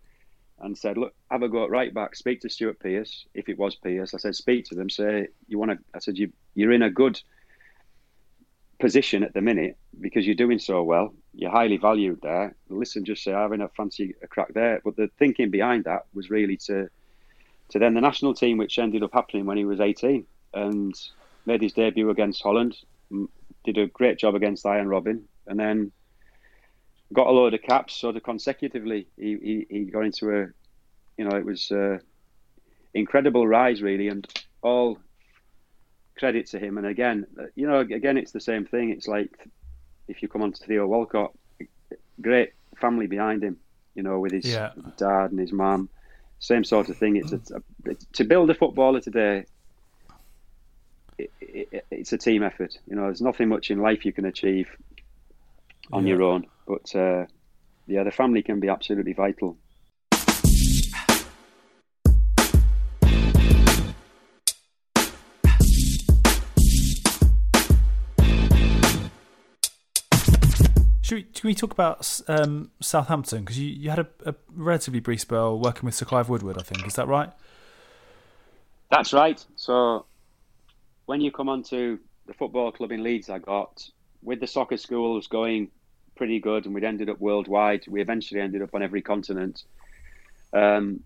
and 0.60 0.76
said, 0.76 0.96
look, 0.96 1.14
have 1.30 1.42
a 1.42 1.48
go 1.48 1.64
at 1.64 1.70
right 1.70 1.92
back. 1.92 2.14
Speak 2.14 2.40
to 2.40 2.48
Stuart 2.48 2.78
Pearce, 2.80 3.26
if 3.34 3.48
it 3.48 3.58
was 3.58 3.76
Pearce. 3.76 4.14
I 4.14 4.18
said, 4.18 4.34
speak 4.34 4.64
to 4.66 4.74
them. 4.74 4.88
Say 4.88 5.28
you 5.48 5.58
want 5.58 5.72
to. 5.72 5.78
I 5.94 5.98
said 5.98 6.18
you 6.18 6.32
you're 6.54 6.72
in 6.72 6.82
a 6.82 6.90
good 6.90 7.20
position 8.78 9.22
at 9.22 9.32
the 9.32 9.40
minute 9.40 9.76
because 10.00 10.26
you're 10.26 10.34
doing 10.34 10.58
so 10.58 10.82
well. 10.82 11.14
You're 11.34 11.50
highly 11.50 11.76
valued 11.76 12.20
there. 12.22 12.54
Listen, 12.68 13.04
just 13.04 13.22
say, 13.22 13.32
in 13.32 13.60
a 13.60 13.68
fancy 13.68 14.14
a 14.22 14.26
crack 14.26 14.54
there. 14.54 14.80
But 14.84 14.96
the 14.96 15.08
thinking 15.18 15.50
behind 15.50 15.84
that 15.84 16.06
was 16.14 16.30
really 16.30 16.56
to 16.68 16.88
to 17.70 17.78
then 17.78 17.94
the 17.94 18.00
national 18.00 18.34
team, 18.34 18.58
which 18.58 18.78
ended 18.78 19.02
up 19.02 19.12
happening 19.12 19.46
when 19.46 19.56
he 19.56 19.64
was 19.64 19.80
18 19.80 20.26
and 20.54 20.94
made 21.46 21.62
his 21.62 21.72
debut 21.72 22.10
against 22.10 22.42
Holland. 22.42 22.76
Did 23.64 23.78
a 23.78 23.86
great 23.86 24.18
job 24.18 24.34
against 24.34 24.66
Arjen 24.66 24.86
Robben, 24.88 25.22
and 25.46 25.58
then 25.58 25.92
got 27.12 27.26
a 27.26 27.30
load 27.30 27.54
of 27.54 27.62
caps 27.62 27.94
sort 27.94 28.16
of 28.16 28.22
consecutively. 28.22 29.06
He 29.16 29.36
he, 29.42 29.66
he 29.70 29.84
got 29.84 30.04
into 30.04 30.30
a, 30.30 30.46
you 31.16 31.28
know, 31.28 31.36
it 31.36 31.44
was 31.44 31.70
uh, 31.70 31.98
incredible 32.94 33.46
rise 33.46 33.82
really, 33.82 34.08
and 34.08 34.26
all 34.62 34.98
credit 36.18 36.46
to 36.48 36.58
him. 36.58 36.78
And 36.78 36.86
again, 36.86 37.26
uh, 37.38 37.44
you 37.54 37.66
know, 37.66 37.80
again, 37.80 38.16
it's 38.16 38.32
the 38.32 38.40
same 38.40 38.64
thing. 38.64 38.90
It's 38.90 39.08
like 39.08 39.30
if 40.08 40.22
you 40.22 40.28
come 40.28 40.42
on 40.42 40.52
to 40.52 40.66
Theo 40.66 40.86
Walcott, 40.86 41.32
great 42.20 42.52
family 42.80 43.06
behind 43.06 43.42
him, 43.44 43.58
you 43.94 44.02
know, 44.02 44.18
with 44.20 44.32
his 44.32 44.46
Yeah. 44.46 44.72
dad 44.98 45.30
and 45.30 45.38
his 45.38 45.52
mum. 45.52 45.88
Same 46.38 46.64
sort 46.64 46.88
of 46.88 46.96
thing. 46.96 47.16
It's, 47.16 47.32
a, 47.32 47.40
it's 47.84 48.04
to 48.14 48.24
build 48.24 48.50
a 48.50 48.54
footballer 48.54 49.00
today. 49.00 49.44
It, 51.18 51.30
it, 51.40 51.86
it's 51.90 52.12
a 52.12 52.18
team 52.18 52.42
effort. 52.42 52.78
You 52.86 52.96
know, 52.96 53.02
there's 53.02 53.20
nothing 53.20 53.48
much 53.48 53.70
in 53.70 53.78
life 53.78 54.04
you 54.04 54.12
can 54.12 54.24
achieve 54.24 54.70
on 55.92 56.06
Yeah. 56.06 56.14
your 56.14 56.22
own, 56.22 56.46
but 56.66 56.94
uh, 56.94 57.26
yeah, 57.86 58.02
the 58.02 58.10
family 58.10 58.42
can 58.42 58.60
be 58.60 58.68
absolutely 58.68 59.12
vital. 59.12 59.56
Should 71.02 71.16
we, 71.16 71.22
can 71.24 71.48
we 71.48 71.54
talk 71.54 71.72
about 71.72 72.20
um, 72.26 72.70
Southampton? 72.80 73.40
Because 73.40 73.58
you, 73.58 73.68
you 73.68 73.90
had 73.90 73.98
a, 73.98 74.06
a 74.24 74.34
relatively 74.54 75.00
brief 75.00 75.20
spell 75.20 75.58
working 75.58 75.84
with 75.84 75.94
Sir 75.94 76.06
Clive 76.06 76.30
Woodward, 76.30 76.56
I 76.58 76.62
think. 76.62 76.86
Is 76.86 76.94
that 76.94 77.06
right? 77.06 77.30
That's 78.90 79.12
right. 79.12 79.44
So 79.56 80.06
when 81.12 81.20
you 81.20 81.30
come 81.30 81.50
onto 81.50 81.98
the 82.24 82.32
football 82.32 82.72
club 82.72 82.90
in 82.90 83.02
Leeds, 83.02 83.28
I 83.28 83.38
got 83.38 83.86
with 84.22 84.40
the 84.40 84.46
soccer 84.46 84.78
schools 84.78 85.26
going 85.26 85.70
pretty 86.16 86.40
good, 86.40 86.64
and 86.64 86.74
we'd 86.74 86.84
ended 86.84 87.10
up 87.10 87.20
worldwide. 87.20 87.84
We 87.86 88.00
eventually 88.00 88.40
ended 88.40 88.62
up 88.62 88.70
on 88.72 88.82
every 88.82 89.02
continent. 89.02 89.62
Um, 90.54 91.00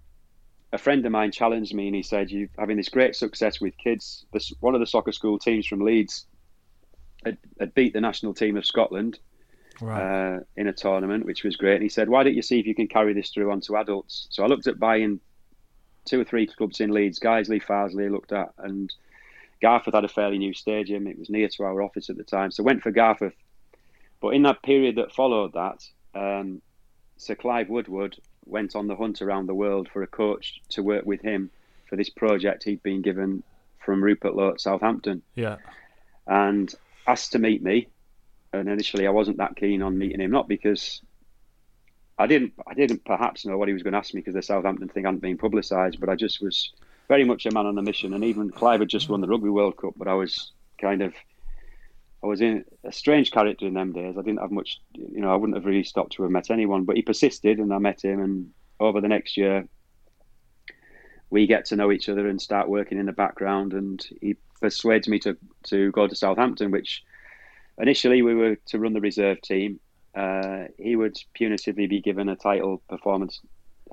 a 0.73 0.79
friend 0.79 1.05
of 1.05 1.11
mine 1.11 1.33
challenged 1.33 1.75
me, 1.75 1.89
and 1.89 1.97
he 1.97 2.05
said, 2.05 2.31
"You're 2.31 2.47
having 2.57 2.77
this 2.77 2.89
great 2.89 3.17
success 3.17 3.61
with 3.61 3.77
kids. 3.79 4.25
This, 4.33 4.53
one 4.61 4.77
of 4.77 4.81
the 4.81 4.87
soccer 4.87 5.11
school 5.11 5.41
teams 5.41 5.67
from 5.67 5.81
Leeds 5.81 6.27
had, 7.25 7.39
had 7.59 7.75
beat 7.75 7.93
the 7.93 8.01
national 8.01 8.35
team 8.35 8.57
of 8.57 8.65
Scotland." 8.65 9.19
Right. 9.81 10.01
uh, 10.01 10.41
in 10.57 10.69
a 10.69 10.73
tournament, 10.73 11.27
which 11.27 11.43
was 11.43 11.57
great. 11.57 11.75
And 11.75 11.83
he 11.83 11.89
said, 11.89 12.09
"Why 12.09 12.23
don't 12.23 12.37
you 12.37 12.43
see 12.43 12.61
if 12.61 12.67
you 12.67 12.77
can 12.77 12.87
carry 12.87 13.13
this 13.13 13.31
through 13.31 13.51
onto 13.51 13.77
adults?" 13.77 14.29
So 14.31 14.45
I 14.45 14.47
looked 14.47 14.69
at 14.69 14.79
buying 14.79 15.19
two 16.05 16.21
or 16.21 16.25
three 16.25 16.47
clubs 16.47 16.81
in 16.81 16.93
Leeds. 16.93 17.19
Guiseley, 17.19 17.61
Farsley, 17.61 18.05
I 18.05 18.09
looked 18.09 18.33
at, 18.33 18.53
and 18.59 18.95
Garforth 19.63 19.95
had 19.95 20.05
a 20.05 20.09
fairly 20.09 20.39
new 20.39 20.55
stadium. 20.55 21.07
It 21.07 21.19
was 21.19 21.31
near 21.31 21.49
to 21.49 21.63
our 21.65 21.83
office 21.83 22.11
at 22.11 22.17
the 22.17 22.25
time, 22.25 22.51
so 22.51 22.63
went 22.63 22.83
for 22.83 22.93
Garforth. 22.93 23.35
But 24.21 24.31
in 24.31 24.43
that 24.43 24.63
period 24.63 24.97
that 24.97 25.13
followed 25.13 25.53
that, 25.55 25.87
um, 26.15 26.63
Sir 27.17 27.35
Clive 27.35 27.69
Woodward 27.69 28.17
went 28.45 28.77
on 28.77 28.87
the 28.87 28.97
hunt 28.97 29.23
around 29.23 29.47
the 29.47 29.55
world 29.55 29.89
for 29.93 30.03
a 30.03 30.07
coach 30.07 30.61
to 30.71 30.83
work 30.83 31.05
with 31.05 31.21
him 31.21 31.51
for 31.89 31.97
this 31.97 32.11
project 32.11 32.65
he'd 32.65 32.83
been 32.83 33.03
given 33.03 33.43
from 33.85 34.03
Rupert 34.03 34.35
Lowe 34.35 34.51
at 34.51 34.61
Southampton 34.61 35.23
yeah. 35.35 35.57
and 36.27 36.73
asked 37.07 37.33
to 37.33 37.39
meet 37.39 37.63
me. 37.63 37.89
And 38.53 38.69
initially, 38.69 39.07
I 39.07 39.11
wasn't 39.11 39.39
that 39.39 39.57
keen 39.57 39.83
on 39.83 39.99
meeting 39.99 40.21
him, 40.21 40.31
not 40.31 40.49
because 40.49 41.03
I 42.19 42.27
didn't, 42.27 42.55
I 42.67 42.75
didn't 42.75 43.05
perhaps 43.05 43.45
know 43.45 43.59
what 43.59 43.69
he 43.69 43.75
was 43.75 43.83
going 43.83 43.93
to 43.93 43.99
ask 43.99 44.15
me 44.15 44.21
because 44.21 44.35
the 44.35 44.43
Southampton 44.43 44.89
thing 44.89 45.05
hadn't 45.05 45.21
been 45.21 45.37
publicised, 45.37 46.01
but 46.01 46.09
I 46.09 46.15
just 46.15 46.41
was 46.41 46.73
very 47.09 47.25
much 47.25 47.47
a 47.47 47.51
man 47.51 47.67
on 47.67 47.79
a 47.79 47.83
mission. 47.83 48.15
And 48.15 48.25
even 48.25 48.51
Clive 48.51 48.81
had 48.81 48.89
just 48.89 49.09
won 49.09 49.21
the 49.21 49.29
Rugby 49.29 49.49
World 49.49 49.77
Cup, 49.77 49.95
but 49.97 50.09
I 50.09 50.15
was 50.15 50.53
kind 50.81 51.03
of, 51.03 51.15
I 52.23 52.27
was 52.27 52.41
in 52.41 52.65
a 52.85 52.93
strange 52.93 53.31
character 53.31 53.67
in 53.67 53.75
them 53.75 53.93
days. 53.93 54.17
I 54.19 54.23
didn't 54.23 54.41
have 54.41 54.51
much, 54.51 54.81
you 54.95 55.21
know, 55.21 55.33
I 55.33 55.37
wouldn't 55.37 55.57
have 55.57 55.67
really 55.67 55.85
stopped 55.85 56.13
to 56.13 56.23
have 56.23 56.33
met 56.33 56.51
anyone, 56.51 56.85
but 56.85 56.97
he 56.97 57.03
persisted, 57.03 57.59
and 57.59 57.73
I 57.73 57.79
met 57.79 58.05
him. 58.05 58.21
And 58.21 58.51
over 58.81 59.01
the 59.01 59.09
next 59.09 59.37
year, 59.37 59.69
we 61.31 61.47
get 61.47 61.67
to 61.67 61.77
know 61.77 61.93
each 61.93 62.09
other 62.09 62.29
and 62.29 62.41
start 62.41 62.69
working 62.69 62.99
in 62.99 63.07
the 63.07 63.13
background. 63.13 63.73
And 63.73 64.05
he 64.21 64.37
persuades 64.61 65.09
me 65.09 65.19
to 65.21 65.37
to 65.65 65.91
go 65.93 66.07
to 66.07 66.15
Southampton, 66.15 66.71
which 66.71 67.03
initially 67.79 68.23
we 68.23 68.35
were 68.35 68.57
to 68.67 68.79
run 68.79 68.93
the 68.93 69.01
reserve 69.01 69.41
team. 69.43 69.81
Uh, 70.15 70.65
he 70.79 70.97
would 70.97 71.17
punitively 71.39 71.89
be 71.89 72.01
given 72.01 72.29
a 72.29 72.37
title 72.37 72.83
performance 72.89 73.41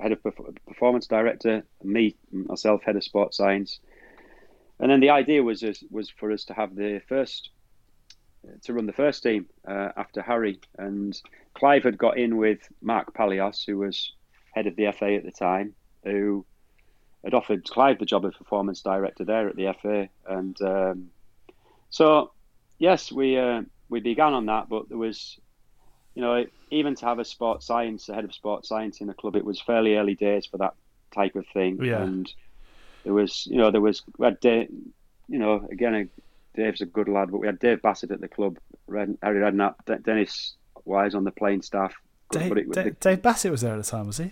head 0.00 0.12
of 0.12 0.22
perf- 0.22 0.56
performance 0.66 1.06
director, 1.06 1.64
me 1.82 2.16
myself 2.32 2.82
head 2.82 2.96
of 2.96 3.04
sports 3.04 3.36
science, 3.36 3.80
and 4.80 4.90
then 4.90 5.00
the 5.00 5.10
idea 5.10 5.42
was 5.42 5.64
was 5.90 6.10
for 6.10 6.32
us 6.32 6.44
to 6.44 6.54
have 6.54 6.74
the 6.74 7.00
first 7.08 7.50
to 8.62 8.72
run 8.74 8.86
the 8.86 8.92
first 8.92 9.22
team 9.22 9.46
uh, 9.66 9.90
after 9.96 10.20
Harry. 10.20 10.60
And 10.78 11.18
Clive 11.54 11.84
had 11.84 11.96
got 11.96 12.18
in 12.18 12.36
with 12.36 12.68
Mark 12.82 13.14
Palios, 13.14 13.64
who 13.64 13.78
was 13.78 14.12
head 14.52 14.66
of 14.66 14.76
the 14.76 14.92
FA 14.92 15.14
at 15.14 15.24
the 15.24 15.32
time, 15.32 15.74
who 16.04 16.44
had 17.24 17.34
offered 17.34 17.64
Clive 17.64 17.98
the 17.98 18.04
job 18.04 18.24
of 18.24 18.34
performance 18.34 18.82
director 18.82 19.24
there 19.24 19.48
at 19.48 19.56
the 19.56 19.74
FA, 19.80 20.08
and 20.28 20.60
um, 20.60 21.10
so 21.90 22.32
yes, 22.78 23.10
we 23.10 23.38
uh, 23.38 23.62
we 23.88 24.00
began 24.00 24.34
on 24.34 24.46
that, 24.46 24.68
but 24.68 24.88
there 24.88 24.98
was, 24.98 25.38
you 26.14 26.22
know, 26.22 26.44
even 26.70 26.94
to 26.96 27.06
have 27.06 27.18
a 27.18 27.24
sports 27.24 27.66
science, 27.66 28.08
a 28.08 28.14
head 28.14 28.24
of 28.24 28.34
sports 28.34 28.68
science 28.68 29.00
in 29.00 29.08
a 29.10 29.14
club, 29.14 29.36
it 29.36 29.44
was 29.44 29.60
fairly 29.60 29.96
early 29.96 30.14
days 30.14 30.46
for 30.46 30.58
that 30.58 30.74
type 31.14 31.34
of 31.36 31.46
thing, 31.52 31.82
Yeah. 31.82 32.02
and 32.02 32.32
there 33.04 33.12
was, 33.14 33.46
you 33.50 33.56
know, 33.58 33.70
there 33.70 33.80
was, 33.80 34.02
we 34.18 34.24
had, 34.26 34.40
Dave, 34.40 34.68
you 35.28 35.38
know, 35.38 35.66
again, 35.70 36.08
Dave's 36.56 36.80
a 36.80 36.86
good 36.86 37.08
lad, 37.08 37.30
but 37.30 37.38
we 37.38 37.46
had 37.46 37.58
Dave 37.58 37.82
Bassett 37.82 38.10
at 38.10 38.20
the 38.20 38.28
club, 38.28 38.58
Red, 38.86 39.16
Harry 39.22 39.40
Redknapp, 39.40 39.74
De- 39.86 39.98
Dennis 39.98 40.54
Wise 40.84 41.14
on 41.14 41.24
the 41.24 41.30
playing 41.32 41.62
staff. 41.62 41.94
Dave, 42.30 42.52
it- 42.56 42.70
Dave, 42.72 42.84
the- 42.84 42.90
Dave 42.92 43.22
Bassett 43.22 43.50
was 43.50 43.60
there 43.62 43.74
at 43.74 43.76
the 43.84 43.90
time, 43.90 44.06
was 44.06 44.18
he? 44.18 44.30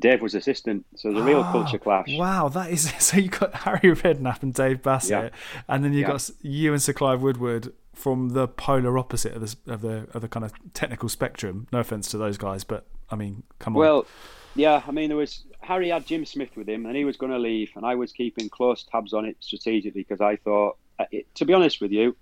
Dave 0.00 0.20
was 0.22 0.34
assistant, 0.34 0.84
so 0.96 1.10
a 1.10 1.22
real 1.22 1.40
Ah, 1.40 1.52
culture 1.52 1.78
clash. 1.78 2.06
Wow, 2.16 2.48
that 2.48 2.70
is 2.70 2.90
so. 2.98 3.18
You 3.18 3.28
got 3.28 3.54
Harry 3.54 3.78
Redknapp 3.94 4.42
and 4.42 4.52
Dave 4.52 4.82
Bassett, 4.82 5.32
and 5.68 5.84
then 5.84 5.92
you 5.92 6.00
Yeah. 6.00 6.06
got 6.08 6.30
you 6.40 6.72
and 6.72 6.82
Sir 6.82 6.92
Clive 6.94 7.22
Woodward 7.22 7.72
from 7.94 8.30
the 8.30 8.48
polar 8.48 8.98
opposite 8.98 9.34
of 9.34 9.40
the 9.40 9.72
of 9.72 9.82
the 9.82 10.08
of 10.14 10.22
the 10.22 10.28
kind 10.28 10.44
of 10.44 10.52
technical 10.74 11.08
spectrum. 11.08 11.66
No 11.72 11.80
offense 11.80 12.10
to 12.10 12.18
those 12.18 12.38
guys, 12.38 12.64
but 12.64 12.86
I 13.10 13.16
mean, 13.16 13.42
come 13.58 13.76
on. 13.76 13.80
Well, 13.80 14.06
yeah, 14.54 14.82
I 14.86 14.90
mean, 14.90 15.08
there 15.08 15.16
was 15.16 15.44
Harry 15.60 15.88
had 15.88 16.06
Jim 16.06 16.24
Smith 16.24 16.56
with 16.56 16.68
him, 16.68 16.86
and 16.86 16.96
he 16.96 17.04
was 17.04 17.16
going 17.16 17.32
to 17.32 17.38
leave, 17.38 17.70
and 17.76 17.86
I 17.86 17.94
was 17.94 18.12
keeping 18.12 18.48
close 18.48 18.82
tabs 18.84 19.12
on 19.12 19.24
it 19.24 19.36
strategically 19.40 20.02
because 20.02 20.20
I 20.20 20.36
thought, 20.36 20.76
uh, 20.98 21.04
it, 21.10 21.32
to 21.36 21.44
be 21.44 21.52
honest 21.52 21.80
with 21.80 21.92
you, 21.92 22.16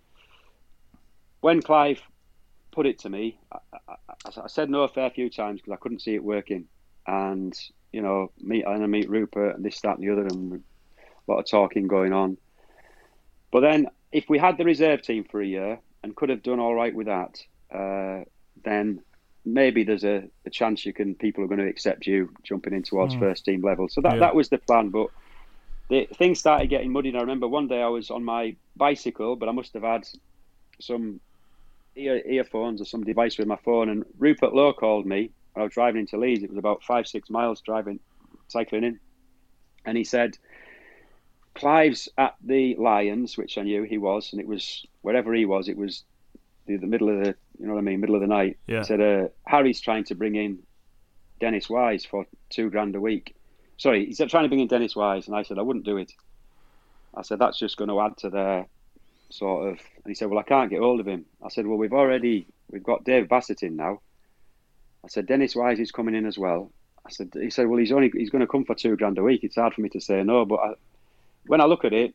when 1.41 1.63
Clive 1.63 2.01
put 2.71 2.87
it 2.87 2.99
to 3.01 3.11
me, 3.11 3.39
I, 3.53 3.59
I, 3.89 3.95
I 4.45 4.47
said 4.47 4.71
no 4.71 4.83
a 4.83 4.89
fair 4.89 5.11
few 5.11 5.31
times 5.31 5.61
because 5.61 5.73
I 5.73 5.81
couldn't 5.81 6.01
see 6.01 6.15
it 6.15 6.23
working. 6.23 6.67
And 7.07 7.55
you 7.93 8.03
know, 8.03 8.31
meet 8.41 8.65
and 8.65 8.83
I 8.83 8.87
meet 8.87 9.09
Rupert 9.09 9.57
and 9.57 9.65
this, 9.65 9.81
that, 9.81 9.99
and 9.99 10.07
the 10.07 10.13
other, 10.13 10.27
and 10.27 10.63
a 11.29 11.31
lot 11.31 11.41
of 11.41 11.47
talking 11.47 11.89
going 11.89 12.13
on. 12.13 12.37
But 13.51 13.61
then, 13.61 13.89
if 14.13 14.29
we 14.29 14.39
had 14.39 14.59
the 14.59 14.65
reserve 14.65 15.03
team 15.03 15.25
for 15.25 15.41
a 15.41 15.47
year 15.47 15.79
and 16.03 16.17
could 16.17 16.29
have 16.29 16.43
done 16.43 16.61
all 16.61 16.75
right 16.75 16.95
with 16.95 17.07
that, 17.07 17.41
uh, 17.73 18.25
then 18.65 19.01
maybe 19.45 19.85
there's 19.85 20.05
a, 20.05 20.25
a, 20.45 20.51
chance 20.51 20.85
you 20.85 20.93
can 20.93 21.15
people 21.15 21.43
are 21.43 21.47
going 21.47 21.61
to 21.61 21.69
accept 21.69 22.07
you 22.07 22.31
jumping 22.43 22.75
in 22.75 22.83
towards 22.83 23.15
mm. 23.15 23.21
first 23.21 23.45
team 23.45 23.63
level. 23.63 23.89
So 23.89 24.01
that 24.03 24.15
yeah. 24.15 24.21
that 24.21 24.35
was 24.35 24.49
the 24.49 24.59
plan, 24.59 24.91
but. 24.91 25.09
The, 25.89 26.07
things 26.15 26.39
started 26.39 26.71
getting 26.71 26.93
muddy. 26.93 27.09
And 27.09 27.19
I 27.19 27.23
remember 27.23 27.49
one 27.49 27.67
day 27.67 27.83
I 27.83 27.89
was 27.89 28.13
on 28.13 28.23
my 28.23 28.55
bicycle, 28.77 29.35
but 29.35 29.49
I 29.49 29.53
must 29.53 29.75
have 29.75 29.83
had 29.83 30.07
some 30.79 31.19
ear, 31.97 32.23
earphones 32.27 32.81
or 32.81 32.85
some 32.85 33.05
device 33.05 33.39
with 33.39 33.47
my 33.47 33.57
phone, 33.57 33.89
and 33.89 34.05
Rupert 34.19 34.55
Lowe 34.55 34.73
called 34.73 35.07
me. 35.07 35.31
I 35.57 35.63
was 35.63 35.73
driving 35.73 36.01
into 36.01 36.17
Leeds. 36.17 36.43
It 36.43 36.51
was 36.51 36.59
about 36.59 36.83
five, 36.85 37.07
six 37.07 37.29
miles 37.29 37.61
driving, 37.61 38.01
cycling 38.49 38.85
in, 38.85 39.01
and 39.85 39.97
he 39.97 40.05
said, 40.05 40.39
"Clive's 41.55 42.09
at 42.17 42.37
the 42.43 42.77
Lions," 42.77 43.37
which 43.37 43.59
I 43.59 43.63
knew 43.63 43.83
he 43.83 43.99
was, 43.99 44.33
and 44.33 44.41
it 44.41 44.47
was 44.47 44.87
wherever 45.03 45.33
he 45.35 45.45
was. 45.45 45.69
It 45.69 45.77
was 45.77 46.05
the, 46.67 46.77
the 46.77 46.87
middle 46.87 47.09
of 47.09 47.25
the, 47.25 47.35
you 47.59 47.67
know 47.67 47.75
what 47.75 47.79
I 47.79 47.83
mean, 47.83 48.01
middle 48.01 48.15
of 48.15 48.21
the 48.21 48.27
night. 48.27 48.59
Yeah. 48.67 48.79
He 48.79 48.85
said, 48.85 49.01
uh, 49.01 49.29
"Harry's 49.47 49.81
trying 49.81 50.05
to 50.05 50.15
bring 50.15 50.35
in 50.35 50.61
Dennis 51.41 51.69
Wise 51.69 52.05
for 52.05 52.27
two 52.49 52.71
grand 52.71 52.95
a 52.97 53.01
week." 53.01 53.35
Sorry, 53.77 54.07
he 54.07 54.13
said 54.13 54.29
trying 54.29 54.45
to 54.45 54.49
bring 54.49 54.61
in 54.61 54.69
Dennis 54.69 54.95
Wise, 54.95 55.27
and 55.27 55.37
I 55.37 55.43
said 55.43 55.59
I 55.59 55.63
wouldn't 55.63 55.85
do 55.85 55.97
it. 55.97 56.13
I 57.15 57.23
said 57.23 57.39
that's 57.39 57.59
just 57.59 57.77
going 57.77 57.89
to 57.89 58.01
add 58.01 58.17
to 58.19 58.31
their 58.31 58.67
sort 59.31 59.69
of. 59.69 59.79
And 59.79 60.07
he 60.07 60.15
said, 60.15 60.29
"Well, 60.31 60.39
I 60.39 60.45
can't 60.45 60.71
get 60.71 60.81
hold 60.81 61.01
of 61.01 61.07
him." 61.07 61.25
I 61.43 61.49
said, 61.49 61.67
"Well, 61.67 61.79
we've 61.79 61.93
already 61.93 62.47
we've 62.71 62.83
got 62.83 63.05
Dave 63.05 63.29
Bassett 63.29 63.63
in 63.63 63.77
now." 63.77 64.01
I 65.05 65.09
said, 65.09 65.27
"Dennis 65.27 65.57
Wise 65.57 65.81
is 65.81 65.93
coming 65.93 66.15
in 66.15 66.27
as 66.27 66.39
well." 66.39 66.71
I 67.05 67.11
said, 67.11 67.31
"He 67.35 67.51
said, 67.51 67.67
well, 67.67 67.79
he's 67.79 67.93
only 67.93 68.11
he's 68.11 68.31
going 68.31 68.41
to 68.41 68.47
come 68.47 68.65
for 68.65 68.75
two 68.75 68.97
grand 68.97 69.19
a 69.19 69.23
week. 69.23 69.43
It's 69.43 69.57
hard 69.57 69.75
for 69.75 69.81
me 69.81 69.89
to 69.91 70.01
say 70.01 70.23
no, 70.23 70.45
but 70.45 70.61
I, 70.61 70.75
when 71.51 71.61
I 71.61 71.65
look 71.65 71.85
at 71.85 71.93
it, 71.93 72.15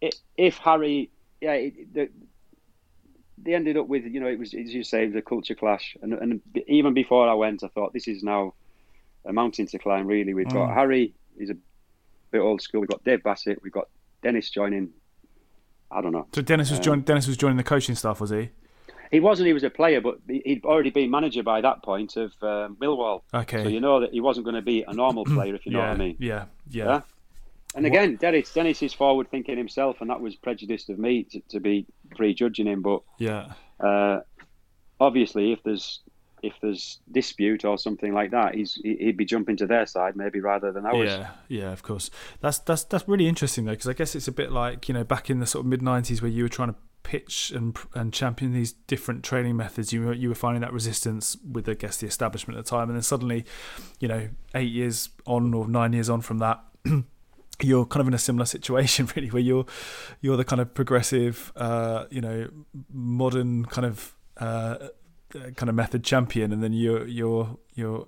it 0.00 0.14
if 0.36 0.56
Harry, 0.58 1.10
yeah, 1.40 1.52
it, 1.52 1.94
the, 1.94 2.08
they 3.38 3.54
ended 3.54 3.76
up 3.76 3.88
with 3.88 4.04
you 4.04 4.20
know 4.20 4.26
it 4.26 4.38
was 4.38 4.54
as 4.54 4.72
you 4.74 4.82
say 4.82 5.04
it 5.04 5.08
was 5.08 5.16
a 5.16 5.22
culture 5.22 5.54
clash, 5.54 5.96
and 6.02 6.14
and 6.14 6.40
even 6.66 6.94
before 6.94 7.28
I 7.28 7.34
went, 7.34 7.62
I 7.62 7.68
thought 7.68 7.92
this 7.92 8.08
is 8.08 8.22
now 8.22 8.54
a 9.26 9.32
mountain 9.32 9.66
to 9.66 9.78
climb. 9.78 10.06
Really, 10.06 10.32
we've 10.32 10.48
got 10.48 10.70
mm. 10.70 10.74
Harry. 10.74 11.14
He's 11.38 11.50
a 11.50 11.56
bit 12.30 12.40
old 12.40 12.62
school. 12.62 12.80
We've 12.80 12.88
got 12.88 13.04
Dave 13.04 13.22
Bassett. 13.22 13.62
We've 13.62 13.72
got 13.72 13.88
Dennis 14.22 14.48
joining 14.48 14.92
I 15.90 16.00
don't 16.00 16.12
know. 16.12 16.26
So 16.34 16.42
Dennis 16.42 16.70
was 16.70 16.78
um, 16.78 16.84
joining. 16.84 17.04
Dennis 17.04 17.26
was 17.26 17.36
joining 17.36 17.56
the 17.56 17.64
coaching 17.64 17.94
staff, 17.94 18.20
was 18.20 18.30
he? 18.30 18.50
He 19.10 19.20
wasn't. 19.20 19.46
He 19.46 19.52
was 19.52 19.62
a 19.62 19.70
player, 19.70 20.00
but 20.00 20.18
he'd 20.26 20.64
already 20.64 20.90
been 20.90 21.10
manager 21.10 21.42
by 21.42 21.60
that 21.60 21.82
point 21.82 22.16
of 22.16 22.32
uh, 22.42 22.68
Millwall. 22.80 23.22
Okay. 23.32 23.62
So 23.62 23.68
you 23.68 23.80
know 23.80 24.00
that 24.00 24.12
he 24.12 24.20
wasn't 24.20 24.44
going 24.44 24.56
to 24.56 24.62
be 24.62 24.82
a 24.82 24.92
normal 24.92 25.24
player, 25.24 25.54
if 25.54 25.64
you 25.64 25.72
know 25.72 25.80
yeah, 25.80 25.88
what 25.88 25.94
I 25.94 25.98
mean. 25.98 26.16
Yeah, 26.18 26.44
yeah. 26.70 26.84
yeah? 26.84 27.00
And 27.76 27.84
again, 27.84 28.16
Dennis, 28.16 28.52
Dennis 28.52 28.82
is 28.82 28.94
forward 28.94 29.30
thinking 29.30 29.58
himself, 29.58 30.00
and 30.00 30.08
that 30.08 30.20
was 30.20 30.34
prejudiced 30.34 30.88
of 30.88 30.98
me 30.98 31.24
to, 31.24 31.40
to 31.50 31.60
be 31.60 31.86
prejudging 32.16 32.66
him. 32.66 32.80
But 32.80 33.02
yeah, 33.18 33.52
uh, 33.78 34.20
obviously, 34.98 35.52
if 35.52 35.62
there's 35.62 36.00
if 36.42 36.54
there's 36.62 37.00
dispute 37.12 37.66
or 37.66 37.76
something 37.76 38.14
like 38.14 38.30
that, 38.30 38.54
he's 38.54 38.74
he'd 38.82 39.18
be 39.18 39.26
jumping 39.26 39.58
to 39.58 39.66
their 39.66 39.84
side 39.84 40.16
maybe 40.16 40.40
rather 40.40 40.72
than 40.72 40.86
ours. 40.86 41.08
Yeah, 41.08 41.28
yeah, 41.48 41.72
of 41.72 41.82
course. 41.82 42.10
That's 42.40 42.58
that's 42.60 42.84
that's 42.84 43.06
really 43.06 43.28
interesting 43.28 43.66
though, 43.66 43.72
because 43.72 43.88
I 43.88 43.92
guess 43.92 44.14
it's 44.14 44.28
a 44.28 44.32
bit 44.32 44.52
like 44.52 44.88
you 44.88 44.94
know 44.94 45.04
back 45.04 45.28
in 45.28 45.40
the 45.40 45.46
sort 45.46 45.66
of 45.66 45.68
mid 45.68 45.82
'90s 45.82 46.22
where 46.22 46.30
you 46.30 46.44
were 46.44 46.48
trying 46.48 46.70
to 46.70 46.76
pitch 47.02 47.52
and 47.54 47.76
and 47.94 48.12
champion 48.12 48.52
these 48.52 48.72
different 48.72 49.22
training 49.22 49.56
methods. 49.56 49.92
You 49.92 50.06
were 50.06 50.14
you 50.14 50.30
were 50.30 50.34
finding 50.34 50.62
that 50.62 50.72
resistance 50.72 51.36
with 51.46 51.68
I 51.68 51.74
guess 51.74 51.98
the 51.98 52.06
establishment 52.06 52.58
at 52.58 52.64
the 52.64 52.70
time, 52.70 52.88
and 52.88 52.96
then 52.96 53.02
suddenly, 53.02 53.44
you 54.00 54.08
know, 54.08 54.30
eight 54.54 54.72
years 54.72 55.10
on 55.26 55.52
or 55.52 55.68
nine 55.68 55.92
years 55.92 56.08
on 56.08 56.22
from 56.22 56.38
that. 56.38 56.64
you're 57.62 57.86
kind 57.86 58.00
of 58.00 58.08
in 58.08 58.14
a 58.14 58.18
similar 58.18 58.44
situation 58.44 59.08
really 59.16 59.28
where 59.28 59.42
you're 59.42 59.64
you're 60.20 60.36
the 60.36 60.44
kind 60.44 60.60
of 60.60 60.74
progressive 60.74 61.52
uh, 61.56 62.04
you 62.10 62.20
know 62.20 62.48
modern 62.92 63.64
kind 63.64 63.86
of 63.86 64.14
uh, 64.38 64.88
uh, 65.34 65.50
kind 65.56 65.68
of 65.68 65.74
method 65.74 66.04
champion, 66.04 66.52
and 66.52 66.62
then 66.62 66.72
you're 66.72 67.06
you're 67.06 67.58
you're 67.74 68.06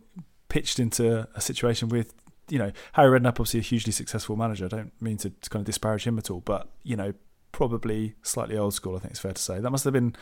pitched 0.49 0.79
into 0.79 1.27
a 1.35 1.41
situation 1.41 1.89
with 1.89 2.15
you 2.49 2.59
know 2.59 2.71
Harry 2.93 3.19
Redknapp, 3.19 3.31
obviously 3.31 3.61
a 3.61 3.63
hugely 3.63 3.93
successful 3.93 4.37
manager. 4.37 4.67
I 4.67 4.69
don't 4.69 4.93
mean 5.03 5.17
to, 5.19 5.31
to 5.31 5.51
kind 5.51 5.61
of 5.61 5.67
disparage 5.67 6.07
him 6.07 6.17
at 6.19 6.31
all, 6.31 6.41
but 6.41 6.69
you 6.85 6.97
know 6.97 7.15
probably 7.51 8.15
slightly 8.23 8.57
old 8.57 8.75
school. 8.75 8.97
I 8.97 9.01
think 9.01 9.11
it's 9.13 9.21
fair 9.21 9.33
to 9.33 9.43
say 9.43 9.59
that 9.59 9.71
must 9.71 9.85
have 9.85 9.93
been 9.93 10.15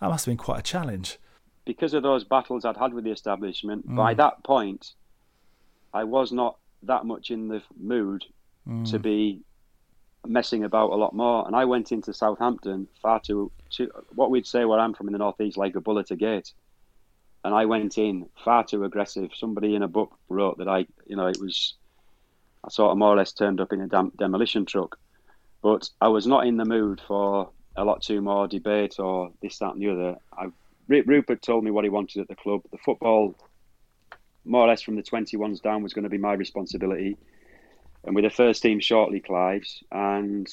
that 0.00 0.08
must 0.08 0.24
have 0.24 0.32
been 0.32 0.42
quite 0.42 0.60
a 0.60 0.62
challenge. 0.62 1.18
Because 1.64 1.92
of 1.92 2.02
those 2.02 2.24
battles 2.24 2.64
I'd 2.64 2.78
had 2.78 2.94
with 2.94 3.04
the 3.04 3.10
establishment, 3.10 3.86
mm. 3.86 3.94
by 3.94 4.14
that 4.14 4.42
point, 4.42 4.94
I 5.92 6.04
was 6.04 6.32
not 6.32 6.56
that 6.82 7.04
much 7.04 7.30
in 7.30 7.48
the 7.48 7.62
mood 7.78 8.24
mm. 8.68 8.90
to 8.90 8.98
be 8.98 9.40
messing 10.26 10.64
about 10.64 10.90
a 10.90 10.96
lot 10.96 11.14
more. 11.14 11.46
And 11.46 11.56
I 11.56 11.64
went 11.64 11.92
into 11.92 12.12
Southampton 12.12 12.88
far 13.00 13.20
too, 13.20 13.50
too 13.70 13.90
what 14.14 14.30
we'd 14.30 14.46
say 14.46 14.64
where 14.64 14.78
I'm 14.78 14.94
from 14.94 15.08
in 15.08 15.12
the 15.12 15.18
northeast, 15.18 15.56
like 15.56 15.74
a 15.74 15.80
bullet 15.80 16.10
a 16.10 16.16
gate. 16.16 16.52
And 17.44 17.54
I 17.54 17.64
went 17.64 17.98
in 17.98 18.28
far 18.44 18.64
too 18.64 18.84
aggressive. 18.84 19.30
Somebody 19.34 19.74
in 19.74 19.82
a 19.82 19.88
book 19.88 20.12
wrote 20.28 20.58
that 20.58 20.68
I, 20.68 20.86
you 21.06 21.16
know, 21.16 21.28
it 21.28 21.38
was, 21.40 21.74
I 22.64 22.68
sort 22.68 22.90
of 22.90 22.98
more 22.98 23.14
or 23.14 23.16
less 23.16 23.32
turned 23.32 23.60
up 23.60 23.72
in 23.72 23.80
a 23.80 23.86
dem- 23.86 24.12
demolition 24.18 24.66
truck. 24.66 24.98
But 25.62 25.88
I 26.00 26.08
was 26.08 26.26
not 26.26 26.46
in 26.46 26.56
the 26.56 26.64
mood 26.64 27.00
for 27.06 27.50
a 27.76 27.84
lot 27.84 28.02
too 28.02 28.20
more 28.20 28.48
debate 28.48 28.98
or 28.98 29.30
this, 29.40 29.58
that, 29.58 29.74
and 29.74 29.82
the 29.82 29.90
other. 29.90 30.16
I, 30.32 30.46
Rupert 30.88 31.42
told 31.42 31.64
me 31.64 31.70
what 31.70 31.84
he 31.84 31.90
wanted 31.90 32.20
at 32.20 32.28
the 32.28 32.34
club. 32.34 32.62
The 32.72 32.78
football, 32.78 33.36
more 34.44 34.64
or 34.64 34.68
less 34.68 34.82
from 34.82 34.96
the 34.96 35.02
21s 35.02 35.62
down, 35.62 35.82
was 35.82 35.94
going 35.94 36.04
to 36.04 36.08
be 36.08 36.18
my 36.18 36.32
responsibility 36.32 37.16
and 38.04 38.14
with 38.14 38.24
the 38.24 38.30
first 38.30 38.62
team 38.62 38.80
shortly, 38.80 39.20
Clive's, 39.20 39.82
and 39.90 40.48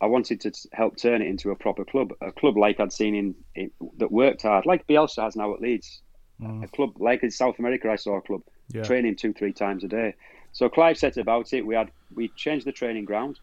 I 0.00 0.06
wanted 0.06 0.40
to 0.42 0.52
help 0.72 0.96
turn 0.96 1.22
it 1.22 1.28
into 1.28 1.50
a 1.50 1.56
proper 1.56 1.84
club, 1.84 2.12
a 2.20 2.32
club 2.32 2.56
like 2.56 2.80
I'd 2.80 2.92
seen 2.92 3.14
in, 3.14 3.34
in 3.54 3.70
that 3.98 4.12
worked 4.12 4.42
hard, 4.42 4.66
like 4.66 4.86
Bielsa 4.86 5.22
has 5.22 5.36
now 5.36 5.54
at 5.54 5.60
Leeds, 5.60 6.02
mm. 6.40 6.64
a 6.64 6.68
club 6.68 7.00
like 7.00 7.22
in 7.22 7.30
South 7.30 7.58
America. 7.58 7.90
I 7.90 7.96
saw 7.96 8.16
a 8.16 8.22
club 8.22 8.42
yeah. 8.68 8.82
training 8.82 9.16
two, 9.16 9.32
three 9.32 9.52
times 9.52 9.84
a 9.84 9.88
day. 9.88 10.14
So 10.52 10.68
Clive 10.68 10.98
set 10.98 11.16
about 11.16 11.52
it. 11.52 11.66
We 11.66 11.74
had 11.74 11.90
we 12.14 12.28
changed 12.28 12.66
the 12.66 12.72
training 12.72 13.04
ground 13.04 13.38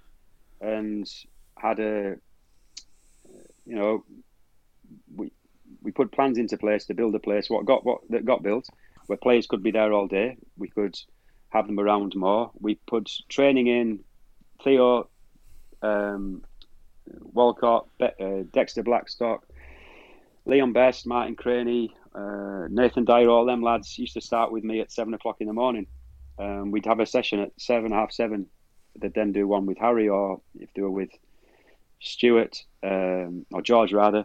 and 0.62 1.10
had 1.58 1.80
a, 1.80 2.16
you 3.66 3.76
know, 3.76 4.04
we 5.16 5.32
we 5.82 5.92
put 5.92 6.12
plans 6.12 6.38
into 6.38 6.58
place 6.58 6.86
to 6.86 6.94
build 6.94 7.16
a 7.16 7.20
place. 7.20 7.50
What 7.50 7.66
got 7.66 7.86
what 7.86 8.02
that 8.10 8.26
got 8.26 8.44
built, 8.44 8.68
where 9.08 9.18
players 9.18 9.48
could 9.48 9.64
be 9.64 9.72
there 9.72 9.94
all 9.94 10.08
day. 10.08 10.38
We 10.58 10.68
could 10.68 10.98
have 11.50 11.68
them 11.68 11.80
around 11.80 12.16
more. 12.16 12.52
We 12.60 12.76
put 12.76 13.12
training 13.30 13.68
in 13.68 14.04
Theo, 14.64 15.10
um, 15.82 16.44
Walcott, 17.22 17.88
uh, 18.02 18.44
Dexter 18.52 18.84
Blackstock, 18.84 19.48
Leon 20.46 20.74
Best, 20.74 21.06
Martin 21.06 21.36
Cranie, 21.36 21.94
uh, 22.14 22.68
Nathan 22.70 23.06
Dyer, 23.06 23.30
all 23.30 23.46
them 23.46 23.62
lads 23.62 23.98
used 23.98 24.14
to 24.14 24.22
start 24.22 24.52
with 24.52 24.64
me 24.64 24.80
at 24.80 24.92
seven 24.92 25.14
o'clock 25.14 25.38
in 25.40 25.48
the 25.48 25.54
morning. 25.54 25.88
Um, 26.38 26.72
we'd 26.72 26.86
have 26.86 27.00
a 27.00 27.06
session 27.06 27.40
at 27.40 27.52
seven, 27.58 27.92
half 27.92 28.12
seven. 28.12 28.48
They'd 29.00 29.14
then 29.14 29.32
do 29.32 29.48
one 29.48 29.66
with 29.66 29.78
Harry, 29.78 30.08
or 30.08 30.42
if 30.60 30.70
they 30.74 30.82
were 30.82 30.92
with 30.92 31.10
Stuart 32.00 32.64
um, 32.84 33.46
or 33.52 33.62
George 33.62 33.94
rather, 33.94 34.24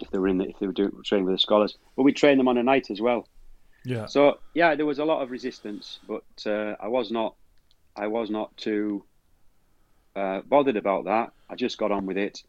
if 0.00 0.10
they 0.10 0.18
were 0.18 0.28
in 0.28 0.38
the, 0.38 0.48
if 0.48 0.58
they 0.58 0.66
were 0.66 0.72
doing 0.72 0.92
training 1.04 1.26
with 1.26 1.34
the 1.34 1.38
scholars. 1.38 1.76
But 1.96 2.02
we 2.02 2.12
train 2.12 2.38
them 2.38 2.48
on 2.48 2.58
a 2.58 2.62
night 2.62 2.90
as 2.90 3.00
well. 3.00 3.26
Yeah. 3.84 4.06
So 4.06 4.38
yeah, 4.54 4.74
there 4.74 4.86
was 4.86 4.98
a 4.98 5.04
lot 5.04 5.22
of 5.22 5.30
resistance, 5.30 5.98
but 6.06 6.24
uh, 6.46 6.76
I 6.80 6.88
was 6.88 7.10
not, 7.10 7.34
I 7.96 8.06
was 8.06 8.30
not 8.30 8.56
too 8.56 9.04
uh, 10.14 10.40
bothered 10.42 10.76
about 10.76 11.04
that. 11.04 11.32
I 11.48 11.54
just 11.54 11.78
got 11.78 11.92
on 11.92 12.06
with 12.06 12.16
it. 12.16 12.42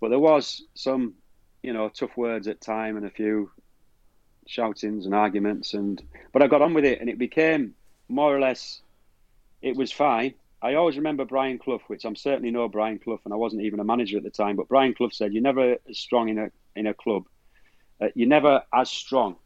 But 0.00 0.10
there 0.10 0.18
was 0.18 0.62
some, 0.74 1.14
you 1.62 1.72
know, 1.72 1.88
tough 1.88 2.16
words 2.16 2.48
at 2.48 2.60
time 2.60 2.96
and 2.96 3.06
a 3.06 3.10
few 3.10 3.50
shoutings 4.46 5.06
and 5.06 5.14
arguments, 5.14 5.74
and 5.74 6.02
but 6.32 6.42
I 6.42 6.46
got 6.46 6.62
on 6.62 6.74
with 6.74 6.84
it, 6.84 7.00
and 7.00 7.08
it 7.08 7.18
became 7.18 7.74
more 8.08 8.34
or 8.34 8.38
less, 8.38 8.82
it 9.62 9.76
was 9.76 9.90
fine. 9.90 10.34
I 10.62 10.74
always 10.74 10.96
remember 10.96 11.24
Brian 11.24 11.58
Clough, 11.58 11.82
which 11.88 12.04
I'm 12.04 12.16
certainly 12.16 12.50
no 12.50 12.68
Brian 12.68 12.98
Clough, 12.98 13.20
and 13.24 13.32
I 13.32 13.36
wasn't 13.36 13.62
even 13.62 13.80
a 13.80 13.84
manager 13.84 14.16
at 14.16 14.22
the 14.22 14.30
time. 14.30 14.56
But 14.56 14.68
Brian 14.68 14.94
Clough 14.94 15.10
said, 15.10 15.32
"You're 15.32 15.42
never 15.42 15.76
as 15.88 15.98
strong 15.98 16.28
in 16.28 16.38
a 16.38 16.50
in 16.74 16.86
a 16.86 16.94
club. 16.94 17.24
Uh, 18.00 18.08
you're 18.14 18.28
never 18.28 18.62
as 18.72 18.90
strong 18.90 19.36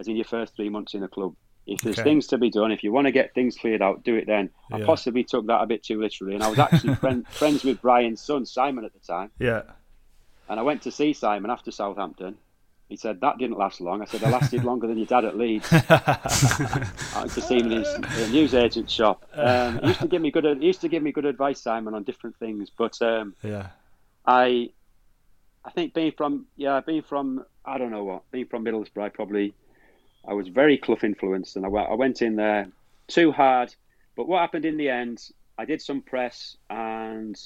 as 0.00 0.08
in 0.08 0.16
your 0.16 0.24
first 0.24 0.54
three 0.56 0.68
months 0.68 0.94
in 0.94 1.02
a 1.02 1.08
club. 1.08 1.34
If 1.66 1.80
there's 1.80 1.98
okay. 1.98 2.08
things 2.08 2.28
to 2.28 2.38
be 2.38 2.48
done, 2.48 2.70
if 2.70 2.84
you 2.84 2.92
want 2.92 3.06
to 3.06 3.12
get 3.12 3.34
things 3.34 3.56
cleared 3.56 3.82
out, 3.82 4.04
do 4.04 4.14
it 4.14 4.26
then. 4.26 4.50
Yeah. 4.70 4.76
I 4.76 4.82
possibly 4.84 5.24
took 5.24 5.46
that 5.46 5.62
a 5.62 5.66
bit 5.66 5.82
too 5.82 6.00
literally, 6.00 6.34
and 6.34 6.42
I 6.42 6.48
was 6.48 6.58
actually 6.60 6.94
friend, 7.02 7.26
friends 7.26 7.64
with 7.64 7.82
Brian's 7.82 8.20
son 8.20 8.46
Simon 8.46 8.84
at 8.84 8.92
the 8.92 9.00
time. 9.00 9.30
Yeah. 9.38 9.62
And 10.48 10.60
I 10.60 10.62
went 10.62 10.82
to 10.82 10.92
see 10.92 11.12
Simon 11.12 11.50
after 11.50 11.72
Southampton. 11.72 12.36
He 12.88 12.96
said 12.96 13.20
that 13.20 13.38
didn't 13.38 13.58
last 13.58 13.80
long. 13.80 14.00
I 14.00 14.04
said 14.04 14.22
I 14.22 14.30
lasted 14.30 14.62
longer 14.70 14.86
than 14.86 14.96
your 14.96 15.08
dad 15.08 15.24
at 15.24 15.36
Leeds. 15.36 15.66
I 15.72 16.90
went 17.16 17.32
to 17.32 17.40
see 17.40 17.58
him 17.58 17.72
in 17.72 17.82
his 17.82 18.32
newsagent 18.32 18.88
shop. 18.88 19.28
Um, 19.34 19.80
he 19.80 19.88
used 19.88 20.00
to 20.00 20.06
give 20.06 20.22
me 20.22 20.30
good. 20.30 20.44
He 20.60 20.66
used 20.66 20.82
to 20.82 20.88
give 20.88 21.02
me 21.02 21.10
good 21.10 21.24
advice, 21.24 21.60
Simon, 21.60 21.94
on 21.94 22.04
different 22.04 22.36
things. 22.36 22.70
But 22.70 23.00
um, 23.02 23.34
yeah, 23.42 23.70
I 24.24 24.70
I 25.64 25.70
think 25.72 25.94
being 25.94 26.12
from 26.12 26.46
yeah, 26.54 26.80
being 26.80 27.02
from 27.02 27.44
I 27.64 27.76
don't 27.76 27.90
know 27.90 28.04
what, 28.04 28.30
being 28.30 28.46
from 28.46 28.64
Middlesbrough, 28.64 29.02
I 29.02 29.08
probably 29.08 29.52
I 30.26 30.34
was 30.34 30.48
very 30.48 30.76
Clough 30.76 30.98
influenced, 31.02 31.56
and 31.56 31.64
I, 31.64 31.68
I 31.68 31.94
went 31.94 32.22
in 32.22 32.36
there 32.36 32.68
too 33.06 33.32
hard. 33.32 33.74
But 34.16 34.28
what 34.28 34.40
happened 34.40 34.64
in 34.64 34.76
the 34.76 34.88
end? 34.88 35.22
I 35.58 35.64
did 35.64 35.80
some 35.80 36.02
press, 36.02 36.56
and 36.68 37.38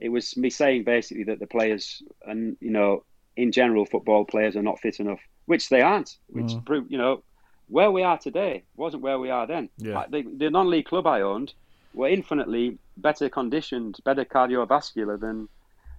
it 0.00 0.08
was 0.08 0.36
me 0.36 0.50
saying 0.50 0.84
basically 0.84 1.24
that 1.24 1.38
the 1.38 1.46
players 1.46 2.02
and 2.26 2.56
you 2.60 2.70
know 2.70 3.04
in 3.36 3.52
general 3.52 3.84
football 3.86 4.24
players 4.24 4.56
are 4.56 4.62
not 4.62 4.80
fit 4.80 5.00
enough, 5.00 5.20
which 5.46 5.68
they 5.68 5.80
aren't. 5.80 6.16
Which 6.28 6.46
mm. 6.46 6.64
prove 6.64 6.90
you 6.90 6.98
know 6.98 7.22
where 7.68 7.90
we 7.90 8.02
are 8.02 8.18
today 8.18 8.62
wasn't 8.76 9.02
where 9.02 9.18
we 9.18 9.30
are 9.30 9.46
then. 9.46 9.68
Yeah. 9.78 10.04
the, 10.10 10.22
the 10.22 10.50
non-league 10.50 10.84
club 10.84 11.06
I 11.06 11.22
owned 11.22 11.54
were 11.94 12.08
infinitely 12.08 12.78
better 12.96 13.28
conditioned, 13.28 13.98
better 14.04 14.24
cardiovascular 14.24 15.18
than 15.18 15.48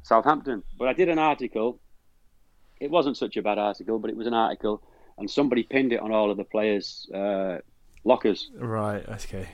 Southampton. 0.03 0.63
But 0.77 0.89
I 0.89 0.93
did 0.93 1.09
an 1.09 1.19
article. 1.19 1.79
It 2.79 2.91
wasn't 2.91 3.17
such 3.17 3.37
a 3.37 3.41
bad 3.41 3.57
article, 3.57 3.97
but 3.99 4.09
it 4.09 4.17
was 4.17 4.27
an 4.27 4.33
article, 4.33 4.81
and 5.17 5.29
somebody 5.29 5.63
pinned 5.63 5.93
it 5.93 5.99
on 5.99 6.11
all 6.11 6.31
of 6.31 6.37
the 6.37 6.43
players' 6.43 7.09
uh, 7.13 7.59
lockers. 8.03 8.49
Right. 8.55 9.07
Okay. 9.07 9.47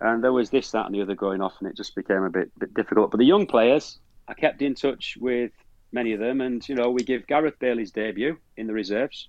And 0.00 0.22
there 0.22 0.32
was 0.32 0.50
this, 0.50 0.70
that, 0.72 0.86
and 0.86 0.94
the 0.94 1.02
other 1.02 1.14
going 1.14 1.40
off, 1.40 1.54
and 1.60 1.68
it 1.68 1.76
just 1.76 1.94
became 1.94 2.24
a 2.24 2.30
bit 2.30 2.50
bit 2.58 2.74
difficult. 2.74 3.10
But 3.10 3.18
the 3.18 3.24
young 3.24 3.46
players, 3.46 3.98
I 4.26 4.34
kept 4.34 4.62
in 4.62 4.74
touch 4.74 5.16
with 5.20 5.52
many 5.92 6.12
of 6.12 6.20
them, 6.20 6.40
and 6.40 6.66
you 6.68 6.74
know, 6.74 6.90
we 6.90 7.04
give 7.04 7.26
Gareth 7.26 7.58
Bailey's 7.60 7.92
debut 7.92 8.36
in 8.56 8.66
the 8.66 8.72
reserves. 8.72 9.28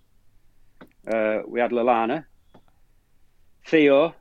Uh, 1.07 1.39
we 1.47 1.59
had 1.59 1.71
Lallana, 1.71 2.25
Theo, 3.67 4.15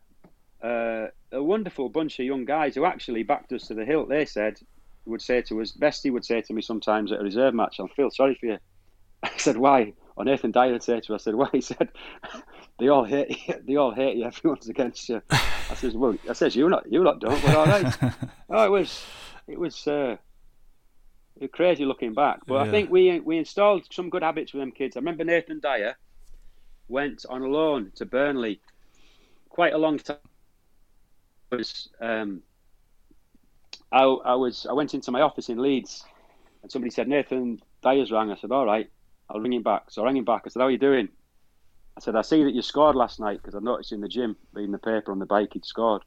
uh, 0.62 1.06
a 1.32 1.42
wonderful 1.42 1.88
bunch 1.88 2.18
of 2.18 2.26
young 2.26 2.44
guys 2.44 2.74
who 2.74 2.84
actually 2.84 3.22
backed 3.22 3.52
us 3.52 3.68
to 3.68 3.74
the 3.74 3.84
hilt. 3.84 4.08
They 4.08 4.24
said, 4.24 4.58
would 5.06 5.22
say 5.22 5.42
to 5.42 5.60
us, 5.60 5.72
Bestie 5.72 6.12
would 6.12 6.24
say 6.24 6.40
to 6.42 6.52
me 6.52 6.62
sometimes 6.62 7.12
at 7.12 7.20
a 7.20 7.24
reserve 7.24 7.54
match, 7.54 7.80
I 7.80 7.86
feel 7.88 8.10
sorry 8.10 8.36
for 8.38 8.46
you. 8.46 8.58
I 9.22 9.30
said, 9.36 9.56
why? 9.56 9.94
Or 10.16 10.24
Nathan 10.24 10.50
Dyer 10.50 10.72
would 10.72 10.82
say 10.82 11.00
to 11.00 11.14
us, 11.14 11.22
I 11.22 11.24
said, 11.24 11.34
why? 11.34 11.48
He 11.52 11.60
said, 11.60 11.88
they 12.78 12.88
all 12.88 13.04
hate 13.04 13.30
you. 13.30 13.54
They 13.66 13.76
all 13.76 13.92
hate 13.92 14.16
you. 14.16 14.24
Everyone's 14.24 14.68
against 14.68 15.08
you. 15.08 15.22
I 15.30 15.74
says, 15.74 15.94
well, 15.94 16.16
I 16.28 16.32
says, 16.32 16.54
you 16.54 16.68
not, 16.68 16.90
you 16.90 17.02
not 17.02 17.20
don't. 17.20 17.42
We're 17.42 17.56
all 17.56 17.66
right. 17.66 17.94
oh, 18.50 18.64
it 18.64 18.70
was, 18.70 19.04
it 19.46 19.58
was, 19.58 19.86
uh, 19.86 20.16
crazy 21.52 21.84
looking 21.84 22.14
back. 22.14 22.40
But 22.46 22.54
yeah. 22.54 22.60
I 22.60 22.70
think 22.70 22.90
we 22.90 23.18
we 23.18 23.36
installed 23.36 23.82
some 23.90 24.10
good 24.10 24.22
habits 24.22 24.52
with 24.52 24.62
them 24.62 24.70
kids. 24.70 24.96
I 24.96 25.00
remember 25.00 25.24
Nathan 25.24 25.58
Dyer 25.58 25.96
went 26.86 27.26
on 27.28 27.42
a 27.42 27.48
loan 27.48 27.90
to 27.96 28.06
Burnley 28.06 28.60
quite 29.48 29.72
a 29.72 29.78
long 29.78 29.98
time 29.98 30.18
I 31.52 31.56
was 31.56 31.88
um, 32.00 32.42
I, 33.90 34.02
I 34.02 34.34
was 34.34 34.66
I 34.68 34.72
went 34.72 34.94
into 34.94 35.10
my 35.10 35.20
office 35.20 35.48
in 35.48 35.60
Leeds, 35.60 36.04
and 36.62 36.72
somebody 36.72 36.90
said 36.90 37.08
Nathan 37.08 37.60
Dyer's 37.82 38.10
rang. 38.10 38.30
I 38.30 38.36
said, 38.36 38.50
all 38.50 38.64
right, 38.64 38.90
I'll 39.32 39.40
ring 39.40 39.54
him 39.54 39.62
back. 39.62 39.84
So 39.90 40.02
I 40.02 40.06
rang 40.06 40.16
him 40.16 40.24
back. 40.24 40.42
I 40.44 40.50
said, 40.50 40.60
how 40.60 40.66
are 40.66 40.70
you 40.70 40.78
doing? 40.78 41.08
I 41.96 42.00
said, 42.00 42.16
I 42.16 42.22
see 42.22 42.44
that 42.44 42.54
you 42.54 42.62
scored 42.62 42.96
last 42.96 43.18
night 43.18 43.40
because 43.40 43.54
I 43.54 43.60
noticed 43.60 43.92
in 43.92 44.00
the 44.00 44.08
gym, 44.08 44.36
reading 44.52 44.72
the 44.72 44.78
paper 44.78 45.10
on 45.10 45.18
the 45.18 45.26
bike, 45.26 45.54
he'd 45.54 45.64
scored. 45.64 46.02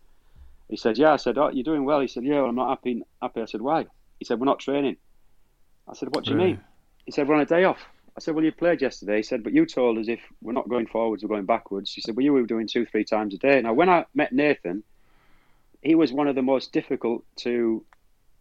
He 0.70 0.78
said, 0.78 0.98
yeah. 0.98 1.14
I 1.14 1.18
said, 1.18 1.38
oh, 1.38 1.50
you're 1.50 1.64
doing 1.64 1.86
well. 1.86 2.00
He 2.00 2.08
said, 2.08 2.24
yeah, 2.24 2.42
well, 2.42 2.50
I'm 2.50 2.56
not 2.56 2.70
happy. 2.70 3.04
Happy. 3.22 3.42
I 3.42 3.46
said, 3.46 3.62
why? 3.62 3.86
He 4.20 4.26
said, 4.26 4.40
we're 4.40 4.46
not 4.46 4.60
training. 4.60 4.98
I 5.88 5.94
said, 5.94 6.16
what 6.16 6.26
do 6.26 6.32
you 6.32 6.38
mean? 6.38 6.60
He 7.06 7.12
said, 7.12 7.28
we're 7.28 7.36
on 7.36 7.42
a 7.42 7.46
day 7.46 7.64
off. 7.66 7.80
I 8.18 8.22
said, 8.22 8.34
well, 8.34 8.44
you 8.44 8.52
played 8.52 8.82
yesterday. 8.82 9.18
He 9.18 9.24
said, 9.24 9.44
but 9.44 9.54
you 9.54 9.66
told 9.66 9.98
us 9.98 10.08
if 10.08 10.22
we're 10.42 10.54
not 10.54 10.70
going 10.70 10.88
forwards, 10.88 11.22
we're 11.22 11.30
going 11.30 11.46
backwards. 11.46 11.94
He 11.94 12.02
said, 12.02 12.16
well, 12.16 12.24
you 12.24 12.34
were 12.34 12.44
doing 12.44 12.66
two, 12.66 12.86
three 12.86 13.04
times 13.04 13.34
a 13.34 13.38
day. 13.38 13.62
Now, 13.62 13.74
when 13.74 13.90
I 13.90 14.06
met 14.16 14.32
Nathan, 14.32 14.84
he 15.82 15.94
was 15.94 16.12
one 16.12 16.28
of 16.28 16.36
the 16.36 16.42
most 16.42 16.72
difficult 16.72 17.24
to 17.38 17.84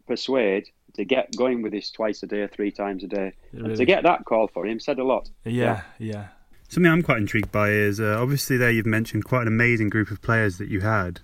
persuade 0.07 0.69
to 0.95 1.05
get 1.05 1.35
going 1.35 1.61
with 1.61 1.71
this 1.71 1.91
twice 1.91 2.23
a 2.23 2.27
day 2.27 2.41
or 2.41 2.47
three 2.47 2.71
times 2.71 3.03
a 3.03 3.07
day. 3.07 3.33
Really? 3.53 3.75
to 3.75 3.85
get 3.85 4.03
that 4.03 4.25
call 4.25 4.47
for 4.47 4.65
him 4.65 4.79
said 4.79 4.99
a 4.99 5.03
lot. 5.03 5.29
Yeah, 5.43 5.51
yeah. 5.51 5.81
yeah. 5.99 6.27
Something 6.67 6.91
I'm 6.91 7.03
quite 7.03 7.19
intrigued 7.19 7.51
by 7.51 7.69
is 7.69 7.99
uh, 7.99 8.17
obviously 8.19 8.57
there 8.57 8.71
you've 8.71 8.85
mentioned 8.85 9.25
quite 9.25 9.43
an 9.43 9.47
amazing 9.47 9.89
group 9.89 10.09
of 10.11 10.21
players 10.21 10.57
that 10.57 10.67
you 10.67 10.81
had. 10.81 11.21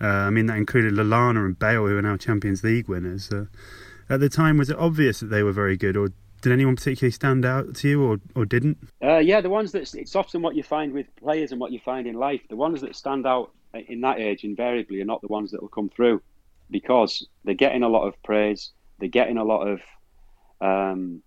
Uh, 0.00 0.06
I 0.06 0.30
mean, 0.30 0.46
that 0.46 0.56
included 0.56 0.94
Lallana 0.94 1.44
and 1.44 1.58
Bale, 1.58 1.86
who 1.86 1.96
are 1.96 2.02
now 2.02 2.16
Champions 2.16 2.62
League 2.62 2.88
winners. 2.88 3.30
Uh, 3.30 3.46
at 4.08 4.20
the 4.20 4.28
time, 4.28 4.58
was 4.58 4.70
it 4.70 4.78
obvious 4.78 5.20
that 5.20 5.26
they 5.26 5.42
were 5.42 5.52
very 5.52 5.76
good, 5.76 5.96
or 5.96 6.10
did 6.42 6.52
anyone 6.52 6.76
particularly 6.76 7.12
stand 7.12 7.44
out 7.44 7.74
to 7.76 7.88
you, 7.88 8.04
or, 8.04 8.18
or 8.34 8.44
didn't? 8.44 8.78
Uh, 9.02 9.18
yeah, 9.18 9.40
the 9.40 9.50
ones 9.50 9.72
that 9.72 9.94
it's 9.94 10.14
often 10.14 10.42
what 10.42 10.54
you 10.54 10.62
find 10.62 10.92
with 10.92 11.06
players 11.16 11.52
and 11.52 11.60
what 11.60 11.72
you 11.72 11.78
find 11.78 12.06
in 12.06 12.14
life. 12.14 12.42
The 12.48 12.56
ones 12.56 12.80
that 12.82 12.94
stand 12.94 13.26
out 13.26 13.52
in 13.72 14.00
that 14.02 14.20
age 14.20 14.44
invariably 14.44 15.00
are 15.00 15.06
not 15.06 15.20
the 15.20 15.28
ones 15.28 15.50
that 15.52 15.62
will 15.62 15.68
come 15.68 15.88
through 15.88 16.22
because 16.70 17.26
they're 17.44 17.54
getting 17.54 17.82
a 17.82 17.88
lot 17.88 18.06
of 18.06 18.20
praise, 18.22 18.72
they're 19.04 19.10
getting 19.10 19.36
a 19.36 19.44
lot 19.44 19.68
of, 19.68 19.80
um, 20.62 21.22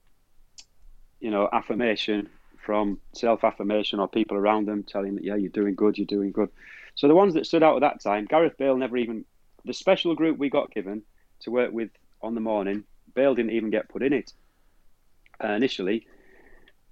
you 1.20 1.30
know, 1.30 1.48
affirmation 1.54 2.28
from 2.66 3.00
self 3.14 3.44
affirmation 3.44 4.00
or 4.00 4.08
people 4.08 4.36
around 4.36 4.68
them 4.68 4.82
telling 4.82 5.14
them, 5.14 5.24
yeah, 5.24 5.36
you're 5.36 5.52
doing 5.52 5.76
good, 5.76 5.96
you're 5.96 6.08
doing 6.08 6.32
good. 6.32 6.50
So 6.96 7.08
the 7.08 7.14
ones 7.14 7.36
that 7.36 7.46
stood 7.46 7.62
out 7.62 7.76
at 7.76 7.82
that 7.82 8.02
time, 8.02 8.26
Gareth 8.26 8.58
Bale 8.58 8.76
never 8.76 8.98
even, 8.98 9.26
the 9.64 9.74
special 9.74 10.16
group 10.16 10.40
we 10.40 10.50
got 10.50 10.72
given 10.72 11.04
to 11.42 11.52
work 11.52 11.72
with 11.72 11.92
on 12.20 12.34
the 12.34 12.42
morning, 12.42 12.84
Bale 13.14 13.36
didn't 13.36 13.52
even 13.52 13.70
get 13.70 13.90
put 13.90 14.02
in 14.02 14.12
it 14.12 14.34
uh, 15.44 15.50
initially. 15.50 16.08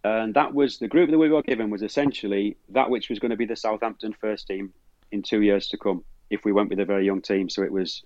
And 0.04 0.36
that 0.36 0.54
was 0.54 0.78
the 0.78 0.88
group 0.88 1.10
that 1.10 1.18
we 1.18 1.30
were 1.30 1.42
given 1.42 1.72
was 1.72 1.82
essentially 1.82 2.58
that 2.70 2.92
which 2.92 3.10
was 3.10 3.18
going 3.18 3.32
to 3.32 3.38
be 3.38 3.48
the 3.48 3.56
Southampton 3.56 4.14
first 4.14 4.46
team 4.46 4.72
in 5.12 5.24
two 5.24 5.42
years 5.42 5.68
to 5.70 5.78
come 5.78 6.04
if 6.30 6.46
we 6.46 6.52
went 6.52 6.70
with 6.70 6.80
a 6.80 6.86
very 6.86 7.08
young 7.08 7.24
team. 7.24 7.50
So 7.50 7.64
it 7.64 7.72
was 7.72 8.04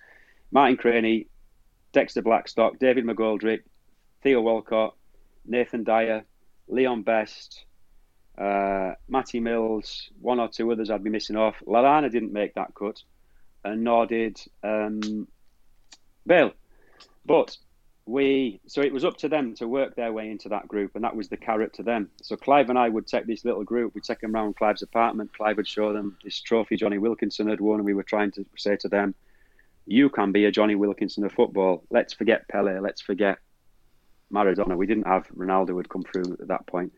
Martin 0.49 0.77
Cranie, 0.77 1.27
Dexter 1.91 2.21
Blackstock, 2.21 2.79
David 2.79 3.05
McGoldrick, 3.05 3.61
Theo 4.21 4.41
Walcott, 4.41 4.95
Nathan 5.45 5.83
Dyer, 5.83 6.23
Leon 6.67 7.03
Best, 7.03 7.65
uh, 8.37 8.93
Matty 9.07 9.39
Mills, 9.39 10.09
one 10.21 10.39
or 10.39 10.47
two 10.47 10.71
others 10.71 10.89
I'd 10.89 11.03
be 11.03 11.09
missing 11.09 11.35
off. 11.35 11.55
Lallana 11.65 12.11
didn't 12.11 12.31
make 12.31 12.53
that 12.55 12.73
cut, 12.73 13.01
and 13.63 13.83
nor 13.83 14.05
did 14.05 14.39
um, 14.63 15.27
Bale. 16.25 16.53
But 17.25 17.57
we 18.05 18.59
so 18.65 18.81
it 18.81 18.91
was 18.91 19.05
up 19.05 19.17
to 19.17 19.29
them 19.29 19.53
to 19.55 19.67
work 19.67 19.95
their 19.95 20.11
way 20.11 20.31
into 20.31 20.49
that 20.49 20.67
group, 20.67 20.95
and 20.95 21.03
that 21.03 21.15
was 21.15 21.29
the 21.29 21.37
carrot 21.37 21.73
to 21.73 21.83
them. 21.83 22.09
So 22.21 22.35
Clive 22.35 22.69
and 22.69 22.79
I 22.79 22.89
would 22.89 23.07
take 23.07 23.27
this 23.27 23.45
little 23.45 23.63
group, 23.63 23.93
we'd 23.93 24.03
take 24.03 24.21
them 24.21 24.35
around 24.35 24.55
Clive's 24.55 24.81
apartment. 24.81 25.33
Clive 25.33 25.57
would 25.57 25.67
show 25.67 25.93
them 25.93 26.17
this 26.23 26.39
trophy 26.41 26.75
Jonny 26.75 26.97
Wilkinson 26.97 27.47
had 27.47 27.61
won, 27.61 27.79
and 27.79 27.85
we 27.85 27.93
were 27.93 28.03
trying 28.03 28.31
to 28.31 28.45
say 28.57 28.75
to 28.77 28.87
them, 28.87 29.13
"You 29.89 30.09
can 30.09 30.31
be 30.31 30.45
a 30.45 30.51
Jonny 30.51 30.75
Wilkinson 30.75 31.23
of 31.23 31.31
football. 31.31 31.83
Let's 31.89 32.13
forget 32.13 32.47
Pele. 32.47 32.79
Let's 32.79 33.01
forget 33.01 33.39
Maradona. 34.31 34.77
We 34.77 34.85
didn't 34.85 35.07
have 35.07 35.27
Ronaldo 35.29 35.75
had 35.77 35.89
come 35.89 36.03
through 36.03 36.37
at 36.39 36.47
that 36.49 36.67
point. 36.67 36.93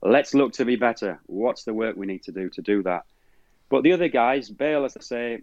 Let's 0.00 0.32
look 0.32 0.54
to 0.54 0.64
be 0.64 0.76
better. 0.76 1.20
What's 1.26 1.64
the 1.64 1.74
work 1.74 1.96
we 1.96 2.06
need 2.06 2.22
to 2.22 2.32
do 2.32 2.48
to 2.48 2.62
do 2.62 2.82
that?" 2.84 3.04
But 3.68 3.82
the 3.82 3.92
other 3.92 4.08
guys, 4.08 4.48
Bale, 4.48 4.86
as 4.86 4.96
I 4.96 5.00
say, 5.00 5.42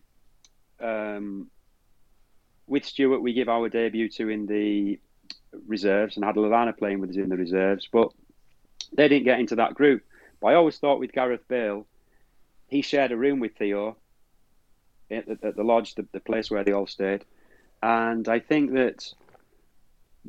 um, 0.80 1.52
with 2.66 2.84
Stuart, 2.84 3.22
we 3.22 3.34
give 3.34 3.48
our 3.48 3.70
debut 3.70 4.10
to 4.10 4.30
in 4.30 4.48
the 4.48 5.00
reserves 5.68 6.16
and 6.16 6.26
had 6.26 6.36
Lallana 6.36 6.76
playing 6.76 7.00
with 7.00 7.12
us 7.12 7.18
in 7.18 7.30
the 7.30 7.38
reserves, 7.38 7.88
but 7.92 8.10
they 8.94 9.08
didn't 9.08 9.26
get 9.26 9.40
into 9.40 9.58
that 9.58 9.76
group. 9.76 10.02
But 10.40 10.48
I 10.48 10.56
always 10.56 10.80
thought 10.80 11.00
with 11.00 11.12
Gareth 11.12 11.48
Bale, 11.48 11.86
he 12.68 12.82
shared 12.82 13.12
a 13.12 13.18
room 13.18 13.40
with 13.40 13.56
Theo 13.56 13.98
at 15.12 15.26
the, 15.28 15.48
at 15.48 15.56
the 15.56 15.64
lodge, 15.64 15.96
the, 15.96 16.06
the 16.12 16.20
place 16.20 16.50
where 16.50 16.64
they 16.64 16.72
all 16.72 16.88
stayed. 16.88 17.26
And 17.84 18.28
I 18.28 18.40
think 18.40 18.74
that 18.74 19.14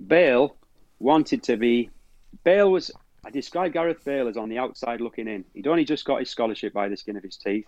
Bale 0.06 0.56
wanted 0.98 1.42
to 1.44 1.56
be. 1.56 1.90
Bale 2.44 2.70
was. 2.70 2.90
I 3.24 3.30
describe 3.30 3.72
Gareth 3.72 4.04
Bale 4.04 4.28
as 4.28 4.36
on 4.36 4.48
the 4.48 4.58
outside 4.58 5.00
looking 5.00 5.28
in. 5.28 5.44
He'd 5.54 5.66
only 5.66 5.84
just 5.84 6.04
got 6.04 6.20
his 6.20 6.30
scholarship 6.30 6.72
by 6.72 6.88
the 6.88 6.96
skin 6.96 7.16
of 7.16 7.22
his 7.22 7.36
teeth. 7.36 7.66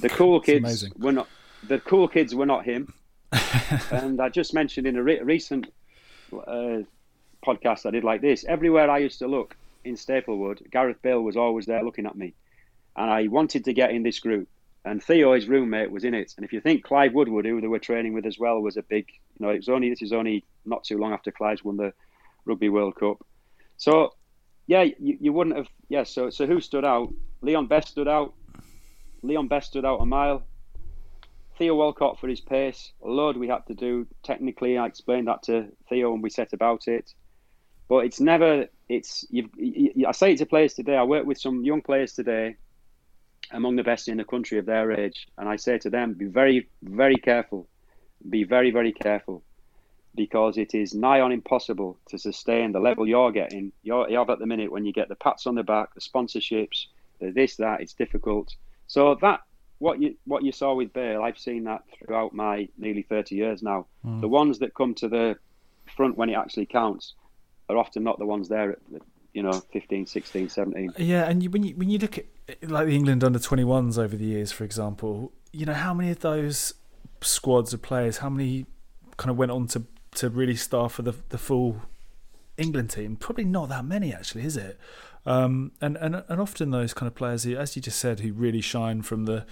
The 0.00 0.08
cool 0.08 0.40
kids 0.40 0.88
were 0.98 1.12
not. 1.12 1.28
The 1.66 1.78
cool 1.80 2.08
kids 2.08 2.34
were 2.34 2.46
not 2.46 2.64
him. 2.64 2.92
and 3.90 4.20
I 4.20 4.28
just 4.28 4.54
mentioned 4.54 4.86
in 4.86 4.96
a 4.96 5.02
re- 5.02 5.20
recent 5.20 5.72
uh, 6.32 6.78
podcast 7.44 7.86
I 7.86 7.90
did 7.90 8.04
like 8.04 8.20
this. 8.20 8.44
Everywhere 8.44 8.90
I 8.90 8.98
used 8.98 9.18
to 9.18 9.26
look 9.26 9.56
in 9.84 9.96
Staplewood, 9.96 10.62
Gareth 10.70 11.02
Bale 11.02 11.22
was 11.22 11.36
always 11.36 11.66
there 11.66 11.82
looking 11.82 12.06
at 12.06 12.16
me, 12.16 12.34
and 12.96 13.10
I 13.10 13.26
wanted 13.28 13.64
to 13.64 13.72
get 13.72 13.90
in 13.90 14.02
this 14.02 14.18
group. 14.20 14.48
And 14.86 15.02
Theo, 15.02 15.34
his 15.34 15.48
roommate, 15.48 15.90
was 15.90 16.04
in 16.04 16.14
it. 16.14 16.32
And 16.36 16.46
if 16.46 16.52
you 16.52 16.60
think 16.60 16.84
Clive 16.84 17.12
Woodward, 17.12 17.44
who 17.44 17.60
they 17.60 17.66
were 17.66 17.80
training 17.80 18.12
with 18.12 18.24
as 18.24 18.38
well, 18.38 18.60
was 18.60 18.76
a 18.76 18.82
big, 18.82 19.08
you 19.36 19.44
know, 19.44 19.50
it 19.52 19.56
was 19.56 19.68
only 19.68 19.90
this 19.90 20.00
is 20.00 20.12
only 20.12 20.44
not 20.64 20.84
too 20.84 20.96
long 20.96 21.12
after 21.12 21.32
Clive's 21.32 21.64
won 21.64 21.76
the 21.76 21.92
Rugby 22.44 22.68
World 22.68 22.94
Cup. 22.94 23.18
So, 23.78 24.14
yeah, 24.68 24.82
you, 24.82 25.18
you 25.20 25.32
wouldn't 25.32 25.56
have. 25.56 25.66
Yeah, 25.88 26.04
so 26.04 26.30
so 26.30 26.46
who 26.46 26.60
stood 26.60 26.84
out? 26.84 27.12
Leon 27.42 27.66
Best 27.66 27.88
stood 27.88 28.06
out. 28.06 28.34
Leon 29.22 29.48
Best 29.48 29.70
stood 29.70 29.84
out 29.84 30.00
a 30.00 30.06
mile. 30.06 30.44
Theo 31.58 31.74
Walcott 31.74 32.20
for 32.20 32.28
his 32.28 32.40
pace. 32.40 32.92
A 33.04 33.08
load 33.08 33.36
we 33.36 33.48
had 33.48 33.66
to 33.66 33.74
do. 33.74 34.06
Technically, 34.22 34.78
I 34.78 34.86
explained 34.86 35.26
that 35.26 35.42
to 35.44 35.66
Theo 35.88 36.12
when 36.12 36.22
we 36.22 36.30
set 36.30 36.52
about 36.52 36.86
it. 36.86 37.12
But 37.88 38.04
it's 38.04 38.20
never. 38.20 38.66
It's 38.88 39.26
you, 39.30 39.48
I 40.06 40.12
say 40.12 40.32
it 40.32 40.38
to 40.38 40.46
players 40.46 40.74
today. 40.74 40.96
I 40.96 41.02
work 41.02 41.26
with 41.26 41.40
some 41.40 41.64
young 41.64 41.82
players 41.82 42.12
today, 42.12 42.56
among 43.50 43.76
the 43.76 43.84
best 43.84 44.08
in 44.08 44.16
the 44.16 44.24
country 44.24 44.58
of 44.58 44.66
their 44.66 44.92
age, 44.92 45.26
and 45.38 45.48
I 45.48 45.56
say 45.56 45.78
to 45.78 45.90
them, 45.90 46.14
be 46.14 46.26
very, 46.26 46.68
very 46.82 47.16
careful. 47.16 47.68
Be 48.28 48.44
very, 48.44 48.70
very 48.70 48.92
careful. 48.92 49.42
because 50.16 50.56
it 50.56 50.74
is 50.74 50.94
nigh 50.94 51.20
on 51.20 51.30
impossible 51.30 51.98
to 52.08 52.18
sustain 52.18 52.72
the 52.72 52.80
level 52.80 53.06
you're 53.06 53.30
getting. 53.30 53.70
You're, 53.82 54.08
you 54.08 54.18
have 54.18 54.30
at 54.30 54.38
the 54.38 54.46
minute 54.46 54.72
when 54.72 54.84
you 54.84 54.92
get 54.92 55.08
the 55.08 55.14
pats 55.14 55.46
on 55.46 55.54
the 55.54 55.62
back, 55.62 55.94
the 55.94 56.00
sponsorships, 56.00 56.86
the 57.20 57.30
this, 57.30 57.56
that. 57.56 57.80
It's 57.80 57.92
difficult. 57.92 58.54
So 58.88 59.14
that 59.20 59.40
what 59.78 60.00
you 60.00 60.16
what 60.24 60.42
you 60.42 60.52
saw 60.52 60.74
with 60.74 60.92
Bale, 60.92 61.22
I've 61.22 61.38
seen 61.38 61.64
that 61.64 61.82
throughout 61.92 62.34
my 62.34 62.68
nearly 62.78 63.02
30 63.02 63.34
years 63.34 63.62
now. 63.62 63.86
Mm. 64.04 64.22
The 64.22 64.28
ones 64.28 64.58
that 64.60 64.74
come 64.74 64.94
to 64.94 65.08
the 65.08 65.36
front 65.96 66.16
when 66.16 66.30
it 66.30 66.34
actually 66.34 66.66
counts 66.66 67.14
are 67.68 67.76
often 67.76 68.02
not 68.02 68.18
the 68.18 68.26
ones 68.26 68.48
there 68.48 68.72
at 68.72 68.78
you 69.36 69.42
know 69.42 69.60
15 69.72 70.06
16 70.06 70.48
17 70.48 70.92
yeah 70.96 71.28
and 71.28 71.42
you, 71.42 71.50
when 71.50 71.62
you 71.62 71.74
when 71.76 71.90
you 71.90 71.98
look 71.98 72.16
at 72.18 72.24
like 72.62 72.86
the 72.86 72.96
england 72.96 73.22
under 73.22 73.38
21s 73.38 73.98
over 73.98 74.16
the 74.16 74.24
years 74.24 74.50
for 74.50 74.64
example 74.64 75.32
you 75.52 75.66
know 75.66 75.74
how 75.74 75.92
many 75.92 76.10
of 76.10 76.20
those 76.20 76.74
squads 77.20 77.74
of 77.74 77.82
players 77.82 78.18
how 78.18 78.30
many 78.30 78.66
kind 79.18 79.30
of 79.30 79.36
went 79.36 79.52
on 79.52 79.66
to 79.66 79.84
to 80.14 80.30
really 80.30 80.56
star 80.56 80.88
for 80.88 81.02
the 81.02 81.14
the 81.28 81.38
full 81.38 81.82
england 82.56 82.90
team? 82.90 83.16
Probably 83.16 83.44
not 83.44 83.68
that 83.68 83.84
many 83.84 84.12
actually 84.12 84.44
is 84.44 84.56
it? 84.56 84.78
Um, 85.24 85.72
and, 85.80 85.96
and 85.96 86.22
and 86.28 86.40
often 86.40 86.70
those 86.70 86.94
kind 86.94 87.06
of 87.06 87.14
players 87.14 87.44
who 87.44 87.56
as 87.56 87.76
you 87.76 87.82
just 87.82 87.98
said 87.98 88.20
who 88.20 88.32
really 88.32 88.60
shine 88.60 89.02
from 89.02 89.24
the 89.24 89.44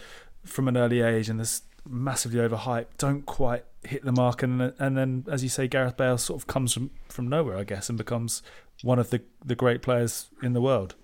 from 0.45 0.69
an 0.69 0.77
early 0.77 1.01
age 1.01 1.29
and 1.29 1.41
this 1.41 1.63
massively 1.87 2.39
overhyped 2.39 2.97
don't 2.97 3.27
quite 3.27 3.65
hit 3.83 4.05
the 4.05 4.13
mark. 4.13 4.43
And 4.43 4.73
and 4.79 4.97
then 4.97 5.25
as 5.31 5.43
you 5.43 5.49
say 5.49 5.69
Gareth 5.69 5.97
Bale 5.97 6.19
sort 6.19 6.41
of 6.41 6.47
comes 6.47 6.73
from, 6.73 6.91
from 7.09 7.29
nowhere 7.29 7.59
I 7.59 7.65
guess 7.65 7.89
and 7.89 7.99
becomes 7.99 8.43
one 8.85 8.99
of 8.99 9.11
the, 9.11 9.23
the 9.45 9.55
great 9.55 9.81
players 9.83 10.29
in 10.43 10.53
the 10.53 10.61
world. 10.61 10.95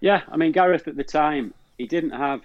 Yeah, 0.00 0.22
I 0.28 0.36
mean 0.36 0.52
Gareth 0.52 0.88
at 0.88 0.96
the 0.96 1.04
time, 1.04 1.54
he 1.76 1.86
didn't 1.86 2.10
have. 2.10 2.40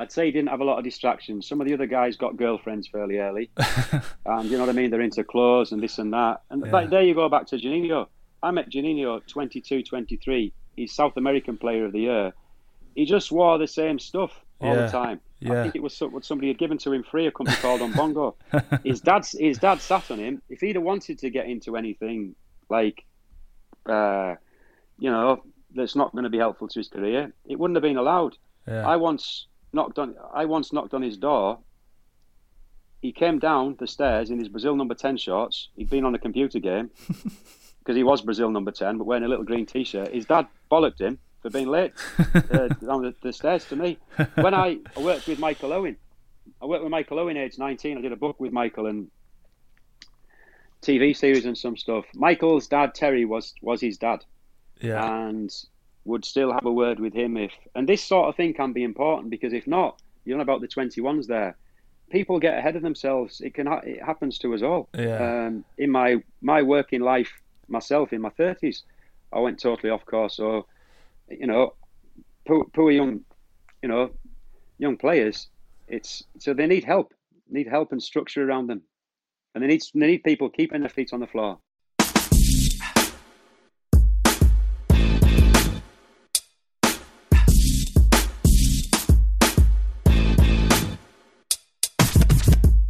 I'd 0.00 0.10
say 0.10 0.26
he 0.26 0.32
didn't 0.32 0.48
have 0.48 0.60
a 0.60 0.64
lot 0.64 0.78
of 0.78 0.84
distractions. 0.84 1.46
Some 1.46 1.60
of 1.60 1.68
the 1.68 1.74
other 1.74 1.86
guys 1.86 2.16
got 2.16 2.36
girlfriends 2.36 2.88
fairly 2.88 3.18
early, 3.18 3.50
and 4.26 4.50
you 4.50 4.56
know 4.56 4.64
what 4.64 4.70
I 4.70 4.72
mean. 4.72 4.90
They're 4.90 5.00
into 5.00 5.22
clothes 5.24 5.72
and 5.72 5.82
this 5.82 5.98
and 5.98 6.12
that. 6.12 6.42
And 6.50 6.64
yeah. 6.64 6.86
there 6.86 7.02
you 7.02 7.14
go 7.14 7.28
back 7.28 7.46
to 7.48 7.56
Juninho. 7.56 8.06
I 8.42 8.50
met 8.50 8.70
Juninho 8.70 9.26
22, 9.26 9.82
23. 9.82 10.52
He's 10.76 10.92
South 10.92 11.16
American 11.16 11.56
Player 11.56 11.86
of 11.86 11.92
the 11.92 12.00
Year. 12.00 12.32
He 12.94 13.04
just 13.04 13.30
wore 13.30 13.58
the 13.58 13.68
same 13.68 13.98
stuff 13.98 14.32
all 14.60 14.74
yeah. 14.74 14.86
the 14.86 14.90
time. 14.90 15.20
Yeah. 15.40 15.60
I 15.60 15.62
think 15.62 15.76
it 15.76 15.82
was 15.82 15.98
what 16.00 16.24
somebody 16.24 16.48
had 16.48 16.58
given 16.58 16.78
to 16.78 16.92
him 16.92 17.02
free, 17.02 17.26
a 17.26 17.30
company 17.30 17.56
called 17.58 17.82
On 17.82 17.92
Bongo. 17.92 18.36
his 18.84 19.00
dad's 19.00 19.36
his 19.38 19.58
dad 19.58 19.80
sat 19.80 20.10
on 20.10 20.18
him. 20.18 20.42
If 20.48 20.60
he'd 20.60 20.76
have 20.76 20.84
wanted 20.84 21.18
to 21.20 21.30
get 21.30 21.46
into 21.46 21.76
anything 21.76 22.34
like, 22.68 23.04
uh, 23.86 24.34
you 24.98 25.10
know, 25.10 25.42
that's 25.74 25.96
not 25.96 26.12
going 26.12 26.24
to 26.24 26.30
be 26.30 26.38
helpful 26.38 26.68
to 26.68 26.78
his 26.78 26.88
career. 26.88 27.32
It 27.46 27.58
wouldn't 27.58 27.76
have 27.76 27.82
been 27.82 27.96
allowed. 27.96 28.36
Yeah. 28.66 28.86
I 28.86 28.96
once 28.96 29.46
knocked 29.72 29.98
on. 29.98 30.14
I 30.32 30.44
once 30.44 30.72
knocked 30.72 30.94
on 30.94 31.02
his 31.02 31.16
door. 31.16 31.58
He 33.02 33.12
came 33.12 33.38
down 33.38 33.76
the 33.78 33.86
stairs 33.86 34.30
in 34.30 34.38
his 34.38 34.48
Brazil 34.48 34.76
number 34.76 34.94
ten 34.94 35.16
shorts. 35.16 35.68
He'd 35.76 35.90
been 35.90 36.04
on 36.04 36.14
a 36.14 36.18
computer 36.18 36.58
game 36.58 36.90
because 37.78 37.96
he 37.96 38.02
was 38.02 38.22
Brazil 38.22 38.50
number 38.50 38.70
ten, 38.70 38.96
but 38.96 39.04
wearing 39.04 39.24
a 39.24 39.28
little 39.28 39.44
green 39.44 39.66
T-shirt. 39.66 40.14
His 40.14 40.24
dad 40.24 40.46
bollocked 40.70 41.00
him 41.00 41.18
for 41.42 41.50
being 41.50 41.68
late 41.68 41.92
uh, 42.18 42.68
down 42.86 43.02
the, 43.02 43.14
the, 43.22 43.32
stairs 43.32 43.66
to 43.66 43.76
me. 43.76 43.98
When 44.36 44.54
I, 44.54 44.78
I 44.96 45.00
worked 45.00 45.26
with 45.26 45.38
Michael 45.38 45.74
Owen, 45.74 45.98
I 46.62 46.64
worked 46.64 46.82
with 46.82 46.90
Michael 46.90 47.18
Owen 47.18 47.36
at 47.36 47.44
age 47.44 47.58
19. 47.58 47.98
I 47.98 48.00
did 48.00 48.12
a 48.12 48.16
book 48.16 48.40
with 48.40 48.50
Michael 48.50 48.86
and 48.86 49.10
TV 50.84 51.16
series 51.16 51.46
and 51.46 51.56
some 51.56 51.76
stuff. 51.76 52.04
Michael's 52.14 52.68
dad 52.68 52.94
Terry 52.94 53.24
was 53.24 53.54
was 53.62 53.80
his 53.80 53.98
dad, 53.98 54.24
yeah, 54.80 55.26
and 55.26 55.52
would 56.04 56.24
still 56.24 56.52
have 56.52 56.66
a 56.66 56.72
word 56.72 57.00
with 57.00 57.14
him 57.14 57.36
if. 57.36 57.52
And 57.74 57.88
this 57.88 58.02
sort 58.02 58.28
of 58.28 58.36
thing 58.36 58.54
can 58.54 58.72
be 58.72 58.84
important 58.84 59.30
because 59.30 59.52
if 59.52 59.66
not, 59.66 60.00
you 60.24 60.36
know 60.36 60.42
about 60.42 60.60
the 60.60 60.68
twenty 60.68 61.00
ones 61.00 61.26
there. 61.26 61.56
People 62.10 62.38
get 62.38 62.58
ahead 62.58 62.76
of 62.76 62.82
themselves. 62.82 63.40
It 63.40 63.54
can 63.54 63.66
it 63.84 64.02
happens 64.02 64.38
to 64.38 64.54
us 64.54 64.62
all. 64.62 64.88
Yeah. 64.94 65.46
Um, 65.46 65.64
in 65.78 65.90
my 65.90 66.22
my 66.42 66.62
working 66.62 67.00
life 67.00 67.32
myself 67.68 68.12
in 68.12 68.20
my 68.20 68.30
thirties, 68.30 68.84
I 69.32 69.40
went 69.40 69.58
totally 69.58 69.90
off 69.90 70.04
course. 70.04 70.36
So, 70.36 70.66
you 71.28 71.46
know, 71.46 71.74
poor, 72.46 72.64
poor 72.74 72.90
young, 72.90 73.20
you 73.82 73.88
know, 73.88 74.10
young 74.78 74.96
players. 74.96 75.48
It's 75.88 76.22
so 76.38 76.54
they 76.54 76.66
need 76.66 76.84
help, 76.84 77.14
need 77.50 77.66
help 77.66 77.92
and 77.92 78.02
structure 78.02 78.46
around 78.46 78.68
them 78.68 78.82
and 79.54 79.62
they 79.62 79.68
need 79.68 79.82
they 79.94 80.06
need 80.06 80.24
people 80.24 80.48
keeping 80.48 80.80
their 80.80 80.88
feet 80.88 81.12
on 81.12 81.20
the 81.20 81.26
floor. 81.26 81.58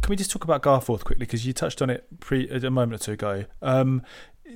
Can 0.01 0.11
we 0.11 0.15
just 0.15 0.29
talk 0.29 0.43
about 0.43 0.61
Garforth 0.61 1.03
quickly 1.03 1.25
because 1.25 1.47
you 1.47 1.53
touched 1.53 1.81
on 1.81 1.89
it 1.89 2.05
pre 2.19 2.47
a 2.49 2.69
moment 2.69 3.01
or 3.01 3.05
two 3.05 3.11
ago. 3.13 3.45
Um, 3.61 4.03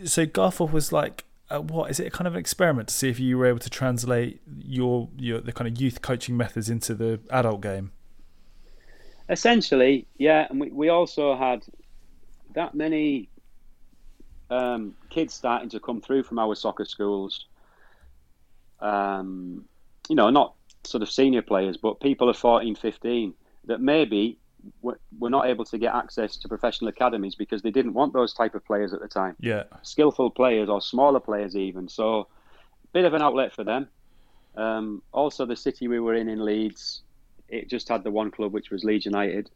so 0.03 0.25
Garforth 0.25 0.71
was 0.71 0.91
like 0.91 1.25
uh, 1.49 1.59
what 1.59 1.89
is 1.89 1.99
it? 1.99 2.07
A 2.07 2.11
kind 2.11 2.27
of 2.27 2.33
an 2.33 2.39
experiment 2.39 2.89
to 2.89 2.93
see 2.93 3.09
if 3.09 3.19
you 3.19 3.37
were 3.37 3.47
able 3.47 3.59
to 3.59 3.69
translate 3.69 4.41
your 4.57 5.09
your 5.17 5.41
the 5.41 5.51
kind 5.51 5.67
of 5.67 5.81
youth 5.81 6.01
coaching 6.01 6.37
methods 6.37 6.69
into 6.69 6.93
the 6.93 7.19
adult 7.31 7.61
game. 7.61 7.91
Essentially, 9.27 10.07
yeah, 10.17 10.47
and 10.49 10.59
we, 10.59 10.71
we 10.71 10.89
also 10.89 11.35
had 11.35 11.63
that 12.53 12.75
many 12.75 13.29
um, 14.49 14.95
kids 15.09 15.33
starting 15.33 15.69
to 15.69 15.79
come 15.79 16.01
through 16.01 16.23
from 16.23 16.39
our 16.39 16.55
soccer 16.55 16.85
schools. 16.85 17.45
Um, 18.79 19.65
you 20.07 20.15
know, 20.15 20.29
not 20.29 20.55
sort 20.83 21.03
of 21.03 21.11
senior 21.11 21.41
players, 21.41 21.77
but 21.77 21.99
people 21.99 22.29
of 22.29 22.37
14, 22.37 22.75
15 22.75 23.33
that 23.65 23.81
maybe 23.81 24.37
were, 24.81 24.99
were 25.19 25.29
not 25.29 25.47
able 25.47 25.65
to 25.65 25.77
get 25.77 25.93
access 25.93 26.37
to 26.37 26.47
professional 26.47 26.89
academies 26.89 27.35
because 27.35 27.61
they 27.61 27.71
didn't 27.71 27.93
want 27.93 28.13
those 28.13 28.33
type 28.33 28.55
of 28.55 28.65
players 28.65 28.93
at 28.93 29.01
the 29.01 29.07
time. 29.07 29.35
Yeah. 29.39 29.63
Skillful 29.83 30.31
players 30.31 30.69
or 30.69 30.81
smaller 30.81 31.19
players 31.19 31.55
even. 31.55 31.87
So, 31.87 32.27
bit 32.93 33.05
of 33.05 33.13
an 33.13 33.21
outlet 33.21 33.53
for 33.53 33.63
them. 33.63 33.87
Um, 34.55 35.01
also, 35.11 35.45
the 35.45 35.55
city 35.55 35.87
we 35.87 35.99
were 35.99 36.15
in 36.15 36.27
in 36.27 36.43
Leeds, 36.43 37.03
it 37.47 37.69
just 37.69 37.87
had 37.87 38.03
the 38.03 38.11
one 38.11 38.31
club, 38.31 38.51
which 38.51 38.71
was 38.71 38.83
Leeds 38.83 39.05
United. 39.05 39.49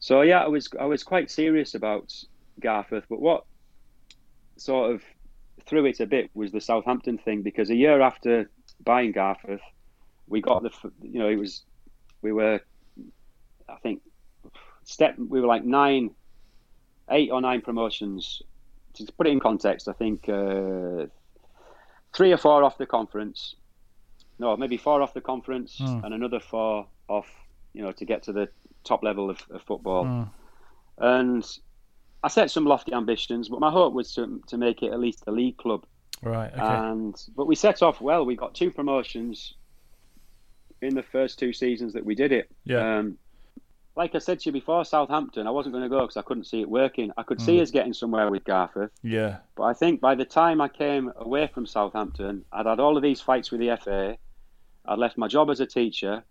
So 0.00 0.22
yeah, 0.22 0.42
I 0.42 0.48
was 0.48 0.68
I 0.78 0.84
was 0.84 1.02
quite 1.02 1.30
serious 1.30 1.74
about 1.74 2.14
Garforth, 2.60 3.04
but 3.08 3.20
what 3.20 3.44
sort 4.56 4.92
of 4.92 5.02
threw 5.66 5.84
it 5.86 6.00
a 6.00 6.06
bit 6.06 6.30
was 6.34 6.52
the 6.52 6.60
Southampton 6.60 7.18
thing 7.18 7.42
because 7.42 7.70
a 7.70 7.74
year 7.74 8.00
after 8.00 8.50
buying 8.84 9.12
Garforth, 9.12 9.60
we 10.28 10.40
got 10.40 10.62
the 10.62 10.70
you 11.02 11.18
know 11.18 11.28
it 11.28 11.36
was 11.36 11.62
we 12.22 12.32
were 12.32 12.60
I 13.68 13.76
think 13.76 14.02
step 14.84 15.16
we 15.18 15.40
were 15.40 15.46
like 15.46 15.64
nine, 15.64 16.10
eight 17.10 17.30
or 17.30 17.40
nine 17.40 17.60
promotions. 17.60 18.42
To 18.94 19.12
put 19.12 19.26
it 19.26 19.30
in 19.30 19.40
context, 19.40 19.88
I 19.88 19.92
think 19.92 20.28
uh, 20.28 21.06
three 22.12 22.32
or 22.32 22.36
four 22.36 22.64
off 22.64 22.78
the 22.78 22.86
conference. 22.86 23.54
No, 24.40 24.56
maybe 24.56 24.76
four 24.76 25.02
off 25.02 25.14
the 25.14 25.20
conference 25.20 25.78
mm. 25.78 26.04
and 26.04 26.14
another 26.14 26.40
four 26.40 26.86
off. 27.08 27.28
You 27.74 27.82
know, 27.82 27.92
to 27.92 28.04
get 28.04 28.24
to 28.24 28.32
the 28.32 28.48
top 28.88 29.02
level 29.02 29.30
of, 29.30 29.38
of 29.50 29.62
football. 29.62 30.04
Mm. 30.04 30.30
And 30.98 31.58
I 32.22 32.28
set 32.28 32.50
some 32.50 32.64
lofty 32.64 32.92
ambitions, 32.92 33.48
but 33.48 33.60
my 33.60 33.70
hope 33.70 33.92
was 33.92 34.12
to, 34.14 34.42
to 34.48 34.58
make 34.58 34.82
it 34.82 34.92
at 34.92 34.98
least 34.98 35.24
a 35.26 35.30
league 35.30 35.56
club. 35.56 35.84
Right. 36.22 36.52
Okay. 36.52 36.60
And 36.60 37.14
but 37.36 37.46
we 37.46 37.54
set 37.54 37.82
off 37.82 38.00
well. 38.00 38.26
We 38.26 38.34
got 38.34 38.54
two 38.54 38.70
promotions 38.72 39.54
in 40.82 40.94
the 40.94 41.02
first 41.02 41.38
two 41.38 41.52
seasons 41.52 41.92
that 41.92 42.04
we 42.04 42.14
did 42.14 42.32
it. 42.32 42.50
Yeah. 42.64 42.98
Um, 42.98 43.18
like 43.94 44.14
I 44.14 44.18
said 44.18 44.38
to 44.40 44.48
you 44.48 44.52
before, 44.52 44.84
Southampton, 44.84 45.48
I 45.48 45.50
wasn't 45.50 45.74
going 45.74 45.82
to 45.82 45.88
go 45.88 46.00
because 46.02 46.16
I 46.16 46.22
couldn't 46.22 46.44
see 46.44 46.60
it 46.60 46.70
working. 46.70 47.10
I 47.16 47.24
could 47.24 47.38
mm. 47.38 47.46
see 47.46 47.60
us 47.60 47.72
getting 47.72 47.92
somewhere 47.92 48.30
with 48.30 48.44
Garforth. 48.44 48.90
Yeah. 49.02 49.38
But 49.56 49.64
I 49.64 49.72
think 49.72 50.00
by 50.00 50.14
the 50.14 50.24
time 50.24 50.60
I 50.60 50.68
came 50.68 51.12
away 51.16 51.48
from 51.52 51.66
Southampton, 51.66 52.44
I'd 52.52 52.66
had 52.66 52.78
all 52.78 52.96
of 52.96 53.02
these 53.02 53.20
fights 53.20 53.50
with 53.50 53.60
the 53.60 53.76
FA. 53.76 54.16
I'd 54.84 54.98
left 54.98 55.18
my 55.18 55.26
job 55.26 55.50
as 55.50 55.58
a 55.58 55.66
teacher. 55.66 56.22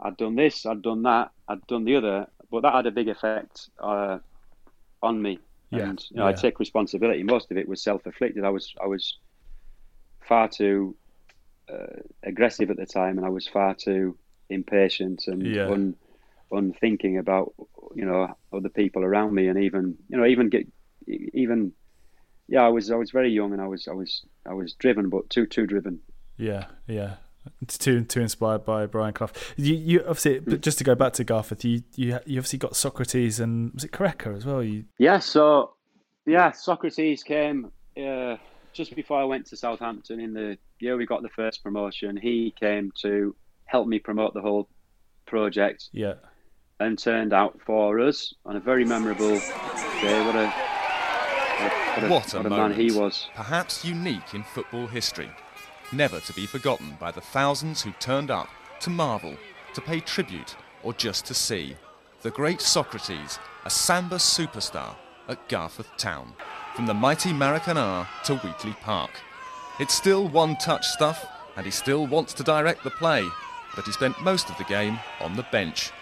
I'd 0.00 0.16
done 0.16 0.36
this, 0.36 0.66
I'd 0.66 0.82
done 0.82 1.02
that, 1.02 1.30
I'd 1.48 1.66
done 1.66 1.84
the 1.84 1.96
other, 1.96 2.26
but 2.50 2.62
that 2.62 2.74
had 2.74 2.86
a 2.86 2.90
big 2.90 3.08
effect 3.08 3.70
uh, 3.80 4.18
on 5.02 5.20
me. 5.20 5.38
Yeah. 5.70 5.88
And 5.88 6.04
you 6.10 6.16
know, 6.16 6.24
yeah. 6.24 6.30
I 6.30 6.32
take 6.32 6.60
responsibility. 6.60 7.22
Most 7.22 7.50
of 7.50 7.56
it 7.56 7.68
was 7.68 7.82
self-inflicted. 7.82 8.44
I 8.44 8.50
was 8.50 8.74
I 8.82 8.86
was 8.86 9.18
far 10.20 10.48
too 10.48 10.96
uh, 11.72 12.00
aggressive 12.22 12.70
at 12.70 12.76
the 12.76 12.86
time, 12.86 13.16
and 13.16 13.26
I 13.26 13.30
was 13.30 13.48
far 13.48 13.74
too 13.74 14.16
impatient 14.48 15.24
and 15.26 15.44
yeah. 15.44 15.68
un, 15.68 15.96
unthinking 16.52 17.18
about 17.18 17.52
you 17.94 18.04
know 18.04 18.36
other 18.52 18.68
people 18.68 19.02
around 19.02 19.34
me, 19.34 19.48
and 19.48 19.58
even 19.58 19.96
you 20.08 20.18
know 20.18 20.26
even 20.26 20.50
get 20.50 20.68
even 21.08 21.72
yeah, 22.48 22.62
I 22.62 22.68
was 22.68 22.90
I 22.92 22.96
was 22.96 23.10
very 23.10 23.32
young, 23.32 23.52
and 23.52 23.60
I 23.60 23.66
was 23.66 23.88
I 23.88 23.92
was 23.92 24.24
I 24.46 24.54
was 24.54 24.74
driven, 24.74 25.08
but 25.08 25.28
too 25.30 25.46
too 25.46 25.66
driven. 25.66 26.00
Yeah, 26.36 26.66
yeah 26.86 27.14
too 27.66 28.04
too 28.04 28.20
inspired 28.20 28.64
by 28.64 28.86
Brian 28.86 29.12
Clough. 29.12 29.30
You, 29.56 29.74
you 29.74 30.00
obviously, 30.00 30.40
but 30.40 30.60
just 30.60 30.78
to 30.78 30.84
go 30.84 30.94
back 30.94 31.12
to 31.14 31.24
Garforth, 31.24 31.64
you 31.64 31.82
you 31.94 32.18
you 32.26 32.38
obviously 32.38 32.58
got 32.58 32.76
Socrates 32.76 33.40
and 33.40 33.72
was 33.74 33.84
it 33.84 33.92
Careca 33.92 34.36
as 34.36 34.44
well? 34.44 34.62
You 34.62 34.84
yeah, 34.98 35.18
so 35.18 35.74
yeah, 36.26 36.52
Socrates 36.52 37.22
came 37.22 37.70
uh, 37.96 38.36
just 38.72 38.94
before 38.94 39.20
I 39.20 39.24
went 39.24 39.46
to 39.46 39.56
Southampton 39.56 40.20
in 40.20 40.34
the 40.34 40.58
year 40.80 40.96
we 40.96 41.06
got 41.06 41.22
the 41.22 41.28
first 41.30 41.62
promotion. 41.62 42.16
He 42.16 42.54
came 42.58 42.92
to 43.02 43.34
help 43.64 43.88
me 43.88 43.98
promote 43.98 44.34
the 44.34 44.42
whole 44.42 44.68
project. 45.26 45.88
Yeah, 45.92 46.14
and 46.80 46.98
turned 46.98 47.32
out 47.32 47.60
for 47.64 48.00
us 48.00 48.34
on 48.44 48.56
a 48.56 48.60
very 48.60 48.84
memorable 48.84 49.38
day. 49.38 50.24
What 50.26 50.36
a 50.36 50.50
what 51.56 52.04
a, 52.04 52.08
what 52.08 52.34
a, 52.34 52.36
what 52.36 52.46
a 52.46 52.48
moment. 52.50 52.70
man 52.70 52.80
he 52.80 52.92
was. 52.92 53.28
Perhaps 53.34 53.84
unique 53.84 54.34
in 54.34 54.42
football 54.42 54.86
history. 54.86 55.30
Never 55.92 56.18
to 56.18 56.32
be 56.32 56.46
forgotten 56.46 56.96
by 56.98 57.12
the 57.12 57.20
thousands 57.20 57.80
who 57.80 57.92
turned 57.92 58.30
up 58.30 58.48
to 58.80 58.90
marvel, 58.90 59.36
to 59.74 59.80
pay 59.80 60.00
tribute, 60.00 60.56
or 60.82 60.92
just 60.92 61.26
to 61.26 61.34
see. 61.34 61.76
The 62.22 62.30
great 62.32 62.60
Socrates, 62.60 63.38
a 63.64 63.70
samba 63.70 64.16
superstar 64.16 64.96
at 65.28 65.48
Garforth 65.48 65.96
Town. 65.96 66.32
From 66.74 66.86
the 66.86 66.94
mighty 66.94 67.30
Maracanã 67.30 68.06
to 68.24 68.36
Wheatley 68.36 68.74
Park. 68.82 69.12
It's 69.78 69.94
still 69.94 70.28
one 70.28 70.56
touch 70.56 70.86
stuff, 70.86 71.24
and 71.56 71.64
he 71.64 71.70
still 71.70 72.06
wants 72.06 72.34
to 72.34 72.42
direct 72.42 72.82
the 72.82 72.90
play, 72.90 73.24
but 73.76 73.86
he 73.86 73.92
spent 73.92 74.20
most 74.20 74.50
of 74.50 74.58
the 74.58 74.64
game 74.64 74.98
on 75.20 75.36
the 75.36 75.46
bench. 75.52 75.92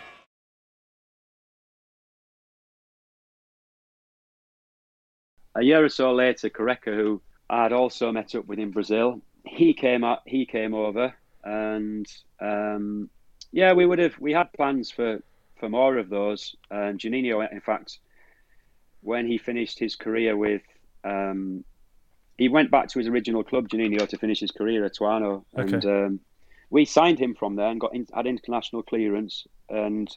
A 5.56 5.62
year 5.62 5.84
or 5.84 5.88
so 5.90 6.12
later, 6.12 6.48
Careca, 6.48 6.94
who 6.96 7.20
I 7.50 7.64
had 7.64 7.72
also 7.72 8.10
met 8.10 8.34
up 8.34 8.46
with 8.46 8.58
in 8.58 8.70
Brazil, 8.70 9.20
he 9.44 9.74
came 9.74 10.04
up, 10.04 10.22
he 10.26 10.46
came 10.46 10.74
over, 10.74 11.14
and 11.44 12.06
um, 12.40 13.10
yeah, 13.52 13.72
we 13.72 13.86
would 13.86 13.98
have 13.98 14.18
we 14.18 14.32
had 14.32 14.52
plans 14.52 14.90
for 14.90 15.22
for 15.60 15.68
more 15.68 15.98
of 15.98 16.08
those. 16.08 16.56
And 16.70 16.98
Juninho, 16.98 17.50
in 17.52 17.60
fact, 17.60 17.98
when 19.02 19.26
he 19.26 19.38
finished 19.38 19.78
his 19.78 19.96
career 19.96 20.36
with, 20.36 20.62
um, 21.04 21.64
he 22.38 22.48
went 22.48 22.70
back 22.70 22.88
to 22.88 22.98
his 22.98 23.08
original 23.08 23.44
club, 23.44 23.68
Juninho, 23.68 24.08
to 24.08 24.18
finish 24.18 24.40
his 24.40 24.50
career 24.50 24.84
at 24.84 24.94
Ituano, 24.94 25.44
Okay. 25.56 25.74
and 25.74 25.84
um, 25.84 26.20
we 26.70 26.84
signed 26.84 27.18
him 27.18 27.34
from 27.34 27.56
there 27.56 27.68
and 27.68 27.80
got 27.80 27.94
in, 27.94 28.06
had 28.14 28.26
international 28.26 28.82
clearance, 28.82 29.46
and 29.68 30.08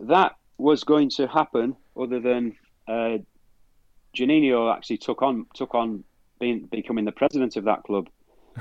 that 0.00 0.32
was 0.58 0.84
going 0.84 1.08
to 1.10 1.26
happen. 1.26 1.76
Other 1.98 2.20
than 2.20 2.56
uh, 2.88 3.18
Juninho 4.16 4.74
actually 4.74 4.98
took 4.98 5.22
on 5.22 5.46
took 5.54 5.74
on 5.74 6.04
being 6.40 6.60
becoming 6.72 7.04
the 7.04 7.12
president 7.12 7.56
of 7.56 7.64
that 7.64 7.84
club 7.84 8.08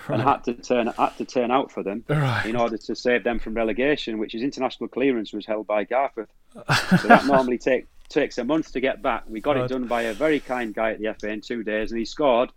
and 0.07 0.21
had 0.21 0.43
to 0.43 0.53
turn 0.53 0.87
had 0.87 1.17
to 1.17 1.25
turn 1.25 1.49
out 1.49 1.71
for 1.71 1.81
them 1.81 2.03
Right. 2.07 2.45
in 2.45 2.55
order 2.55 2.77
to 2.77 2.95
save 2.95 3.23
them 3.23 3.39
from 3.39 3.55
relegation, 3.55 4.19
which 4.19 4.35
is 4.35 4.43
international 4.43 4.87
clearance 4.89 5.33
was 5.33 5.45
held 5.47 5.65
by 5.65 5.85
Garforth. 5.85 6.27
so 6.53 7.07
that 7.07 7.25
normally 7.25 7.57
take, 7.57 7.87
takes 8.07 8.37
a 8.37 8.43
month 8.43 8.71
to 8.73 8.79
get 8.79 9.01
back. 9.01 9.23
We 9.27 9.41
got 9.41 9.55
God. 9.55 9.65
it 9.65 9.67
done 9.69 9.87
by 9.87 10.03
a 10.03 10.13
very 10.13 10.39
kind 10.39 10.75
guy 10.75 10.91
at 10.91 10.99
the 10.99 11.13
FA 11.19 11.29
in 11.29 11.41
two 11.41 11.63
days, 11.63 11.91
and 11.91 11.97
he 11.97 12.05
scored 12.05 12.51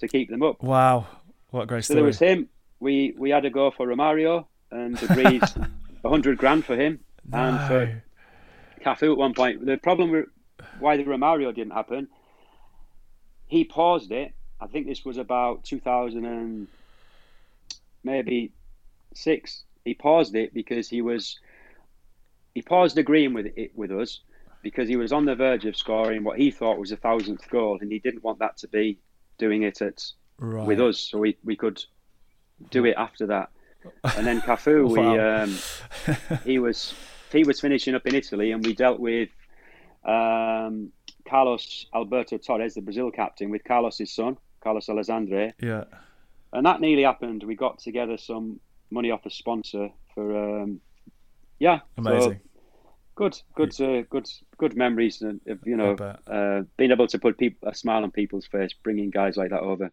to 0.00 0.06
keep 0.06 0.30
them 0.30 0.42
up. 0.42 0.62
Wow. 0.62 1.06
What 1.50 1.62
a 1.62 1.66
great 1.66 1.80
So 1.84 1.94
story. 1.94 1.96
there 1.96 2.04
was 2.04 2.18
him. 2.18 2.48
We 2.78 3.14
we 3.18 3.30
had 3.30 3.42
to 3.44 3.50
go 3.50 3.70
for 3.70 3.86
Romario 3.86 4.46
and 4.70 5.02
agreed 5.02 5.42
a 6.04 6.08
hundred 6.08 6.38
grand 6.38 6.64
for 6.64 6.76
him 6.76 7.00
and 7.32 7.58
for 7.68 8.02
Cafu 8.84 9.12
at 9.12 9.16
one 9.18 9.34
point. 9.34 9.64
The 9.66 9.76
problem 9.78 10.10
with 10.12 10.26
why 10.78 10.96
the 10.96 11.04
Romario 11.04 11.52
didn't 11.54 11.72
happen, 11.72 12.08
he 13.46 13.64
paused 13.64 14.12
it. 14.12 14.32
I 14.60 14.66
think 14.66 14.86
this 14.86 15.04
was 15.04 15.18
about 15.18 15.64
2000 15.64 16.24
and 16.24 16.66
maybe 18.02 18.52
six. 19.14 19.64
He 19.84 19.94
paused 19.94 20.34
it 20.34 20.54
because 20.54 20.88
he 20.88 21.02
was 21.02 21.38
he 22.54 22.62
paused 22.62 22.96
agreeing 22.96 23.34
with 23.34 23.46
it 23.56 23.72
with 23.74 23.92
us 23.92 24.20
because 24.62 24.88
he 24.88 24.96
was 24.96 25.12
on 25.12 25.24
the 25.26 25.34
verge 25.34 25.64
of 25.64 25.76
scoring 25.76 26.24
what 26.24 26.38
he 26.38 26.50
thought 26.50 26.78
was 26.78 26.90
a 26.90 26.96
thousandth 26.96 27.48
goal, 27.50 27.78
and 27.80 27.92
he 27.92 27.98
didn't 27.98 28.24
want 28.24 28.38
that 28.38 28.56
to 28.56 28.68
be 28.68 28.98
doing 29.38 29.62
it 29.62 29.80
at 29.82 30.02
right. 30.38 30.66
with 30.66 30.80
us, 30.80 30.98
so 30.98 31.18
we, 31.18 31.36
we 31.44 31.54
could 31.54 31.84
do 32.70 32.84
it 32.84 32.94
after 32.96 33.26
that. 33.26 33.50
And 34.16 34.26
then 34.26 34.40
Cafu, 34.46 34.88
we 34.88 35.18
um, 35.18 36.38
he 36.44 36.58
was 36.66 36.94
he 37.30 37.44
was 37.44 37.60
finishing 37.60 37.94
up 37.94 38.06
in 38.06 38.14
Italy, 38.14 38.52
and 38.52 38.64
we 38.64 38.74
dealt 38.74 38.98
with 38.98 39.28
um, 40.04 40.90
Carlos 41.28 41.86
Alberto 41.94 42.38
Torres, 42.38 42.74
the 42.74 42.80
Brazil 42.80 43.10
captain, 43.10 43.50
with 43.50 43.62
Carlos's 43.64 44.12
son, 44.12 44.36
Carlos 44.60 44.88
Alexandre, 44.88 45.52
Yeah. 45.60 45.84
and 46.52 46.66
that 46.66 46.80
nearly 46.80 47.02
happened. 47.02 47.42
We 47.42 47.54
got 47.54 47.78
together 47.78 48.16
some 48.18 48.60
money 48.90 49.10
off 49.10 49.26
a 49.26 49.30
sponsor 49.30 49.90
for 50.14 50.62
um, 50.62 50.80
yeah, 51.58 51.78
so 51.78 51.82
Amazing. 51.98 52.40
good, 53.14 53.40
good, 53.54 53.80
uh, 53.80 54.02
good, 54.10 54.28
good 54.58 54.76
memories, 54.76 55.22
of, 55.22 55.40
you 55.64 55.76
know, 55.76 55.94
uh, 56.26 56.62
being 56.76 56.90
able 56.90 57.06
to 57.06 57.18
put 57.18 57.38
people, 57.38 57.68
a 57.68 57.74
smile 57.74 58.02
on 58.04 58.10
people's 58.10 58.46
face, 58.46 58.72
bringing 58.82 59.10
guys 59.10 59.36
like 59.36 59.50
that 59.50 59.60
over. 59.60 59.90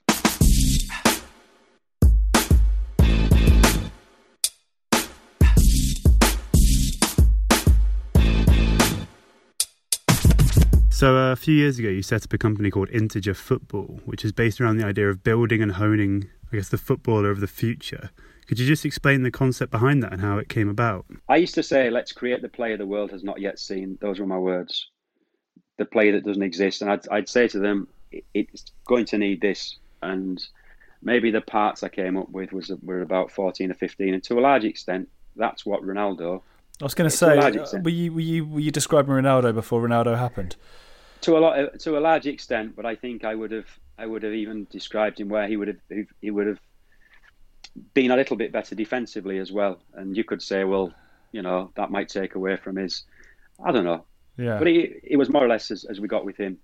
So 11.03 11.17
uh, 11.17 11.33
a 11.33 11.35
few 11.35 11.53
years 11.53 11.79
ago, 11.79 11.89
you 11.89 12.01
set 12.01 12.23
up 12.23 12.31
a 12.31 12.37
company 12.37 12.71
called 12.71 12.89
Integer 12.89 13.33
Football, 13.33 13.99
which 14.05 14.23
is 14.23 14.31
based 14.31 14.61
around 14.61 14.77
the 14.77 14.85
idea 14.85 15.09
of 15.09 15.21
building 15.21 15.61
and 15.61 15.73
honing, 15.73 16.29
I 16.49 16.55
guess, 16.55 16.69
the 16.69 16.77
footballer 16.77 17.29
of 17.29 17.41
the 17.41 17.47
future. 17.47 18.09
Could 18.47 18.57
you 18.57 18.65
just 18.65 18.85
explain 18.85 19.23
the 19.23 19.29
concept 19.29 19.69
behind 19.69 20.01
that 20.01 20.13
and 20.13 20.21
how 20.21 20.37
it 20.37 20.47
came 20.47 20.69
about? 20.69 21.05
I 21.27 21.35
used 21.35 21.55
to 21.55 21.61
say, 21.61 21.89
let's 21.89 22.13
create 22.13 22.41
the 22.41 22.47
player 22.47 22.77
the 22.77 22.85
world 22.85 23.11
has 23.11 23.21
not 23.21 23.41
yet 23.41 23.59
seen. 23.59 23.97
Those 23.99 24.21
were 24.21 24.25
my 24.25 24.37
words. 24.37 24.91
The 25.77 25.83
player 25.83 26.13
that 26.13 26.23
doesn't 26.23 26.41
exist. 26.41 26.81
And 26.81 26.89
I'd, 26.89 27.05
I'd 27.09 27.27
say 27.27 27.49
to 27.49 27.59
them, 27.59 27.89
it's 28.33 28.63
going 28.87 29.03
to 29.07 29.17
need 29.17 29.41
this. 29.41 29.79
And 30.01 30.41
maybe 31.01 31.31
the 31.31 31.41
parts 31.41 31.83
I 31.83 31.89
came 31.89 32.15
up 32.15 32.29
with 32.29 32.53
was 32.53 32.71
were 32.81 33.01
about 33.01 33.29
14 33.29 33.71
or 33.71 33.73
15. 33.73 34.13
And 34.13 34.23
to 34.23 34.39
a 34.39 34.39
large 34.39 34.63
extent, 34.63 35.09
that's 35.35 35.65
what 35.65 35.81
Ronaldo, 35.81 36.43
I 36.81 36.85
was 36.85 36.93
going 36.93 37.09
to 37.09 37.13
to 37.13 37.17
say, 37.17 37.35
large 37.35 37.57
uh, 37.57 37.79
were 37.83 37.89
you 37.89 38.13
were 38.13 38.21
you 38.21 38.45
were 38.45 38.59
you 38.61 38.71
describing 38.71 39.13
Ronaldo 39.13 39.53
before 39.53 39.85
Ronaldo 39.85 40.17
happened? 40.17 40.55
To 41.23 41.37
a 41.37 41.39
lot, 41.39 41.79
to 41.79 41.97
a 41.97 41.99
large 42.01 42.27
extent, 42.27 42.75
but 42.75 42.85
I 42.85 42.95
think 42.95 43.23
I 43.25 43.35
would 43.35 43.51
have, 43.51 43.67
I 43.97 44.05
would 44.05 44.23
have 44.23 44.33
even 44.33 44.67
described 44.69 45.19
him 45.19 45.29
where 45.29 45.47
he 45.47 45.57
would 45.57 45.67
have, 45.69 46.07
he 46.21 46.31
would 46.31 46.47
have 46.47 46.59
been 47.93 48.11
a 48.11 48.15
little 48.15 48.37
bit 48.37 48.51
better 48.51 48.75
defensively 48.75 49.39
as 49.39 49.51
well. 49.51 49.79
And 49.93 50.15
you 50.15 50.23
could 50.23 50.41
say, 50.41 50.63
well, 50.63 50.93
you 51.31 51.41
know, 51.41 51.71
that 51.75 51.91
might 51.91 52.09
take 52.09 52.35
away 52.35 52.55
from 52.57 52.75
his, 52.75 53.03
I 53.63 53.71
don't 53.71 53.85
know, 53.85 54.05
Yeah. 54.37 54.59
but 54.59 54.67
it, 54.67 55.01
it 55.03 55.17
was 55.17 55.29
more 55.29 55.43
or 55.43 55.47
less 55.47 55.71
as, 55.71 55.83
as 55.85 55.99
we 55.99 56.07
got 56.07 56.25
with 56.25 56.37
him. 56.37 56.59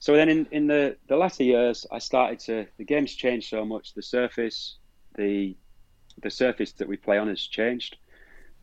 So 0.00 0.14
then 0.14 0.28
in, 0.28 0.46
in 0.50 0.66
the, 0.66 0.96
the 1.08 1.16
latter 1.16 1.44
years, 1.44 1.86
I 1.90 1.98
started 1.98 2.38
to, 2.40 2.66
the 2.76 2.84
game's 2.84 3.14
changed 3.14 3.48
so 3.48 3.64
much. 3.64 3.94
The 3.94 4.02
surface, 4.02 4.76
the, 5.16 5.56
the 6.20 6.30
surface 6.30 6.72
that 6.72 6.88
we 6.88 6.96
play 6.96 7.16
on 7.16 7.28
has 7.28 7.40
changed. 7.40 7.96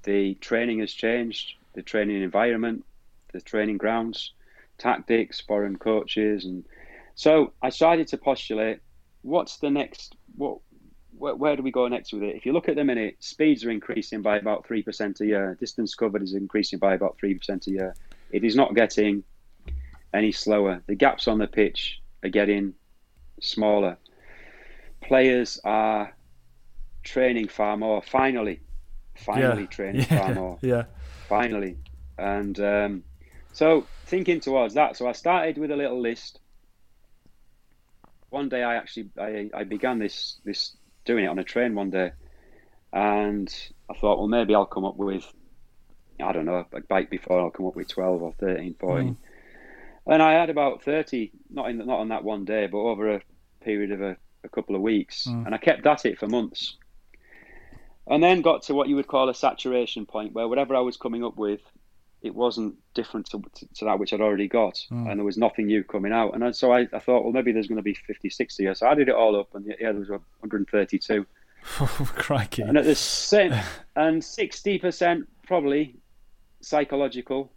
The 0.03 0.35
training 0.35 0.79
has 0.79 0.91
changed. 0.93 1.53
The 1.73 1.81
training 1.81 2.21
environment, 2.21 2.83
the 3.33 3.41
training 3.41 3.77
grounds, 3.77 4.33
tactics, 4.81 5.39
foreign 5.39 5.77
coaches. 5.77 6.45
And 6.45 6.65
so 7.15 7.53
I 7.61 7.69
decided 7.69 8.07
to 8.07 8.17
postulate, 8.17 8.79
what's 9.21 9.57
the 9.57 9.69
next, 9.69 10.15
what, 10.35 10.57
where, 11.17 11.35
where 11.35 11.55
do 11.55 11.61
we 11.61 11.71
go 11.71 11.87
next 11.87 12.13
with 12.13 12.23
it? 12.23 12.35
If 12.35 12.45
you 12.45 12.53
look 12.53 12.67
at 12.67 12.75
the 12.75 12.83
minute, 12.83 13.17
speeds 13.19 13.63
are 13.63 13.69
increasing 13.69 14.21
by 14.21 14.37
about 14.37 14.67
3% 14.67 15.21
a 15.21 15.25
year. 15.25 15.57
Distance 15.59 15.93
covered 15.93 16.23
is 16.23 16.33
increasing 16.33 16.79
by 16.79 16.95
about 16.95 17.17
3% 17.23 17.67
a 17.67 17.71
year. 17.71 17.95
It 18.31 18.43
is 18.43 18.55
not 18.55 18.73
getting 18.73 19.23
any 20.13 20.31
slower. 20.31 20.81
The 20.87 20.95
gaps 20.95 21.27
on 21.27 21.37
the 21.37 21.47
pitch 21.47 22.01
are 22.23 22.29
getting 22.29 22.73
smaller. 23.39 23.97
Players 25.01 25.59
are 25.63 26.13
training 27.03 27.49
far 27.49 27.77
more. 27.77 28.01
Finally, 28.01 28.61
finally 29.15 29.63
yeah. 29.63 29.67
training 29.67 30.01
yeah. 30.09 30.19
far 30.19 30.33
more. 30.33 30.57
Yeah. 30.61 30.85
Finally, 31.27 31.77
and 32.17 32.59
um, 32.59 33.03
so 33.53 33.85
thinking 34.05 34.39
towards 34.39 34.75
that. 34.75 34.97
So 34.97 35.07
I 35.07 35.11
started 35.13 35.57
with 35.57 35.71
a 35.71 35.75
little 35.75 35.99
list. 35.99 36.39
One 38.29 38.49
day 38.49 38.63
I 38.63 38.75
actually 38.75 39.09
I, 39.19 39.49
I 39.53 39.63
began 39.63 39.99
this 39.99 40.39
this 40.45 40.75
doing 41.05 41.25
it 41.25 41.27
on 41.27 41.39
a 41.39 41.43
train 41.43 41.75
one 41.75 41.89
day, 41.89 42.11
and 42.93 43.53
I 43.89 43.93
thought, 43.93 44.19
well, 44.19 44.27
maybe 44.27 44.55
I'll 44.55 44.65
come 44.65 44.85
up 44.85 44.95
with 44.95 45.25
I 46.21 46.31
don't 46.31 46.45
know, 46.45 46.65
a 46.71 46.81
bike 46.81 47.09
before 47.09 47.39
I'll 47.39 47.51
come 47.51 47.65
up 47.65 47.75
with 47.75 47.87
12 47.87 48.21
or 48.21 48.33
13, 48.33 48.75
14. 48.79 49.07
Hmm. 49.07 50.11
And 50.11 50.21
I 50.21 50.33
had 50.33 50.49
about 50.49 50.83
30, 50.83 51.31
not 51.49 51.69
in 51.69 51.77
not 51.77 51.99
on 51.99 52.09
that 52.09 52.23
one 52.23 52.45
day, 52.45 52.67
but 52.67 52.79
over 52.79 53.15
a 53.15 53.21
period 53.63 53.91
of 53.91 54.01
a, 54.01 54.17
a 54.43 54.49
couple 54.49 54.75
of 54.75 54.81
weeks. 54.81 55.25
Hmm. 55.25 55.45
And 55.45 55.55
I 55.55 55.57
kept 55.57 55.85
at 55.85 56.05
it 56.05 56.19
for 56.19 56.27
months. 56.27 56.77
And 58.07 58.23
then 58.23 58.41
got 58.41 58.63
to 58.63 58.73
what 58.73 58.89
you 58.89 58.95
would 58.95 59.07
call 59.07 59.29
a 59.29 59.33
saturation 59.33 60.05
point, 60.05 60.33
where 60.33 60.47
whatever 60.47 60.75
I 60.75 60.81
was 60.81 60.97
coming 60.97 61.23
up 61.23 61.37
with, 61.37 61.61
it 62.21 62.35
wasn't 62.35 62.75
different 62.93 63.25
to, 63.31 63.41
to, 63.55 63.65
to 63.75 63.85
that 63.85 63.97
which 63.99 64.13
I'd 64.13 64.21
already 64.21 64.47
got. 64.47 64.79
And 64.91 65.17
there 65.19 65.25
was 65.25 65.37
nothing 65.37 65.65
new 65.67 65.83
coming 65.83 66.11
out. 66.13 66.35
And 66.35 66.55
so 66.55 66.71
I, 66.71 66.87
I 66.93 66.99
thought, 66.99 67.23
well, 67.23 67.31
maybe 67.33 67.51
there's 67.51 67.67
going 67.67 67.77
to 67.77 67.81
be 67.83 67.93
50, 67.95 68.29
60 68.29 68.63
here. 68.63 68.75
So 68.75 68.87
I 68.87 68.93
did 68.95 69.09
it 69.09 69.15
all 69.15 69.39
up, 69.39 69.55
and 69.55 69.65
yeah, 69.65 69.91
there 69.91 69.93
was 69.99 70.09
132 70.09 71.25
Crikey. 71.63 72.61
and 72.63 72.77
at 72.77 72.85
the 72.85 72.95
same 72.95 73.51
and 73.95 74.21
60% 74.21 75.23
probably 75.45 75.95
psychological 76.61 77.51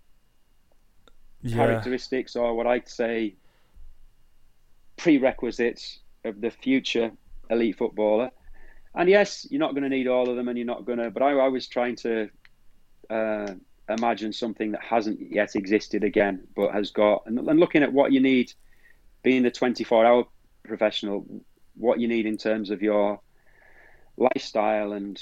Yeah. 1.43 1.57
characteristics 1.57 2.35
or 2.37 2.55
what 2.55 2.67
I'd 2.67 2.89
say 2.89 3.35
prerequisites 4.97 5.99
of 6.25 6.41
the 6.41 6.51
future 6.51 7.13
elite 7.51 7.77
footballer. 7.77 8.31
And 8.95 9.09
yes, 9.09 9.47
you're 9.51 9.59
not 9.61 9.73
going 9.73 9.83
to 9.83 9.89
need 9.89 10.07
all 10.07 10.29
of 10.31 10.37
them, 10.37 10.49
and 10.49 10.57
you're 10.57 10.67
not 10.67 10.85
going 10.87 10.99
to. 10.99 11.11
But 11.11 11.23
I, 11.23 11.33
I 11.33 11.49
was 11.49 11.67
trying 11.67 11.97
to 11.97 12.31
uh, 13.11 13.53
imagine 13.89 14.33
something 14.33 14.73
that 14.73 14.83
hasn't 14.83 15.21
yet 15.33 15.57
existed 15.57 16.05
again, 16.05 16.47
but 16.57 16.73
has 16.73 16.91
got 16.91 17.25
and, 17.27 17.39
and 17.39 17.61
looking 17.61 17.83
at 17.83 17.93
what 17.93 18.13
you 18.13 18.21
need, 18.21 18.53
being 19.23 19.43
the 19.43 19.51
24 19.51 20.07
hour 20.07 20.27
professional, 20.65 21.27
what 21.77 22.01
you 22.01 22.09
need 22.09 22.27
in 22.27 22.37
terms 22.37 22.71
of 22.71 22.83
your 22.83 23.21
lifestyle 24.17 24.93
and 24.93 25.21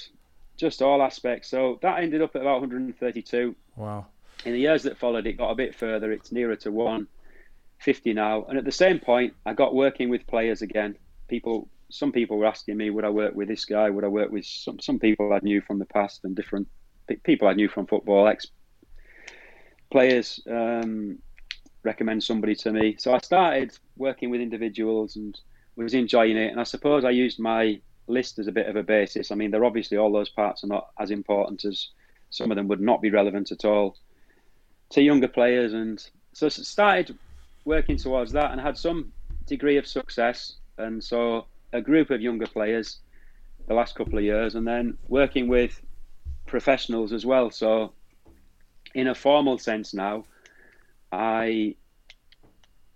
just 0.56 0.82
all 0.82 1.02
aspects. 1.02 1.48
So 1.48 1.78
that 1.82 2.02
ended 2.02 2.22
up 2.22 2.36
at 2.36 2.42
about 2.42 2.60
132. 2.60 3.56
Wow. 3.76 4.06
In 4.44 4.52
the 4.52 4.58
years 4.58 4.82
that 4.84 4.98
followed, 4.98 5.26
it 5.26 5.38
got 5.38 5.50
a 5.50 5.54
bit 5.54 5.74
further. 5.74 6.12
It's 6.12 6.32
nearer 6.32 6.56
to 6.56 6.70
150 6.70 8.12
now. 8.12 8.44
And 8.44 8.58
at 8.58 8.64
the 8.64 8.72
same 8.72 8.98
point, 8.98 9.34
I 9.46 9.54
got 9.54 9.74
working 9.74 10.08
with 10.08 10.26
players 10.26 10.62
again. 10.62 10.96
People, 11.28 11.68
some 11.90 12.12
people 12.12 12.38
were 12.38 12.46
asking 12.46 12.76
me, 12.76 12.90
would 12.90 13.04
I 13.04 13.10
work 13.10 13.34
with 13.34 13.48
this 13.48 13.64
guy? 13.64 13.88
Would 13.90 14.04
I 14.04 14.08
work 14.08 14.30
with 14.30 14.44
some 14.44 14.80
some 14.80 14.98
people 14.98 15.32
I 15.32 15.40
knew 15.42 15.60
from 15.60 15.78
the 15.78 15.86
past 15.86 16.24
and 16.24 16.34
different 16.34 16.68
people 17.24 17.48
I 17.48 17.54
knew 17.54 17.68
from 17.68 17.86
football, 17.86 18.28
ex 18.28 18.46
players. 19.90 20.40
Um, 20.50 21.18
recommend 21.84 22.22
somebody 22.22 22.54
to 22.54 22.72
me. 22.72 22.96
So 22.98 23.14
I 23.14 23.18
started 23.18 23.76
working 23.96 24.30
with 24.30 24.40
individuals 24.40 25.16
and 25.16 25.38
was 25.76 25.94
enjoying 25.94 26.36
it. 26.36 26.50
And 26.50 26.60
I 26.60 26.64
suppose 26.64 27.04
I 27.04 27.10
used 27.10 27.38
my 27.38 27.80
list 28.06 28.38
as 28.38 28.46
a 28.46 28.52
bit 28.52 28.68
of 28.68 28.76
a 28.76 28.82
basis. 28.82 29.30
I 29.30 29.34
mean, 29.34 29.50
they're 29.50 29.64
obviously 29.64 29.96
all 29.96 30.12
those 30.12 30.28
parts 30.28 30.64
are 30.64 30.68
not 30.68 30.88
as 30.98 31.10
important 31.10 31.64
as 31.64 31.88
some 32.30 32.50
of 32.50 32.56
them 32.56 32.68
would 32.68 32.80
not 32.80 33.02
be 33.02 33.10
relevant 33.10 33.52
at 33.52 33.64
all 33.64 33.96
to 34.90 35.02
younger 35.02 35.28
players. 35.28 35.72
And 35.72 36.04
so 36.32 36.48
started 36.48 37.16
working 37.64 37.96
towards 37.96 38.32
that 38.32 38.52
and 38.52 38.60
had 38.60 38.76
some 38.76 39.12
degree 39.46 39.76
of 39.76 39.86
success. 39.86 40.56
And 40.78 41.02
so 41.02 41.46
a 41.72 41.80
group 41.80 42.10
of 42.10 42.20
younger 42.20 42.46
players 42.46 42.98
the 43.68 43.74
last 43.74 43.94
couple 43.94 44.18
of 44.18 44.24
years, 44.24 44.56
and 44.56 44.66
then 44.66 44.98
working 45.08 45.46
with 45.46 45.80
professionals 46.52 47.14
as 47.14 47.24
well. 47.24 47.50
So, 47.50 47.94
in 48.94 49.08
a 49.08 49.14
formal 49.14 49.56
sense 49.56 49.94
now, 49.94 50.26
I 51.10 51.76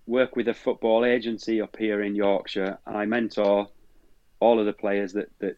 work 0.06 0.36
with 0.36 0.48
a 0.48 0.54
football 0.54 1.06
agency 1.06 1.62
up 1.62 1.74
here 1.76 2.02
in 2.02 2.14
Yorkshire, 2.14 2.78
and 2.86 2.96
I 2.96 3.06
mentor 3.06 3.68
all 4.40 4.60
of 4.60 4.66
the 4.66 4.74
players 4.74 5.14
that 5.14 5.30
that 5.38 5.56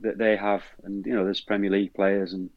that 0.00 0.18
they 0.18 0.36
have, 0.36 0.62
and 0.84 1.06
you 1.06 1.14
know, 1.14 1.24
there's 1.24 1.40
Premier 1.40 1.70
League 1.70 1.94
players 1.94 2.34
and 2.34 2.50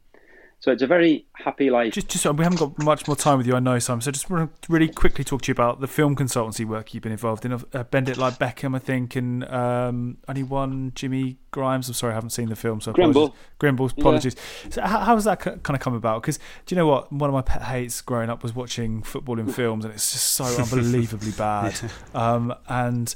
so 0.62 0.70
it's 0.70 0.80
a 0.80 0.86
very 0.86 1.26
happy 1.32 1.70
life. 1.70 1.92
Just, 1.92 2.08
just 2.08 2.24
we 2.24 2.44
haven't 2.44 2.60
got 2.60 2.78
much 2.78 3.08
more 3.08 3.16
time 3.16 3.36
with 3.36 3.48
you, 3.48 3.56
I 3.56 3.58
know, 3.58 3.80
Simon. 3.80 4.00
So 4.00 4.12
just 4.12 4.30
want 4.30 4.62
to 4.62 4.72
really 4.72 4.86
quickly 4.86 5.24
talk 5.24 5.42
to 5.42 5.48
you 5.48 5.52
about 5.52 5.80
the 5.80 5.88
film 5.88 6.14
consultancy 6.14 6.64
work 6.64 6.94
you've 6.94 7.02
been 7.02 7.10
involved 7.10 7.44
in. 7.44 7.52
Uh, 7.52 7.82
Bend 7.82 8.08
It 8.08 8.16
Like 8.16 8.38
Beckham, 8.38 8.76
I 8.76 8.78
think, 8.78 9.16
and 9.16 9.42
um, 9.46 10.18
only 10.28 10.44
one 10.44 10.92
Jimmy 10.94 11.38
Grimes. 11.50 11.88
I'm 11.88 11.94
sorry, 11.94 12.12
I 12.12 12.14
haven't 12.14 12.30
seen 12.30 12.48
the 12.48 12.54
film, 12.54 12.80
so 12.80 12.92
Grimble. 12.92 13.34
Grimble, 13.58 13.90
apologies. 13.90 14.36
Yeah. 14.62 14.70
So 14.70 14.82
how, 14.82 14.98
how 15.00 15.14
has 15.16 15.24
that 15.24 15.40
kind 15.40 15.70
of 15.70 15.80
come 15.80 15.94
about? 15.94 16.22
Because 16.22 16.38
do 16.66 16.76
you 16.76 16.76
know 16.76 16.86
what? 16.86 17.12
One 17.12 17.28
of 17.28 17.34
my 17.34 17.42
pet 17.42 17.62
hates 17.62 18.00
growing 18.00 18.30
up 18.30 18.44
was 18.44 18.54
watching 18.54 19.02
football 19.02 19.40
in 19.40 19.48
films, 19.48 19.84
and 19.84 19.92
it's 19.92 20.12
just 20.12 20.28
so 20.28 20.44
unbelievably 20.62 21.32
bad. 21.32 21.74
Um, 22.14 22.54
and 22.68 23.12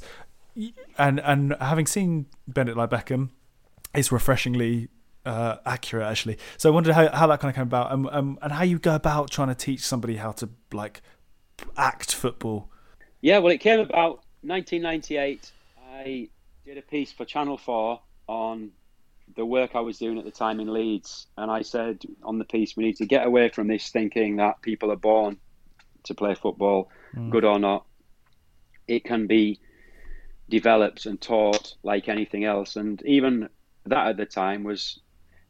and 0.97 1.21
and 1.21 1.55
having 1.61 1.87
seen 1.87 2.25
Bend 2.45 2.67
It 2.67 2.75
Like 2.75 2.89
Beckham, 2.89 3.29
it's 3.93 4.11
refreshingly 4.11 4.89
uh, 5.27 5.57
accurate 5.65 6.05
actually. 6.05 6.37
So 6.57 6.69
I 6.69 6.73
wondered 6.73 6.93
how, 6.93 7.09
how 7.15 7.27
that 7.27 7.39
kind 7.39 7.49
of 7.49 7.55
came 7.55 7.63
about 7.63 7.91
and, 7.91 8.07
um, 8.11 8.39
and 8.41 8.51
how 8.51 8.63
you 8.63 8.79
go 8.79 8.95
about 8.95 9.29
trying 9.29 9.49
to 9.49 9.55
teach 9.55 9.81
somebody 9.81 10.15
how 10.15 10.31
to 10.33 10.49
like 10.71 11.01
act 11.75 12.13
football. 12.13 12.69
Yeah, 13.21 13.39
well, 13.39 13.51
it 13.51 13.59
came 13.59 13.79
about 13.79 14.23
1998. 14.41 15.51
I 15.91 16.29
did 16.65 16.77
a 16.77 16.81
piece 16.81 17.11
for 17.11 17.25
Channel 17.25 17.57
4 17.57 17.99
on 18.27 18.71
the 19.35 19.45
work 19.45 19.71
I 19.75 19.81
was 19.81 19.97
doing 19.97 20.17
at 20.17 20.25
the 20.25 20.31
time 20.31 20.59
in 20.59 20.73
Leeds. 20.73 21.27
And 21.37 21.51
I 21.51 21.61
said 21.63 22.03
on 22.23 22.39
the 22.39 22.45
piece, 22.45 22.77
we 22.77 22.85
need 22.85 22.97
to 22.97 23.05
get 23.05 23.25
away 23.25 23.49
from 23.49 23.67
this 23.67 23.89
thinking 23.89 24.37
that 24.37 24.61
people 24.61 24.91
are 24.91 24.97
born 24.97 25.37
to 26.03 26.15
play 26.15 26.35
football, 26.35 26.89
mm. 27.13 27.29
good 27.29 27.43
or 27.43 27.59
not. 27.59 27.85
It 28.87 29.03
can 29.03 29.27
be 29.27 29.59
developed 30.49 31.05
and 31.05 31.19
taught 31.19 31.75
like 31.83 32.07
anything 32.07 32.45
else. 32.45 32.77
And 32.77 33.01
even 33.05 33.49
that 33.85 34.07
at 34.07 34.17
the 34.17 34.25
time 34.25 34.63
was 34.63 34.99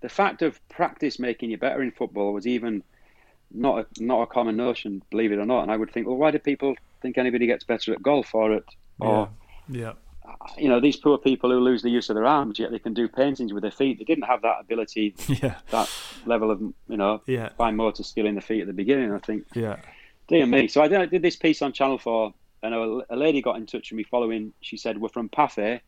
the 0.02 0.10
fact 0.10 0.42
of 0.42 0.66
practice 0.70 1.20
making 1.20 1.50
you 1.50 1.58
better 1.58 1.82
in 1.82 1.92
football 1.92 2.34
was 2.34 2.46
even 2.46 2.84
not 3.52 3.80
a, 3.80 4.04
not 4.04 4.22
a 4.22 4.28
common 4.28 4.56
notion, 4.56 5.02
believe 5.10 5.32
it 5.32 5.40
or 5.40 5.46
not. 5.46 5.64
And 5.64 5.72
I 5.72 5.78
would 5.78 5.92
think, 5.92 6.08
well, 6.08 6.18
why 6.18 6.32
do 6.32 6.40
people 6.40 6.76
think 7.02 7.18
anybody 7.18 7.48
gets 7.48 7.64
better 7.64 7.94
at 7.94 8.02
golf 8.02 8.34
or 8.34 8.56
at 8.56 8.64
or 9.00 9.30
yeah. 9.70 9.80
yeah. 9.80 9.94
You 10.58 10.68
know, 10.68 10.82
these 10.82 10.98
poor 10.98 11.18
people 11.18 11.50
who 11.50 11.60
lose 11.60 11.82
the 11.82 11.90
use 11.90 12.10
of 12.10 12.16
their 12.16 12.26
arms, 12.26 12.60
yet 12.60 12.72
they 12.72 12.80
can 12.80 12.94
do 12.94 13.08
paintings 13.08 13.54
with 13.54 13.62
their 13.62 13.72
feet. 13.72 13.98
They 13.98 14.04
didn't 14.04 14.26
have 14.26 14.42
that 14.42 14.58
ability, 14.60 15.16
yeah. 15.28 15.56
that 15.70 15.90
level 16.26 16.52
of, 16.52 16.60
you 16.62 16.98
know, 16.98 17.22
yeah. 17.26 17.50
fine 17.58 17.78
motor 17.78 18.04
skill 18.04 18.26
in 18.26 18.36
the 18.36 18.42
feet 18.42 18.62
at 18.62 18.68
the 18.68 18.74
beginning. 18.74 19.14
I 19.14 19.20
think, 19.20 19.46
yeah, 19.54 19.78
dear 20.28 20.46
me. 20.46 20.68
So 20.68 20.82
I 20.82 20.90
did, 20.90 21.00
I 21.00 21.06
did 21.06 21.22
this 21.22 21.38
piece 21.38 21.62
on 21.62 21.72
Channel 21.72 21.98
Four, 21.98 22.34
and 22.62 22.74
a, 22.74 23.02
a, 23.10 23.16
lady 23.16 23.42
got 23.42 23.56
in 23.56 23.66
touch 23.66 23.92
with 23.92 23.98
me 23.98 24.04
following. 24.04 24.52
She 24.60 24.76
said, 24.76 24.98
"We're 24.98 25.08
from 25.08 25.30
Pathé, 25.30 25.80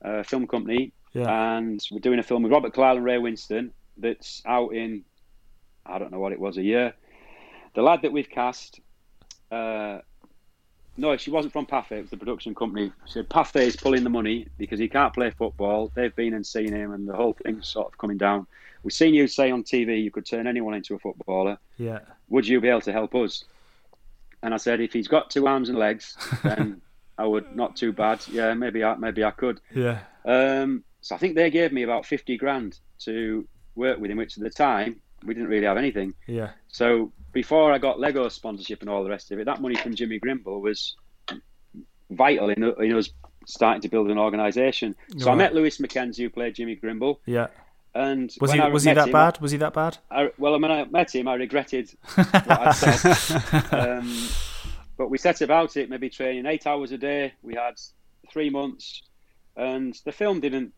a 0.00 0.24
film 0.24 0.46
company, 0.46 0.92
yeah. 1.12 1.56
And 1.56 1.80
we're 1.90 2.00
doing 2.00 2.18
a 2.18 2.22
film 2.22 2.42
with 2.42 2.52
Robert 2.52 2.74
Carlyle 2.74 2.96
and 2.96 3.04
Ray 3.04 3.16
Winstone 3.16 3.70
that's 3.96 4.42
out 4.46 4.74
in, 4.74 5.04
I 5.84 5.98
don't 5.98 6.12
know 6.12 6.20
what 6.20 6.32
it 6.32 6.40
was, 6.40 6.56
a 6.56 6.62
year. 6.62 6.94
The 7.74 7.82
lad 7.82 8.02
that 8.02 8.12
we've 8.12 8.28
cast, 8.28 8.80
uh, 9.50 9.98
no, 10.96 11.16
she 11.16 11.30
wasn't 11.30 11.52
from 11.52 11.66
Pathé, 11.66 11.92
it 11.92 12.00
was 12.02 12.10
the 12.10 12.16
production 12.16 12.54
company. 12.54 12.92
She 13.06 13.12
said 13.12 13.28
Pathé 13.28 13.62
is 13.62 13.76
pulling 13.76 14.04
the 14.04 14.10
money 14.10 14.46
because 14.58 14.78
he 14.78 14.88
can't 14.88 15.12
play 15.12 15.30
football. 15.30 15.92
They've 15.94 16.14
been 16.14 16.34
and 16.34 16.46
seen 16.46 16.72
him, 16.72 16.92
and 16.92 17.06
the 17.08 17.14
whole 17.14 17.34
thing's 17.44 17.68
sort 17.68 17.88
of 17.88 17.98
coming 17.98 18.16
down. 18.16 18.46
We've 18.82 18.92
seen 18.92 19.14
you 19.14 19.26
say 19.26 19.50
on 19.50 19.62
TV 19.62 20.02
you 20.02 20.10
could 20.10 20.26
turn 20.26 20.46
anyone 20.46 20.74
into 20.74 20.94
a 20.94 20.98
footballer. 20.98 21.58
Yeah. 21.76 22.00
Would 22.28 22.46
you 22.46 22.60
be 22.60 22.68
able 22.68 22.80
to 22.82 22.92
help 22.92 23.14
us? 23.14 23.44
And 24.42 24.54
I 24.54 24.58
said, 24.58 24.80
if 24.80 24.92
he's 24.92 25.08
got 25.08 25.30
two 25.30 25.46
arms 25.46 25.68
and 25.68 25.78
legs, 25.78 26.16
then 26.42 26.80
I 27.18 27.26
would 27.26 27.56
not 27.56 27.76
too 27.76 27.92
bad. 27.92 28.20
Yeah, 28.30 28.54
maybe 28.54 28.84
I 28.84 28.94
maybe 28.96 29.24
I 29.24 29.32
could. 29.32 29.60
Yeah. 29.74 30.00
Um, 30.24 30.84
so 31.06 31.14
I 31.14 31.18
think 31.18 31.36
they 31.36 31.50
gave 31.50 31.70
me 31.70 31.84
about 31.84 32.04
50 32.04 32.36
grand 32.36 32.80
to 33.04 33.46
work 33.76 34.00
with 34.00 34.10
him, 34.10 34.16
which 34.16 34.36
at 34.36 34.42
the 34.42 34.50
time 34.50 35.00
we 35.24 35.34
didn't 35.34 35.48
really 35.48 35.66
have 35.66 35.76
anything. 35.76 36.14
Yeah. 36.26 36.50
So 36.66 37.12
before 37.32 37.72
I 37.72 37.78
got 37.78 38.00
Lego 38.00 38.28
sponsorship 38.28 38.80
and 38.80 38.90
all 38.90 39.04
the 39.04 39.10
rest 39.10 39.30
of 39.30 39.38
it, 39.38 39.44
that 39.44 39.62
money 39.62 39.76
from 39.76 39.94
Jimmy 39.94 40.18
Grimble 40.18 40.60
was 40.60 40.96
vital 42.10 42.50
in, 42.50 42.64
in 42.80 42.92
us 42.96 43.10
starting 43.46 43.82
to 43.82 43.88
build 43.88 44.10
an 44.10 44.18
organisation. 44.18 44.96
So 45.16 45.26
right. 45.26 45.34
I 45.34 45.36
met 45.36 45.54
Lewis 45.54 45.78
McKenzie, 45.78 46.24
who 46.24 46.30
played 46.30 46.56
Jimmy 46.56 46.74
Grimble. 46.74 47.20
Yeah. 47.24 47.46
And 47.94 48.34
was 48.40 48.50
he 48.50 48.60
was 48.60 48.82
he 48.82 48.92
that 48.92 49.06
him, 49.06 49.12
bad? 49.12 49.40
Was 49.40 49.52
he 49.52 49.58
that 49.58 49.74
bad? 49.74 49.98
I, 50.10 50.32
well, 50.38 50.58
when 50.58 50.72
I 50.72 50.86
met 50.86 51.14
him, 51.14 51.28
I 51.28 51.34
regretted 51.34 51.88
what 52.16 52.50
I 52.50 52.72
said. 52.72 53.72
um, 53.72 54.28
but 54.98 55.08
we 55.08 55.18
set 55.18 55.40
about 55.40 55.76
it, 55.76 55.88
maybe 55.88 56.10
training 56.10 56.46
eight 56.46 56.66
hours 56.66 56.90
a 56.90 56.98
day. 56.98 57.32
We 57.42 57.54
had 57.54 57.74
three 58.28 58.50
months, 58.50 59.02
and 59.56 59.96
the 60.04 60.10
film 60.10 60.40
didn't 60.40 60.72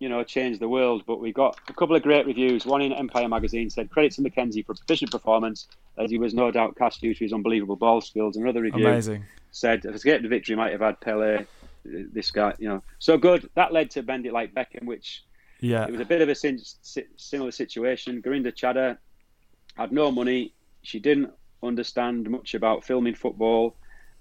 you 0.00 0.08
know, 0.08 0.24
change 0.24 0.58
the 0.58 0.68
world. 0.68 1.04
But 1.06 1.20
we 1.20 1.32
got 1.32 1.60
a 1.68 1.72
couple 1.72 1.94
of 1.94 2.02
great 2.02 2.26
reviews. 2.26 2.66
One 2.66 2.82
in 2.82 2.92
Empire 2.92 3.28
magazine 3.28 3.70
said 3.70 3.90
credit 3.90 4.12
to 4.12 4.22
McKenzie 4.22 4.66
for 4.66 4.74
proficient 4.74 5.12
performance, 5.12 5.68
as 5.96 6.10
he 6.10 6.18
was 6.18 6.34
no 6.34 6.50
doubt 6.50 6.76
cast 6.76 7.00
due 7.00 7.14
to 7.14 7.24
his 7.24 7.32
unbelievable 7.32 7.76
ball 7.76 8.00
skills. 8.00 8.36
Another 8.36 8.62
review 8.62 8.88
Amazing. 8.88 9.24
said 9.52 9.82
to 9.82 9.92
get 9.98 10.22
the 10.22 10.28
victory 10.28 10.56
might 10.56 10.72
have 10.72 10.80
had 10.80 11.00
Pele. 11.00 11.36
Uh, 11.38 11.44
this 11.82 12.30
guy, 12.30 12.52
you 12.58 12.68
know, 12.68 12.82
so 12.98 13.16
good. 13.16 13.48
That 13.54 13.72
led 13.72 13.90
to 13.92 14.02
Bend 14.02 14.26
It 14.26 14.34
Like 14.34 14.52
Beckham, 14.52 14.84
which 14.84 15.24
yeah, 15.60 15.86
it 15.86 15.90
was 15.90 16.00
a 16.00 16.04
bit 16.04 16.20
of 16.20 16.28
a 16.28 16.34
sin- 16.34 16.60
similar 17.16 17.50
situation. 17.52 18.20
Gurinder 18.20 18.52
Chadha 18.52 18.98
had 19.76 19.90
no 19.90 20.12
money. 20.12 20.52
She 20.82 20.98
didn't 20.98 21.32
understand 21.62 22.28
much 22.28 22.54
about 22.54 22.84
filming 22.84 23.14
football, 23.14 23.76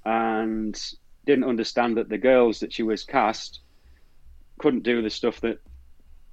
and 0.05 0.79
didn't 1.25 1.43
understand 1.43 1.97
that 1.97 2.07
the 2.07 2.17
girls 2.17 2.61
that 2.61 2.71
she 2.71 2.83
was 2.83 3.03
cast 3.03 3.59
couldn't 4.57 4.83
do 4.83 5.01
the 5.01 5.09
stuff 5.09 5.41
that 5.41 5.59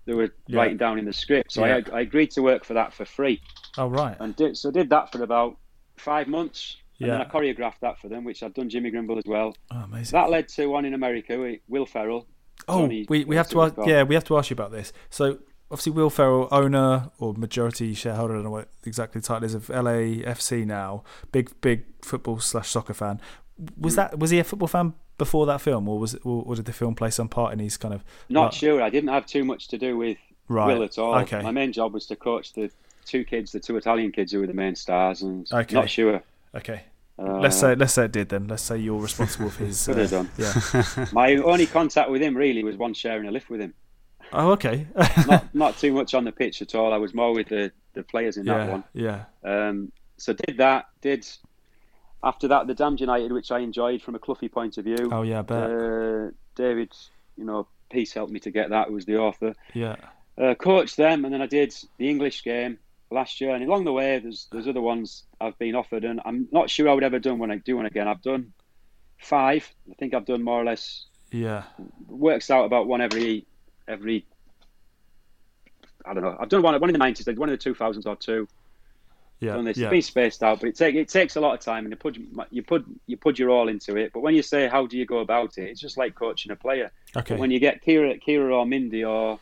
they 0.07 0.15
were 0.15 0.31
yeah. 0.47 0.59
writing 0.59 0.77
down 0.77 0.99
in 0.99 1.05
the 1.05 1.13
script. 1.13 1.53
So 1.53 1.65
yeah. 1.65 1.81
I, 1.93 1.99
I, 1.99 2.01
agreed 2.01 2.31
to 2.33 2.43
work 2.43 2.65
for 2.65 2.75
that 2.75 2.95
for 2.95 3.05
free. 3.05 3.43
Oh 3.77 3.89
right. 3.89 4.17
And 4.19 4.35
did, 4.37 4.57
so 4.57 4.71
did 4.71 4.89
that 4.91 5.13
for 5.13 5.23
about 5.23 5.59
five 5.97 6.29
months. 6.29 6.77
And 6.99 7.09
yeah. 7.09 7.19
then 7.19 7.27
I 7.27 7.29
choreographed 7.29 7.81
that 7.83 7.99
for 7.99 8.09
them, 8.09 8.25
which 8.25 8.43
I'd 8.43 8.55
done 8.55 8.71
Jimmy 8.71 8.91
Grimble 8.91 9.19
as 9.19 9.25
well. 9.27 9.55
Oh, 9.71 9.81
amazing. 9.81 10.17
That 10.17 10.31
led 10.31 10.49
to 10.51 10.67
one 10.67 10.85
in 10.87 10.95
America 10.95 11.57
Will 11.69 11.85
Ferrell. 11.85 12.27
Oh, 12.69 12.87
we, 12.87 13.25
we 13.25 13.37
have 13.37 13.49
to 13.51 13.63
ask, 13.63 13.75
yeah 13.85 14.03
we 14.03 14.15
have 14.15 14.25
to 14.25 14.39
ask 14.39 14.49
you 14.49 14.55
about 14.55 14.73
this. 14.73 14.93
So 15.11 15.39
obviously 15.71 15.93
Will 15.93 16.11
Ferrell, 16.11 16.49
owner 16.51 17.11
or 17.19 17.35
majority 17.35 17.93
shareholder, 17.95 18.35
I 18.35 18.37
don't 18.37 18.45
know 18.45 18.51
what 18.51 18.69
exactly 18.85 19.21
the 19.21 19.27
title 19.27 19.45
is 19.45 19.55
of 19.55 19.67
LAFC 19.67 20.65
now, 20.65 21.05
big 21.33 21.61
big 21.61 21.85
football 22.03 22.39
slash 22.39 22.71
soccer 22.71 22.95
fan. 22.95 23.21
Was 23.79 23.95
mm. 23.95 23.97
that 23.97 24.19
was 24.19 24.31
he 24.31 24.39
a 24.39 24.45
football 24.45 24.69
fan 24.69 24.95
before 25.19 25.47
that 25.47 25.61
film, 25.61 25.89
or 25.89 25.99
was 25.99 26.15
it, 26.15 26.25
or, 26.25 26.55
did 26.55 26.65
the 26.65 26.73
film 26.73 26.95
play 26.95 27.11
some 27.11 27.29
part 27.29 27.53
in 27.53 27.59
his 27.59 27.77
kind 27.77 27.95
of? 27.95 28.05
Not 28.29 28.45
like... 28.45 28.53
sure. 28.53 28.83
I 28.83 28.91
didn't 28.91 29.11
have 29.11 29.27
too 29.27 29.45
much 29.45 29.69
to 29.69 29.79
do 29.79 29.97
with 29.97 30.19
right. 30.49 30.67
Will 30.67 30.83
at 30.83 30.99
all. 30.99 31.17
Okay. 31.21 31.43
My 31.43 31.51
main 31.51 31.73
job 31.73 31.95
was 31.95 32.07
to 32.07 32.17
coach 32.17 32.53
the 32.53 32.71
two 33.05 33.25
kids, 33.25 33.53
the 33.53 33.61
two 33.61 33.77
Italian 33.77 34.13
kids 34.13 34.33
who 34.33 34.41
were 34.41 34.47
the 34.47 34.55
main 34.55 34.75
stars, 34.75 35.23
and 35.23 35.51
okay. 35.53 35.75
not 35.75 35.89
sure. 35.89 36.23
Okay. 36.55 36.83
Uh, 37.19 37.39
let's 37.39 37.57
say 37.57 37.75
let's 37.75 37.95
say 37.95 38.05
it 38.05 38.13
did 38.13 38.29
then. 38.29 38.47
Let's 38.47 38.63
say 38.63 38.77
you're 38.77 39.01
responsible 39.01 39.49
for 39.49 39.65
his. 39.65 39.87
Could 39.87 39.99
uh, 39.99 40.07
done. 40.07 40.31
Yeah. 40.37 41.07
My 41.13 41.37
only 41.37 41.67
contact 41.67 42.11
with 42.11 42.21
him 42.21 42.37
really 42.37 42.63
was 42.63 42.77
one 42.77 42.93
sharing 42.93 43.27
a 43.27 43.31
lift 43.31 43.49
with 43.49 43.61
him. 43.61 43.75
Oh, 44.33 44.51
okay. 44.53 44.87
not 45.27 45.55
not 45.55 45.79
too 45.79 45.93
much 45.93 46.13
on 46.13 46.25
the 46.25 46.33
pitch 46.33 46.61
at 46.61 46.75
all. 46.75 46.93
I 46.93 46.99
was 46.99 47.15
more 47.15 47.33
with 47.33 47.49
the 47.49 47.73
the 47.95 48.03
players 48.03 48.37
in 48.37 48.45
yeah, 48.45 48.59
that 48.59 48.71
one. 48.71 48.85
Yeah. 48.93 49.25
Um, 49.45 49.93
so 50.19 50.35
did 50.35 50.59
that. 50.59 50.87
Did 51.01 51.27
after 52.23 52.49
that 52.49 52.67
the 52.67 52.75
Damned 52.75 53.01
United, 53.01 53.33
which 53.33 53.51
I 53.51 53.61
enjoyed 53.61 54.03
from 54.03 54.15
a 54.15 54.19
Cloughie 54.19 54.49
point 54.49 54.79
of 54.79 54.85
view. 54.85 55.11
Oh 55.13 55.23
yeah, 55.23 55.41
I 55.41 55.43
bet. 55.43 55.71
Uh, 55.71 56.31
David, 56.55 56.93
you 57.37 57.45
know, 57.45 57.69
Peace 57.91 58.13
helped 58.13 58.33
me 58.33 58.41
to 58.41 58.51
get 58.51 58.71
that. 58.71 58.91
Was 58.91 59.05
the 59.05 59.19
author? 59.19 59.55
Yeah. 59.75 59.97
Uh, 60.39 60.55
coached 60.55 60.97
them, 60.97 61.25
and 61.25 61.33
then 61.33 61.41
I 61.41 61.47
did 61.47 61.75
the 61.99 62.11
English 62.11 62.45
game 62.45 62.79
last 63.11 63.41
year. 63.41 63.55
And 63.55 63.65
along 63.65 63.85
the 63.85 63.93
way, 63.93 64.19
there's 64.19 64.49
there's 64.53 64.69
other 64.69 64.81
ones 64.81 65.25
I've 65.41 65.59
been 65.59 65.75
offered, 65.75 66.05
and 66.05 66.21
I'm 66.25 66.49
not 66.53 66.71
sure 66.71 66.89
I 66.89 66.95
would 66.95 67.05
ever 67.05 67.19
done 67.19 67.39
when 67.39 67.51
I 67.51 67.57
do 67.57 67.77
one 67.77 67.87
again. 67.87 68.09
I've 68.09 68.23
done 68.23 68.53
five. 69.19 69.73
I 69.91 69.95
think 69.95 70.15
I've 70.15 70.27
done 70.27 70.43
more 70.43 70.61
or 70.61 70.65
less. 70.65 71.07
Yeah. 71.31 71.65
Works 72.09 72.51
out 72.51 72.65
about 72.65 72.87
one 72.87 73.01
every 73.01 73.47
every. 73.89 74.27
I 76.05 76.15
don't 76.15 76.23
know. 76.23 76.37
I've 76.39 76.49
done 76.49 76.63
one 76.63 76.79
one 76.81 76.91
in 76.91 76.95
the 76.95 76.99
nineties, 76.99 77.27
one 77.27 77.49
in 77.49 77.55
the 77.55 77.57
two 77.57 77.75
thousands 77.75 78.07
or 78.07 78.17
two. 78.17 78.49
Yeah. 79.41 79.55
Done 79.55 79.65
this. 79.65 79.77
yeah. 79.77 79.87
It's 79.87 79.91
been 79.91 80.03
spaced 80.03 80.43
out, 80.43 80.61
but 80.61 80.69
it 80.71 80.77
take 80.77 80.95
it 80.95 81.09
takes 81.09 81.37
a 81.37 81.41
lot 81.41 81.55
of 81.55 81.61
time, 81.61 81.85
and 81.85 81.93
you 81.93 81.97
put 81.97 82.17
you 82.51 82.63
put 82.63 82.85
you 83.07 83.17
put 83.17 83.39
your 83.39 83.51
all 83.51 83.69
into 83.69 83.97
it. 83.97 84.13
But 84.13 84.21
when 84.21 84.35
you 84.35 84.43
say 84.43 84.67
how 84.69 84.87
do 84.87 84.97
you 84.97 85.05
go 85.05 85.19
about 85.19 85.59
it, 85.59 85.69
it's 85.71 85.81
just 85.81 85.99
like 85.99 86.15
coaching 86.15 86.53
a 86.53 86.57
player. 86.57 86.91
Okay. 87.15 87.35
But 87.35 87.41
when 87.41 87.51
you 87.51 87.59
get 87.59 87.85
Keira, 87.85 88.23
Keira 88.23 88.55
or 88.55 88.65
Mindy, 88.65 89.05
or 89.05 89.39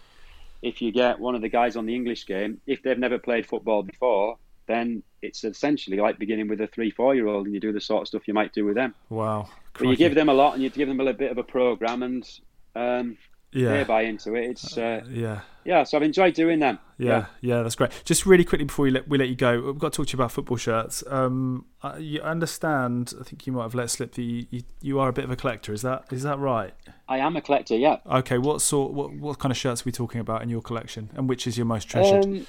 if 0.62 0.82
you 0.82 0.90
get 0.90 1.20
one 1.20 1.34
of 1.34 1.42
the 1.42 1.49
guys 1.49 1.76
on 1.76 1.86
the 1.86 1.95
English 1.95 2.26
game, 2.26 2.61
if 2.66 2.82
they've 2.82 2.99
never 2.99 3.18
played 3.18 3.47
football 3.47 3.82
before, 3.82 4.38
then 4.66 5.03
it's 5.22 5.45
essentially 5.45 5.99
like 5.99 6.18
beginning 6.18 6.49
with 6.49 6.61
a 6.61 6.66
three, 6.66 6.90
four 6.90 7.14
year 7.14 7.26
old, 7.26 7.47
and 7.47 7.55
you 7.55 7.61
do 7.61 7.72
the 7.72 7.80
sort 7.80 8.03
of 8.03 8.09
stuff 8.09 8.26
you 8.26 8.34
might 8.34 8.53
do 8.53 8.64
with 8.64 8.74
them. 8.74 8.95
wow. 9.11 9.49
But 9.76 9.88
you 9.88 9.97
give 9.97 10.14
them 10.14 10.28
a 10.28 10.34
lot, 10.34 10.55
and 10.55 10.62
you 10.62 10.70
give 10.70 10.88
them 10.88 11.01
a 11.01 11.05
little 11.05 11.18
bit 11.18 11.32
of 11.32 11.38
a 11.38 11.42
program, 11.42 12.03
and 12.05 12.40
um, 12.76 13.16
yeah. 13.55 13.85
buy 13.85 14.03
into 14.03 14.35
it. 14.35 14.51
It's 14.51 14.77
uh, 14.77 15.03
Yeah. 15.09 15.41
yeah. 15.65 15.85
So 15.85 15.97
I've 15.97 16.03
enjoyed 16.03 16.35
doing 16.35 16.59
them. 16.59 16.79
Yeah, 16.99 17.27
yeah, 17.41 17.63
that's 17.63 17.75
great. 17.75 17.91
Just 18.05 18.25
really 18.27 18.45
quickly 18.45 18.65
before 18.67 18.85
we 18.85 18.91
let 18.91 19.09
we 19.09 19.19
let 19.19 19.29
you 19.29 19.35
go, 19.35 19.61
we've 19.61 19.79
got 19.79 19.93
to 19.93 19.97
talk 19.97 20.07
to 20.09 20.13
you 20.13 20.17
about 20.17 20.33
football 20.33 20.57
shirts. 20.57 21.03
Um, 21.09 21.65
I- 21.83 21.99
you 21.99 22.21
understand? 22.21 23.15
I 23.21 23.25
think 23.25 23.47
you 23.47 23.53
might 23.53 23.63
have 23.65 23.75
let 23.75 23.91
slip 23.91 24.13
the 24.15 24.47
you, 24.51 24.63
you 24.81 25.01
are 25.01 25.09
a 25.09 25.13
bit 25.13 25.25
of 25.25 25.31
a 25.31 25.37
collector. 25.37 25.73
Is 25.73 25.83
that 25.83 26.05
is 26.13 26.23
that 26.23 26.39
right? 26.39 26.73
I 27.09 27.19
am 27.19 27.37
a 27.37 27.41
collector. 27.41 27.77
Yeah. 27.77 27.99
Okay, 28.07 28.39
what 28.39 28.61
sort 28.61 28.93
what 28.93 29.13
what 29.13 29.39
kind 29.39 29.51
of 29.51 29.57
shirts 29.57 29.83
are 29.83 29.87
we 29.87 29.93
talking 29.93 30.21
about 30.21 30.43
in 30.43 30.49
your 30.49 30.63
collection, 30.63 31.11
and 31.15 31.29
which 31.29 31.47
is 31.47 31.57
your 31.57 31.67
most 31.67 31.89
treasured? 31.89 32.25
Um, 32.25 32.47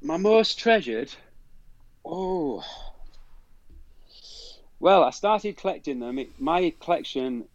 my 0.00 0.16
most 0.16 0.58
treasured. 0.58 1.12
Oh. 2.04 2.64
Well, 4.80 5.02
I 5.02 5.10
started 5.10 5.56
collecting 5.56 5.98
them. 5.98 6.18
It, 6.18 6.30
my 6.40 6.72
collection, 6.80 7.46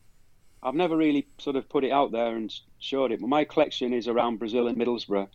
I've 0.64 0.76
never 0.76 0.96
really 0.96 1.28
sort 1.40 1.56
of 1.56 1.68
put 1.68 1.84
it 1.84 1.92
out 1.92 2.12
there 2.12 2.36
and 2.36 2.54
showed 2.80 3.12
it, 3.12 3.20
but 3.20 3.28
my 3.28 3.44
collection 3.44 3.94
is 3.94 4.08
around 4.08 4.40
Brazil 4.40 4.68
and 4.68 4.78
Middlesbrough. 4.78 5.28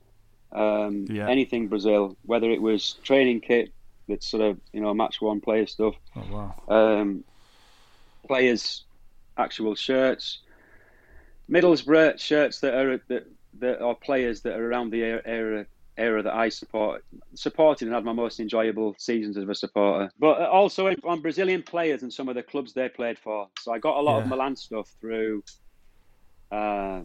Um, 0.52 1.04
Yeah. 1.08 1.28
Anything 1.28 1.68
Brazil, 1.68 2.16
whether 2.24 2.50
it 2.50 2.62
was 2.62 2.94
training 3.04 3.40
kit 3.40 3.72
that's 4.08 4.26
sort 4.26 4.42
of 4.42 4.58
you 4.72 4.80
know 4.80 4.94
match 4.94 5.20
one 5.20 5.40
player 5.40 5.66
stuff, 5.66 5.94
oh 6.16 6.24
wow, 6.30 6.54
um, 6.68 7.24
players' 8.26 8.84
actual 9.36 9.74
shirts, 9.74 10.38
Middlesbrough 11.50 12.18
shirts 12.18 12.60
that 12.60 12.74
are 12.74 12.96
that 13.08 13.26
that 13.60 13.82
are 13.82 13.94
players 13.94 14.40
that 14.42 14.58
are 14.58 14.66
around 14.70 14.90
the 14.90 15.02
era 15.02 15.22
era, 15.26 15.66
era 15.99 16.22
that 16.22 16.34
I 16.34 16.49
support 16.49 17.05
supported 17.34 17.86
and 17.86 17.94
had 17.94 18.05
my 18.05 18.12
most 18.12 18.40
enjoyable 18.40 18.94
seasons 18.99 19.36
as 19.36 19.49
a 19.49 19.55
supporter. 19.55 20.11
But 20.18 20.49
also 20.49 20.94
on 21.05 21.20
Brazilian 21.20 21.62
players 21.62 22.03
and 22.03 22.12
some 22.12 22.28
of 22.28 22.34
the 22.34 22.42
clubs 22.42 22.72
they 22.72 22.88
played 22.88 23.18
for. 23.18 23.49
So 23.61 23.72
I 23.72 23.78
got 23.78 23.96
a 23.96 24.01
lot 24.01 24.22
of 24.22 24.28
Milan 24.28 24.57
stuff 24.57 24.88
through 25.01 25.42
uh, 26.51 27.01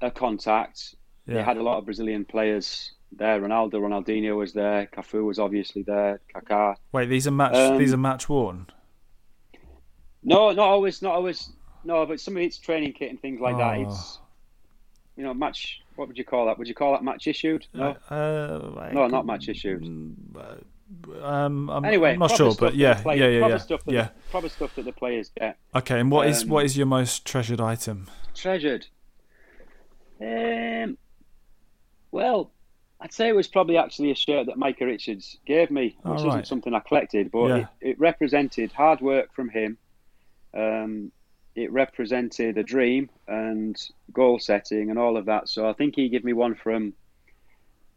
a 0.00 0.10
contact. 0.10 0.96
They 1.26 1.42
had 1.42 1.56
a 1.56 1.62
lot 1.62 1.78
of 1.78 1.84
Brazilian 1.84 2.24
players 2.24 2.92
there. 3.12 3.40
Ronaldo, 3.40 3.74
Ronaldinho 3.74 4.36
was 4.36 4.52
there. 4.52 4.88
Cafu 4.92 5.24
was 5.24 5.38
obviously 5.38 5.82
there. 5.82 6.20
Kaká. 6.34 6.74
wait, 6.90 7.08
these 7.08 7.26
are 7.26 7.30
match 7.30 7.54
um, 7.54 7.78
these 7.78 7.92
are 7.92 7.98
match 7.98 8.28
worn. 8.28 8.66
No, 10.24 10.52
not 10.52 10.68
always. 10.68 11.00
Not 11.00 11.14
always. 11.14 11.52
No, 11.84 12.06
but 12.06 12.20
some 12.20 12.36
of 12.36 12.42
it's 12.42 12.58
training 12.58 12.92
kit 12.92 13.10
and 13.10 13.20
things 13.20 13.40
like 13.40 13.56
that. 13.56 13.78
Oh. 13.78 13.82
It's 13.82 14.18
you 15.16 15.24
know 15.24 15.34
match. 15.34 15.80
What 15.96 16.08
would 16.08 16.16
you 16.18 16.24
call 16.24 16.46
that? 16.46 16.58
Would 16.58 16.68
you 16.68 16.74
call 16.74 16.92
that 16.92 17.04
match 17.04 17.26
issued? 17.26 17.66
No, 17.74 17.96
Uh, 18.08 18.90
no, 18.92 19.06
not 19.08 19.26
match 19.26 19.48
issued. 19.48 19.84
Um, 19.84 21.70
I'm, 21.70 21.84
Anyway, 21.84 22.12
I'm 22.12 22.18
not 22.18 22.30
sure, 22.30 22.54
but 22.54 22.74
yeah, 22.74 23.00
players- 23.00 23.20
yeah, 23.20 23.28
yeah, 23.28 23.38
proper 23.40 23.54
yeah, 23.54 23.58
stuff 23.58 23.84
that 23.84 23.92
yeah. 23.92 24.08
proper 24.30 24.48
stuff 24.48 24.74
that 24.76 24.84
the 24.84 24.92
players 24.92 25.30
get. 25.38 25.56
Okay, 25.74 25.98
and 26.00 26.10
what 26.10 26.28
is 26.28 26.42
um, 26.44 26.48
what 26.50 26.64
is 26.64 26.76
your 26.76 26.86
most 26.86 27.24
treasured 27.26 27.60
item? 27.60 28.08
Treasured. 28.34 28.86
Um, 30.20 30.96
well, 32.10 32.50
I'd 33.00 33.12
say 33.12 33.28
it 33.28 33.34
was 33.34 33.48
probably 33.48 33.76
actually 33.76 34.10
a 34.10 34.14
shirt 34.14 34.46
that 34.46 34.56
Micah 34.56 34.86
Richards 34.86 35.38
gave 35.46 35.70
me, 35.70 35.96
which 36.02 36.20
right. 36.20 36.28
isn't 36.28 36.46
something 36.46 36.74
I 36.74 36.80
collected, 36.80 37.30
but 37.32 37.46
Yeah. 37.48 37.56
it, 37.56 37.66
it 37.80 38.00
represented 38.00 38.70
hard 38.72 39.00
work 39.00 39.32
from 39.34 39.48
him. 39.48 39.78
Um, 40.54 41.10
it 41.54 41.70
represented 41.72 42.56
a 42.58 42.62
dream 42.62 43.10
and 43.28 43.76
goal 44.12 44.38
setting 44.38 44.90
and 44.90 44.98
all 44.98 45.16
of 45.16 45.26
that. 45.26 45.48
So 45.48 45.68
I 45.68 45.72
think 45.74 45.96
he 45.96 46.08
gave 46.08 46.24
me 46.24 46.32
one 46.32 46.54
from 46.54 46.94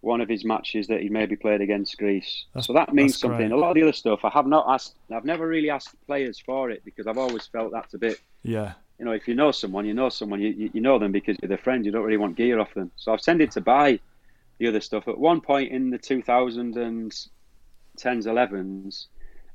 one 0.01 0.21
of 0.21 0.29
his 0.29 0.45
matches 0.45 0.87
that 0.87 1.01
he 1.01 1.09
maybe 1.09 1.35
played 1.35 1.61
against 1.61 1.97
Greece. 1.97 2.45
That's- 2.53 2.67
so 2.67 2.73
that 2.73 2.93
means 2.93 3.17
something. 3.17 3.47
great. 3.47 3.51
A 3.51 3.57
lot 3.57 3.69
of 3.69 3.75
the 3.75 3.81
other 3.83 3.93
stuff 3.93 4.23
I 4.23 4.29
have 4.29 4.45
not 4.45 4.65
asked. 4.67 4.95
I've 5.11 5.25
never 5.25 5.47
really 5.47 5.69
asked 5.69 5.95
players 6.05 6.37
for 6.39 6.69
it 6.69 6.83
because 6.85 7.07
I've 7.07 7.17
always 7.17 7.47
felt 7.47 7.71
that's 7.71 7.93
a 7.93 7.97
bit 7.97 8.19
Yeah, 8.43 8.73
you 8.99 9.05
know, 9.05 9.11
if 9.13 9.27
you 9.27 9.33
know 9.35 9.51
someone, 9.51 9.85
you 9.85 9.93
know 9.93 10.09
someone, 10.09 10.41
you, 10.41 10.49
you, 10.49 10.69
you 10.73 10.81
know 10.81 10.99
them 10.99 11.11
because 11.11 11.37
you're 11.41 11.49
their 11.49 11.57
friend. 11.57 11.85
You 11.85 11.91
don't 11.91 12.03
really 12.03 12.17
want 12.17 12.35
gear 12.35 12.59
off 12.59 12.73
them. 12.75 12.91
So 12.97 13.11
I've 13.13 13.21
tended 13.21 13.51
to 13.51 13.61
buy 13.61 13.99
the 14.59 14.67
other 14.67 14.79
stuff. 14.81 15.07
At 15.07 15.17
one 15.17 15.41
point 15.41 15.71
in 15.71 15.89
the 15.89 15.97
2010s, 15.99 17.29
11s, 17.97 19.05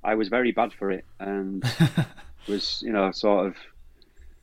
I 0.02 0.14
was 0.14 0.28
very 0.28 0.52
bad 0.52 0.72
for 0.72 0.90
it 0.90 1.04
and 1.20 1.62
was, 2.48 2.82
you 2.84 2.92
know, 2.92 3.10
sort 3.12 3.46
of 3.46 3.56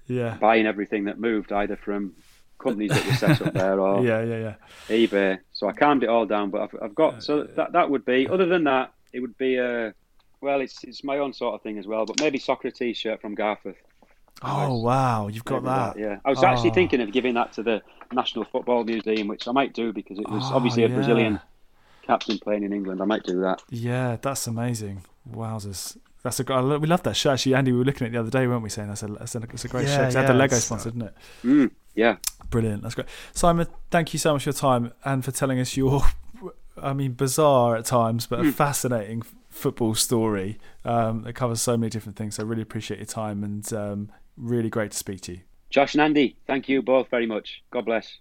yeah, 0.08 0.38
buying 0.40 0.66
everything 0.66 1.06
that 1.06 1.20
moved 1.20 1.52
either 1.52 1.76
from 1.76 2.14
companies 2.60 2.90
that 2.92 3.06
were 3.06 3.14
set 3.14 3.42
up 3.42 3.54
there 3.54 3.80
or 3.80 4.04
yeah, 4.06 4.22
yeah, 4.24 4.56
yeah. 4.90 4.96
eBay. 5.08 5.40
So 5.54 5.68
I 5.68 5.74
calmed 5.74 6.04
it 6.04 6.10
all 6.10 6.26
down. 6.26 6.50
But 6.50 6.62
I've, 6.62 6.76
I've 6.82 6.96
got, 6.96 7.24
so 7.24 7.44
that, 7.44 7.74
that 7.74 7.90
would 7.90 8.04
be, 8.06 8.28
other 8.28 8.46
than 8.48 8.64
that, 8.64 8.94
it 9.14 9.20
would 9.20 9.38
be 9.38 9.58
a, 9.58 9.94
well, 10.42 10.62
it's, 10.62 10.84
it's 10.84 11.04
my 11.04 11.20
own 11.20 11.34
sort 11.34 11.54
of 11.56 11.62
thing 11.62 11.78
as 11.78 11.86
well, 11.88 12.06
but 12.06 12.20
maybe 12.20 12.40
Socrates 12.40 12.98
shirt 12.98 13.22
from 13.22 13.36
Garforth. 13.36 13.76
Oh 14.44 14.80
wow, 14.82 15.28
you've 15.30 15.46
got 15.46 15.64
Maybe 15.64 15.74
that. 15.76 16.00
Yeah, 16.00 16.18
I 16.24 16.30
was 16.30 16.44
actually 16.44 16.70
Oh. 16.70 16.74
thinking 16.74 17.02
of 17.02 17.12
giving 17.12 17.34
that 17.36 17.54
to 17.54 17.64
the 17.64 17.82
National 18.14 18.46
Football 18.46 18.84
Museum, 18.84 19.28
which 19.28 19.48
I 19.48 19.52
might 19.52 19.74
do 19.74 19.92
because 19.92 20.20
it 20.20 20.30
was 20.30 20.44
Oh, 20.52 20.56
obviously 20.56 20.84
a 20.84 20.90
yeah. 20.90 20.94
Brazilian 20.96 21.40
captain 22.06 22.38
playing 22.38 22.64
in 22.64 22.72
England. 22.72 23.02
I 23.02 23.06
might 23.06 23.24
do 23.24 23.42
that. 23.42 23.64
Yeah, 23.70 24.18
that's 24.22 24.46
amazing. 24.46 25.02
Wowzers. 25.32 25.98
That's 26.28 26.42
a 26.42 26.44
gr- 26.44 26.78
we 26.78 26.88
love 26.88 27.04
that 27.04 27.16
shirt. 27.16 27.34
Actually, 27.36 27.56
Andy, 27.56 27.72
we 27.72 27.78
were 27.78 27.86
looking 27.86 28.06
at 28.06 28.10
it 28.10 28.14
the 28.14 28.20
other 28.20 28.30
day, 28.30 28.48
weren't 28.48 28.64
we? 28.64 28.70
Saying 28.70 28.90
that's 28.90 29.02
a 29.04 29.08
that's 29.08 29.34
a, 29.36 29.42
it's 29.44 29.64
a 29.64 29.68
great 29.70 29.88
Yeah, 29.88 29.96
shirt. 29.96 30.06
'cause 30.08 30.16
It 30.16 30.18
had 30.18 30.24
yeah, 30.24 30.34
the 30.34 30.38
Lego 30.40 30.56
sponsor, 30.58 30.92
didn't 30.92 31.08
it? 31.08 31.14
Mm, 31.46 31.72
yeah, 31.96 32.18
Brilliant. 32.50 32.84
That's 32.84 32.96
great. 32.96 33.08
Simon, 33.34 33.68
thank 33.92 34.12
you 34.14 34.20
so 34.20 34.34
much 34.34 34.44
for 34.44 34.50
your 34.50 34.54
time 34.56 34.92
and 35.06 35.24
for 35.24 35.32
telling 35.32 35.58
us 35.60 35.78
your, 35.78 36.02
I 36.82 36.92
mean, 36.94 37.14
bizarre 37.14 37.76
at 37.78 37.86
times, 37.86 38.28
but 38.28 38.40
a 38.42 38.52
fascinating 38.52 39.24
football 39.50 39.96
story 39.96 40.60
um, 40.86 41.24
that 41.24 41.34
covers 41.34 41.62
so 41.62 41.78
many 41.78 41.90
different 41.90 42.18
things. 42.18 42.36
So 42.36 42.44
I 42.44 42.46
really 42.46 42.62
appreciate 42.62 43.00
your 43.00 43.06
time 43.08 43.44
and 43.44 43.72
um, 43.74 44.12
really 44.36 44.70
great 44.70 44.92
to 44.92 44.98
speak 44.98 45.22
to 45.22 45.32
you. 45.34 45.40
Josh 45.70 45.94
and 45.96 46.02
Andy, 46.02 46.38
thank 46.46 46.70
you 46.70 46.82
both 46.82 47.10
very 47.10 47.26
much. 47.26 47.64
God 47.72 47.86
bless. 47.86 48.20